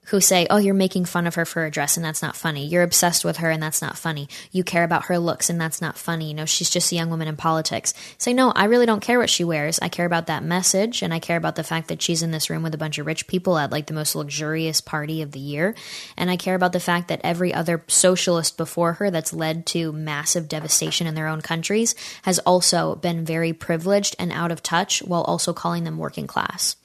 who 0.08 0.22
say, 0.22 0.47
Oh, 0.49 0.58
you're 0.58 0.74
making 0.74 1.05
fun 1.05 1.28
of 1.28 1.36
her 1.36 1.45
for 1.45 1.62
her 1.62 1.70
dress 1.70 1.97
and 1.97 2.05
that's 2.05 2.22
not 2.22 2.36
funny. 2.36 2.66
You're 2.66 2.84
obsessed 2.84 3.26
with 3.26 3.38
her 3.38 3.49
and 3.49 3.62
that's 3.62 3.82
not 3.82 3.97
funny. 3.97 4.28
You 4.51 4.64
care 4.64 4.84
about 4.84 5.05
her 5.05 5.20
looks 5.20 5.49
and 5.49 5.60
that's 5.60 5.82
not 5.82 5.97
funny. 5.97 6.30
You 6.30 6.34
know, 6.34 6.45
she's 6.45 6.70
just 6.70 6.91
a 6.91 6.95
young 6.95 7.10
woman 7.10 7.28
in 7.28 7.36
politics. 7.36 7.93
Say, 8.18 8.34
No, 8.34 8.51
I 8.51 8.66
really 8.66 8.86
don't 8.86 9.01
care 9.01 9.20
what 9.20 9.30
she 9.30 9.43
wears. 9.43 9.80
I 9.80 9.89
care 9.89 10.05
about 10.05 10.28
that 10.28 10.43
message 10.43 11.01
and 11.01 11.14
I 11.14 11.20
care 11.20 11.38
about 11.38 11.55
the 11.55 11.64
fact 11.64 11.89
that 11.89 12.01
she's 12.01 12.24
in 12.24 12.32
this 12.32 12.49
room 12.49 12.64
with 12.64 12.74
a 12.74 12.78
bunch 12.78 12.97
of 12.97 13.05
rich 13.05 13.28
people 13.28 13.58
at 13.58 13.72
like 13.72 13.88
the 13.88 13.93
most 13.93 14.16
luxurious 14.16 14.82
party 14.82 15.22
of 15.22 15.32
the 15.32 15.39
year. 15.39 15.76
And 16.16 16.30
I 16.30 16.38
care 16.38 16.55
about 16.55 16.74
the 16.74 16.80
fact 16.80 17.10
that 17.10 17.22
every 17.24 17.53
other 17.53 17.84
socialist 17.88 18.58
before 18.58 18.93
her 18.93 19.12
that's 19.12 19.34
led 19.34 19.66
to 19.68 19.91
massive 19.91 20.47
devastation 20.47 21.08
in 21.08 21.16
their 21.16 21.28
own 21.28 21.41
countries 21.41 21.95
has 22.24 22.39
also 22.39 22.95
been 22.95 23.26
very 23.26 23.53
privileged 23.53 24.16
and 24.18 24.32
out 24.32 24.51
of 24.51 24.64
touch 24.64 25.01
while 25.03 25.24
also 25.24 25.53
calling 25.53 25.84
them 25.84 25.97
working 25.97 26.28
class. 26.28 26.78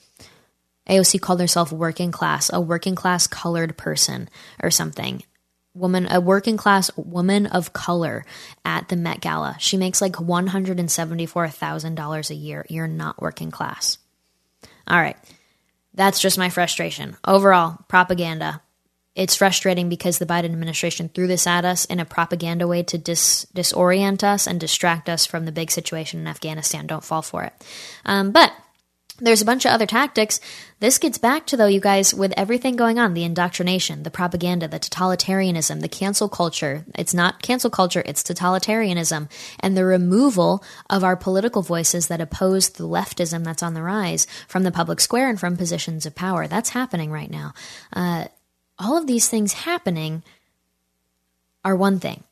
AOC 0.93 1.21
called 1.21 1.41
herself 1.41 1.73
working 1.73 2.13
class, 2.13 2.53
a 2.53 2.61
working 2.61 2.95
class 2.95 3.27
colored 3.27 3.79
person 3.79 4.29
or 4.63 4.71
something. 4.71 5.25
Woman, 5.75 6.07
a 6.11 6.21
working 6.21 6.59
class 6.59 6.91
woman 6.97 7.47
of 7.47 7.73
color 7.73 8.27
at 8.63 8.89
the 8.89 8.97
Met 8.97 9.23
Gala. 9.23 9.57
She 9.59 9.79
makes 9.79 10.03
like 10.03 10.13
$174,000 10.13 12.31
a 12.31 12.35
year. 12.35 12.67
You're 12.69 12.87
not 12.87 13.23
working 13.23 13.51
class. 13.51 13.97
All 14.87 15.01
right. 15.01 15.17
That's 15.95 16.21
just 16.21 16.37
my 16.37 16.51
frustration. 16.51 17.17
Overall, 17.27 17.79
propaganda. 17.89 18.61
It's 19.15 19.37
frustrating 19.37 19.89
because 19.89 20.19
the 20.19 20.27
Biden 20.27 20.47
administration 20.47 21.09
threw 21.09 21.27
this 21.27 21.47
at 21.47 21.65
us 21.65 21.87
in 21.87 22.01
a 22.01 22.05
propaganda 22.05 22.67
way 22.67 22.83
to 22.85 22.99
dis- 22.99 23.47
disorient 23.55 24.23
us 24.23 24.47
and 24.47 24.61
distract 24.61 25.09
us 25.09 25.25
from 25.27 25.47
the 25.47 25.53
big 25.53 25.71
situation 25.71 26.21
in 26.21 26.27
Afghanistan. 26.27 26.87
Don't 26.87 27.05
fall 27.05 27.23
for 27.23 27.45
it. 27.45 27.53
Um, 28.05 28.31
but 28.31 28.53
there's 29.23 29.41
a 29.41 29.47
bunch 29.47 29.65
of 29.65 29.71
other 29.71 29.87
tactics. 29.87 30.41
This 30.81 30.99
gets 30.99 31.17
back 31.17 31.47
to, 31.47 31.57
though, 31.57 31.67
you 31.67 31.81
guys, 31.81 32.13
with 32.13 32.35
everything 32.37 32.75
going 32.75 32.99
on 32.99 33.15
the 33.15 33.23
indoctrination, 33.23 34.03
the 34.03 34.11
propaganda, 34.11 34.67
the 34.67 34.81
totalitarianism, 34.81 35.81
the 35.81 35.89
cancel 35.89 36.29
culture. 36.29 36.85
It's 36.97 37.15
not 37.15 37.41
cancel 37.41 37.71
culture, 37.71 38.03
it's 38.05 38.25
totalitarianism, 38.25 39.31
and 39.61 39.77
the 39.77 39.85
removal 39.85 40.65
of 40.91 41.05
our 41.05 41.17
political 41.17 41.63
voices 41.63 42.09
that 42.09 42.21
oppose 42.21 42.71
the 42.71 42.89
leftism 42.89 43.45
that's 43.45 43.63
on 43.63 43.75
the 43.75 43.83
rise 43.83 44.27
from 44.49 44.65
the 44.65 44.73
public 44.73 45.01
square 45.01 45.29
and 45.31 45.39
from 45.39 45.57
positions 45.57 46.05
of 46.05 46.17
power. 46.17 46.49
That's 46.49 46.71
happening 46.71 47.13
right 47.13 47.31
now. 47.31 47.55
Uh, 47.93 48.25
all 48.79 48.97
of 48.97 49.07
these 49.07 49.29
things 49.29 49.53
happening 49.53 50.25
are 51.65 51.77
one 51.77 52.01
thing. 52.01 52.25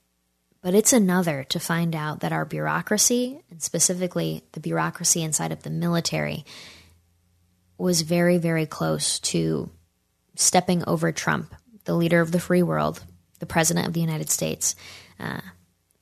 But 0.63 0.75
it's 0.75 0.93
another 0.93 1.45
to 1.45 1.61
find 1.61 1.95
out 1.97 2.21
that 2.21 2.33
our 2.33 2.45
bureaucracy, 2.45 3.41
and 3.51 3.63
specifically 3.63 4.43
the 4.53 4.61
bureaucracy 4.61 5.23
inside 5.23 5.53
of 5.53 5.63
the 5.63 5.71
military, 5.71 6.45
was 7.81 8.03
very, 8.03 8.39
very 8.39 8.67
close 8.67 9.19
to 9.21 9.71
stepping 10.35 10.85
over 10.87 11.13
Trump, 11.13 11.55
the 11.85 11.95
leader 11.95 12.21
of 12.21 12.33
the 12.33 12.41
free 12.41 12.63
world, 12.63 13.03
the 13.39 13.47
president 13.47 13.87
of 13.87 13.93
the 13.93 14.01
United 14.01 14.31
States, 14.31 14.75
uh, 15.19 15.41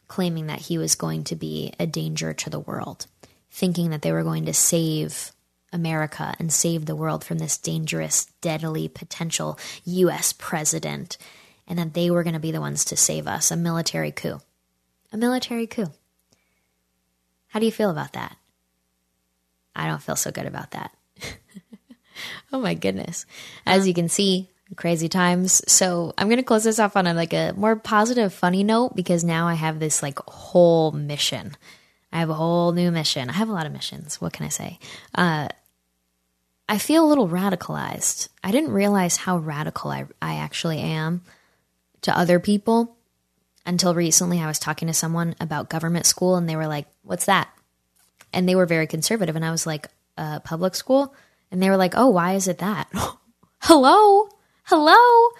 claiming 0.07 0.47
that 0.47 0.61
he 0.61 0.79
was 0.79 0.95
going 0.95 1.25
to 1.25 1.37
be 1.37 1.73
a 1.79 1.87
danger 1.87 2.33
to 2.33 2.51
the 2.51 2.61
world, 2.61 3.07
thinking 3.51 3.91
that 3.91 4.03
they 4.03 4.13
were 4.13 4.23
going 4.23 4.47
to 4.47 4.55
save 4.55 5.33
America 5.73 6.35
and 6.39 6.53
save 6.53 6.87
the 6.87 6.97
world 6.97 7.23
from 7.25 7.39
this 7.39 7.59
dangerous, 7.59 8.27
deadly 8.41 8.89
potential 8.89 9.59
U.S. 9.85 10.33
president, 10.33 11.19
and 11.67 11.79
that 11.79 11.95
they 11.95 12.11
were 12.11 12.23
going 12.23 12.35
to 12.35 12.41
be 12.41 12.53
the 12.53 12.61
ones 12.61 12.85
to 12.87 12.97
save 12.97 13.27
us 13.27 13.51
a 13.51 13.57
military 13.57 14.11
coup 14.11 14.41
a 15.13 15.17
military 15.17 15.67
coup. 15.67 15.91
How 17.49 17.61
do 17.61 17.67
you 17.67 17.73
feel 17.73 17.91
about 17.91 18.13
that? 18.13 18.37
I 19.75 19.87
don't 19.87 20.03
feel 20.03 20.17
so 20.17 20.31
good 20.31 20.47
about 20.47 20.73
that. 20.73 20.93
oh 22.53 22.61
my 22.61 22.75
goodness. 22.75 23.27
As 23.67 23.87
you 23.87 23.95
can 23.95 24.09
see, 24.09 24.49
crazy 24.77 25.09
times. 25.09 25.63
So 25.71 26.13
I'm 26.19 26.29
going 26.29 26.39
to 26.39 26.43
close 26.43 26.65
this 26.65 26.79
off 26.79 26.97
on 26.97 27.07
a, 27.07 27.15
like 27.15 27.33
a 27.33 27.53
more 27.57 27.77
positive, 27.77 28.33
funny 28.33 28.63
note 28.63 28.95
because 28.95 29.25
now 29.25 29.49
I 29.49 29.55
have 29.55 29.81
this 29.81 30.03
like 30.03 30.19
whole 30.21 30.93
mission. 30.93 31.57
I 32.13 32.21
have 32.21 32.31
a 32.31 32.35
whole 32.35 32.73
new 32.73 32.91
mission. 32.91 33.31
I 33.31 33.35
have 33.35 33.49
a 33.49 33.53
lot 33.53 33.67
of 33.67 33.73
missions. 33.73 34.21
What 34.21 34.33
can 34.33 34.47
I 34.47 34.51
say? 34.51 34.79
Uh, 35.15 35.49
I 36.69 36.79
feel 36.79 37.05
a 37.05 37.09
little 37.09 37.29
radicalized. 37.29 38.29
I 38.45 38.51
didn't 38.51 38.73
realize 38.73 39.17
how 39.17 39.39
radical 39.39 39.91
I, 39.91 40.07
I 40.21 40.37
actually 40.37 40.81
am 40.81 41.23
to 42.03 42.17
other 42.17 42.39
people 42.39 42.97
until 43.69 43.95
recently, 43.95 44.41
I 44.41 44.47
was 44.47 44.59
talking 44.59 44.89
to 44.89 44.95
someone 44.95 45.37
about 45.41 45.69
government 45.69 46.07
school 46.07 46.37
and 46.37 46.49
they 46.49 46.57
were 46.57 46.67
like, 46.67 46.87
What's 47.03 47.27
that? 47.27 47.51
And 48.33 48.49
they 48.49 48.55
were 48.55 48.65
very 48.65 48.87
conservative. 48.87 49.37
And 49.37 49.45
I 49.45 49.51
was 49.51 49.67
like, 49.67 49.89
uh, 50.17 50.41
Public 50.41 50.75
school? 50.75 51.15
And 51.51 51.63
they 51.63 51.71
were 51.71 51.77
like, 51.77 51.95
Oh, 51.97 52.09
why 52.09 52.35
is 52.35 52.49
it 52.49 52.59
that? 52.59 52.89
Hello? 53.63 54.29
Hello? 54.65 55.31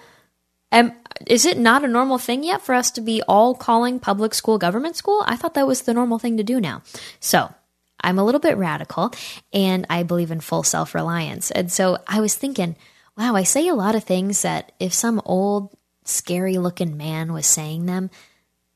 Um, 0.71 0.93
is 1.27 1.45
it 1.45 1.57
not 1.57 1.83
a 1.83 1.87
normal 1.87 2.17
thing 2.17 2.43
yet 2.43 2.61
for 2.61 2.75
us 2.75 2.91
to 2.91 3.01
be 3.01 3.21
all 3.27 3.55
calling 3.55 3.99
public 3.99 4.33
school 4.33 4.57
government 4.57 4.95
school? 4.95 5.23
I 5.25 5.35
thought 5.35 5.55
that 5.55 5.67
was 5.67 5.81
the 5.81 5.93
normal 5.93 6.19
thing 6.19 6.37
to 6.37 6.43
do 6.43 6.61
now. 6.61 6.83
So 7.19 7.53
I'm 8.01 8.19
a 8.19 8.23
little 8.23 8.39
bit 8.39 8.57
radical 8.57 9.11
and 9.51 9.85
I 9.89 10.03
believe 10.03 10.31
in 10.31 10.39
full 10.39 10.63
self 10.63 10.95
reliance. 10.95 11.51
And 11.51 11.71
so 11.71 11.97
I 12.07 12.21
was 12.21 12.35
thinking, 12.35 12.75
wow, 13.17 13.35
I 13.35 13.43
say 13.43 13.67
a 13.67 13.73
lot 13.75 13.95
of 13.95 14.03
things 14.03 14.43
that 14.43 14.71
if 14.79 14.93
some 14.93 15.21
old 15.25 15.75
scary 16.05 16.57
looking 16.57 16.97
man 16.97 17.33
was 17.33 17.45
saying 17.45 17.85
them, 17.85 18.09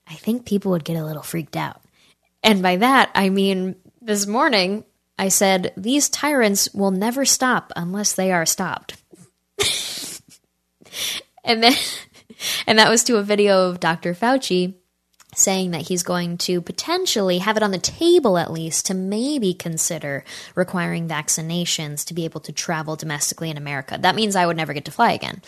I 0.07 0.15
think 0.15 0.45
people 0.45 0.71
would 0.71 0.83
get 0.83 0.97
a 0.97 1.05
little 1.05 1.23
freaked 1.23 1.55
out. 1.55 1.81
And 2.43 2.61
by 2.61 2.77
that, 2.77 3.09
I 3.15 3.29
mean, 3.29 3.75
this 4.01 4.27
morning 4.27 4.83
I 5.17 5.29
said, 5.29 5.73
These 5.77 6.09
tyrants 6.09 6.73
will 6.73 6.91
never 6.91 7.25
stop 7.25 7.71
unless 7.75 8.13
they 8.13 8.31
are 8.31 8.45
stopped. 8.45 9.01
and 11.43 11.63
then, 11.63 11.73
and 12.67 12.79
that 12.79 12.89
was 12.89 13.03
to 13.05 13.17
a 13.17 13.23
video 13.23 13.69
of 13.69 13.79
Dr. 13.79 14.13
Fauci 14.13 14.75
saying 15.35 15.71
that 15.71 15.87
he's 15.87 16.03
going 16.03 16.37
to 16.37 16.61
potentially 16.61 17.39
have 17.39 17.57
it 17.57 17.63
on 17.63 17.71
the 17.71 17.77
table 17.77 18.37
at 18.37 18.51
least 18.51 18.85
to 18.87 18.93
maybe 18.93 19.53
consider 19.53 20.23
requiring 20.55 21.07
vaccinations 21.07 22.05
to 22.05 22.13
be 22.13 22.25
able 22.25 22.41
to 22.41 22.51
travel 22.51 22.95
domestically 22.95 23.49
in 23.49 23.57
America. 23.57 23.97
That 23.99 24.15
means 24.15 24.35
I 24.35 24.45
would 24.45 24.57
never 24.57 24.73
get 24.73 24.85
to 24.85 24.91
fly 24.91 25.13
again. 25.13 25.41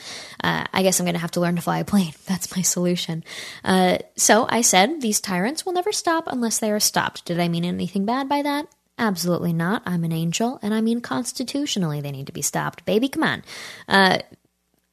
Uh, 0.44 0.66
I 0.74 0.84
guess 0.84 1.00
I'm 1.00 1.06
going 1.06 1.14
to 1.14 1.20
have 1.20 1.32
to 1.32 1.40
learn 1.40 1.56
to 1.56 1.62
fly 1.62 1.80
a 1.80 1.86
plane. 1.86 2.14
That's 2.26 2.56
my 2.56 2.62
solution. 2.62 3.24
Uh, 3.64 4.00
so 4.16 4.48
I 4.50 4.62
said 4.62 5.02
these 5.02 5.22
tyrants 5.22 5.66
will 5.66 5.74
never 5.74 5.92
stop 5.92 6.26
unless 6.28 6.60
they 6.60 6.72
are 6.72 6.80
stopped. 6.80 7.26
Did 7.26 7.40
I 7.40 7.48
mean 7.48 7.66
anything 7.66 8.06
bad 8.06 8.28
by 8.30 8.42
that? 8.42 8.68
Absolutely 8.98 9.52
not. 9.52 9.84
I'm 9.86 10.04
an 10.04 10.14
angel, 10.14 10.58
and 10.62 10.74
I 10.74 10.82
mean 10.82 11.02
constitutionally 11.02 12.00
they 12.02 12.12
need 12.12 12.28
to 12.28 12.34
be 12.34 12.42
stopped. 12.42 12.86
Baby, 12.86 13.10
come 13.10 13.24
on. 13.24 13.44
Uh, 13.88 14.20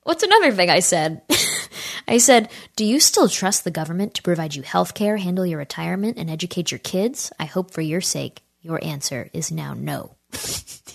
what's 0.02 0.24
another 0.24 0.50
thing 0.52 0.70
I 0.70 0.80
said? 0.80 1.22
I 2.08 2.18
said, 2.18 2.50
Do 2.74 2.84
you 2.84 2.98
still 2.98 3.28
trust 3.28 3.62
the 3.62 3.70
government 3.70 4.14
to 4.14 4.22
provide 4.22 4.56
you 4.56 4.62
health 4.62 4.94
care, 4.94 5.18
handle 5.18 5.46
your 5.46 5.58
retirement, 5.58 6.18
and 6.18 6.28
educate 6.28 6.72
your 6.72 6.80
kids? 6.80 7.32
I 7.38 7.44
hope 7.44 7.70
for 7.70 7.80
your 7.80 8.00
sake 8.00 8.42
your 8.62 8.82
answer 8.82 9.28
is 9.32 9.50
now 9.50 9.74
no. 9.74 10.14
Just 10.32 10.88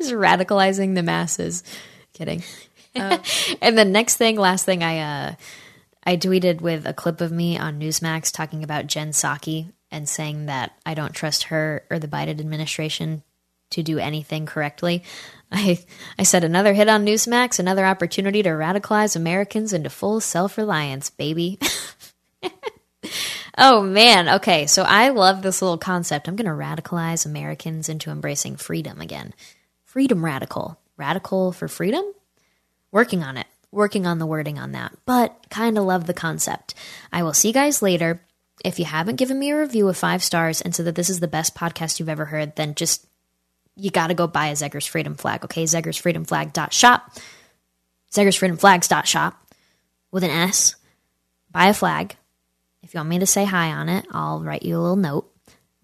radicalizing 0.00 0.94
the 0.94 1.02
masses. 1.02 1.62
Kidding. 2.14 2.42
Uh, 2.96 3.18
and 3.60 3.76
the 3.76 3.84
next 3.84 4.16
thing, 4.16 4.36
last 4.36 4.64
thing, 4.64 4.82
I 4.82 4.98
uh, 4.98 5.34
I 6.04 6.16
tweeted 6.16 6.60
with 6.60 6.86
a 6.86 6.94
clip 6.94 7.20
of 7.20 7.30
me 7.30 7.58
on 7.58 7.78
Newsmax 7.78 8.32
talking 8.32 8.64
about 8.64 8.86
Jen 8.86 9.10
Psaki 9.10 9.70
and 9.92 10.08
saying 10.08 10.46
that 10.46 10.72
I 10.84 10.94
don't 10.94 11.14
trust 11.14 11.44
her 11.44 11.84
or 11.90 11.98
the 11.98 12.08
Biden 12.08 12.40
administration 12.40 13.22
to 13.70 13.82
do 13.82 13.98
anything 13.98 14.46
correctly. 14.46 15.04
I, 15.52 15.78
I 16.18 16.22
said 16.22 16.44
another 16.44 16.72
hit 16.72 16.88
on 16.88 17.04
Newsmax, 17.04 17.58
another 17.58 17.84
opportunity 17.84 18.42
to 18.42 18.48
radicalize 18.48 19.14
Americans 19.14 19.74
into 19.74 19.90
full 19.90 20.20
self 20.20 20.56
reliance, 20.56 21.10
baby. 21.10 21.58
oh 23.58 23.82
man, 23.82 24.28
okay, 24.36 24.66
so 24.66 24.82
I 24.82 25.10
love 25.10 25.42
this 25.42 25.60
little 25.60 25.78
concept. 25.78 26.26
I'm 26.26 26.36
going 26.36 26.46
to 26.46 26.52
radicalize 26.52 27.26
Americans 27.26 27.90
into 27.90 28.10
embracing 28.10 28.56
freedom 28.56 29.00
again. 29.00 29.34
Freedom 29.84 30.24
radical. 30.24 30.78
Radical 30.96 31.52
for 31.52 31.68
freedom? 31.68 32.04
Working 32.90 33.22
on 33.22 33.36
it. 33.36 33.46
Working 33.70 34.06
on 34.06 34.18
the 34.18 34.26
wording 34.26 34.58
on 34.58 34.72
that, 34.72 34.92
but 35.06 35.46
kind 35.48 35.78
of 35.78 35.84
love 35.84 36.06
the 36.06 36.12
concept. 36.12 36.74
I 37.10 37.22
will 37.22 37.32
see 37.32 37.48
you 37.48 37.54
guys 37.54 37.80
later. 37.80 38.20
If 38.64 38.78
you 38.78 38.84
haven't 38.84 39.16
given 39.16 39.38
me 39.38 39.50
a 39.50 39.58
review 39.58 39.88
of 39.88 39.96
five 39.96 40.22
stars 40.22 40.60
and 40.60 40.74
said 40.74 40.86
that 40.86 40.94
this 40.94 41.10
is 41.10 41.20
the 41.20 41.28
best 41.28 41.54
podcast 41.54 41.98
you've 41.98 42.08
ever 42.08 42.24
heard, 42.24 42.56
then 42.56 42.74
just 42.74 43.06
you 43.76 43.90
got 43.90 44.08
to 44.08 44.14
go 44.14 44.26
buy 44.26 44.48
a 44.48 44.52
Zegers 44.52 44.88
Freedom 44.88 45.14
Flag. 45.14 45.44
Okay, 45.44 45.64
Zegers 45.64 45.98
Freedom 45.98 46.24
Flag 46.24 46.52
dot 46.52 46.72
shop, 46.72 47.10
Zegers 48.12 48.38
Freedom 48.38 48.56
Flags 48.56 48.88
dot 48.88 49.06
shop 49.08 49.34
with 50.10 50.24
an 50.24 50.30
S. 50.30 50.76
Buy 51.50 51.66
a 51.68 51.74
flag. 51.74 52.16
If 52.82 52.94
you 52.94 52.98
want 52.98 53.10
me 53.10 53.18
to 53.20 53.26
say 53.26 53.44
hi 53.44 53.72
on 53.72 53.88
it, 53.88 54.06
I'll 54.10 54.42
write 54.42 54.62
you 54.62 54.76
a 54.76 54.80
little 54.80 54.96
note. 54.96 55.30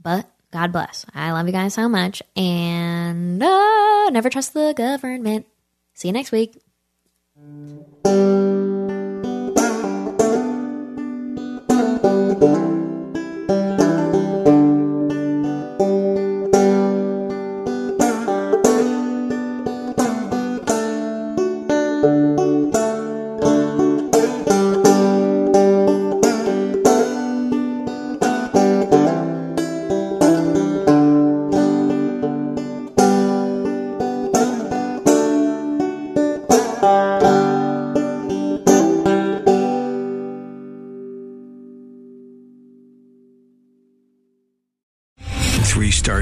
But 0.01 0.29
God 0.53 0.73
bless. 0.73 1.05
I 1.15 1.33
love 1.33 1.47
you 1.47 1.53
guys 1.53 1.75
so 1.75 1.89
much. 1.89 2.23
And 2.37 3.43
uh, 3.43 4.11
never 4.11 4.31
trust 4.31 4.55
the 4.55 4.73
government. 4.77 5.47
See 5.95 6.09
you 6.09 6.13
next 6.13 6.33
week. 6.33 6.61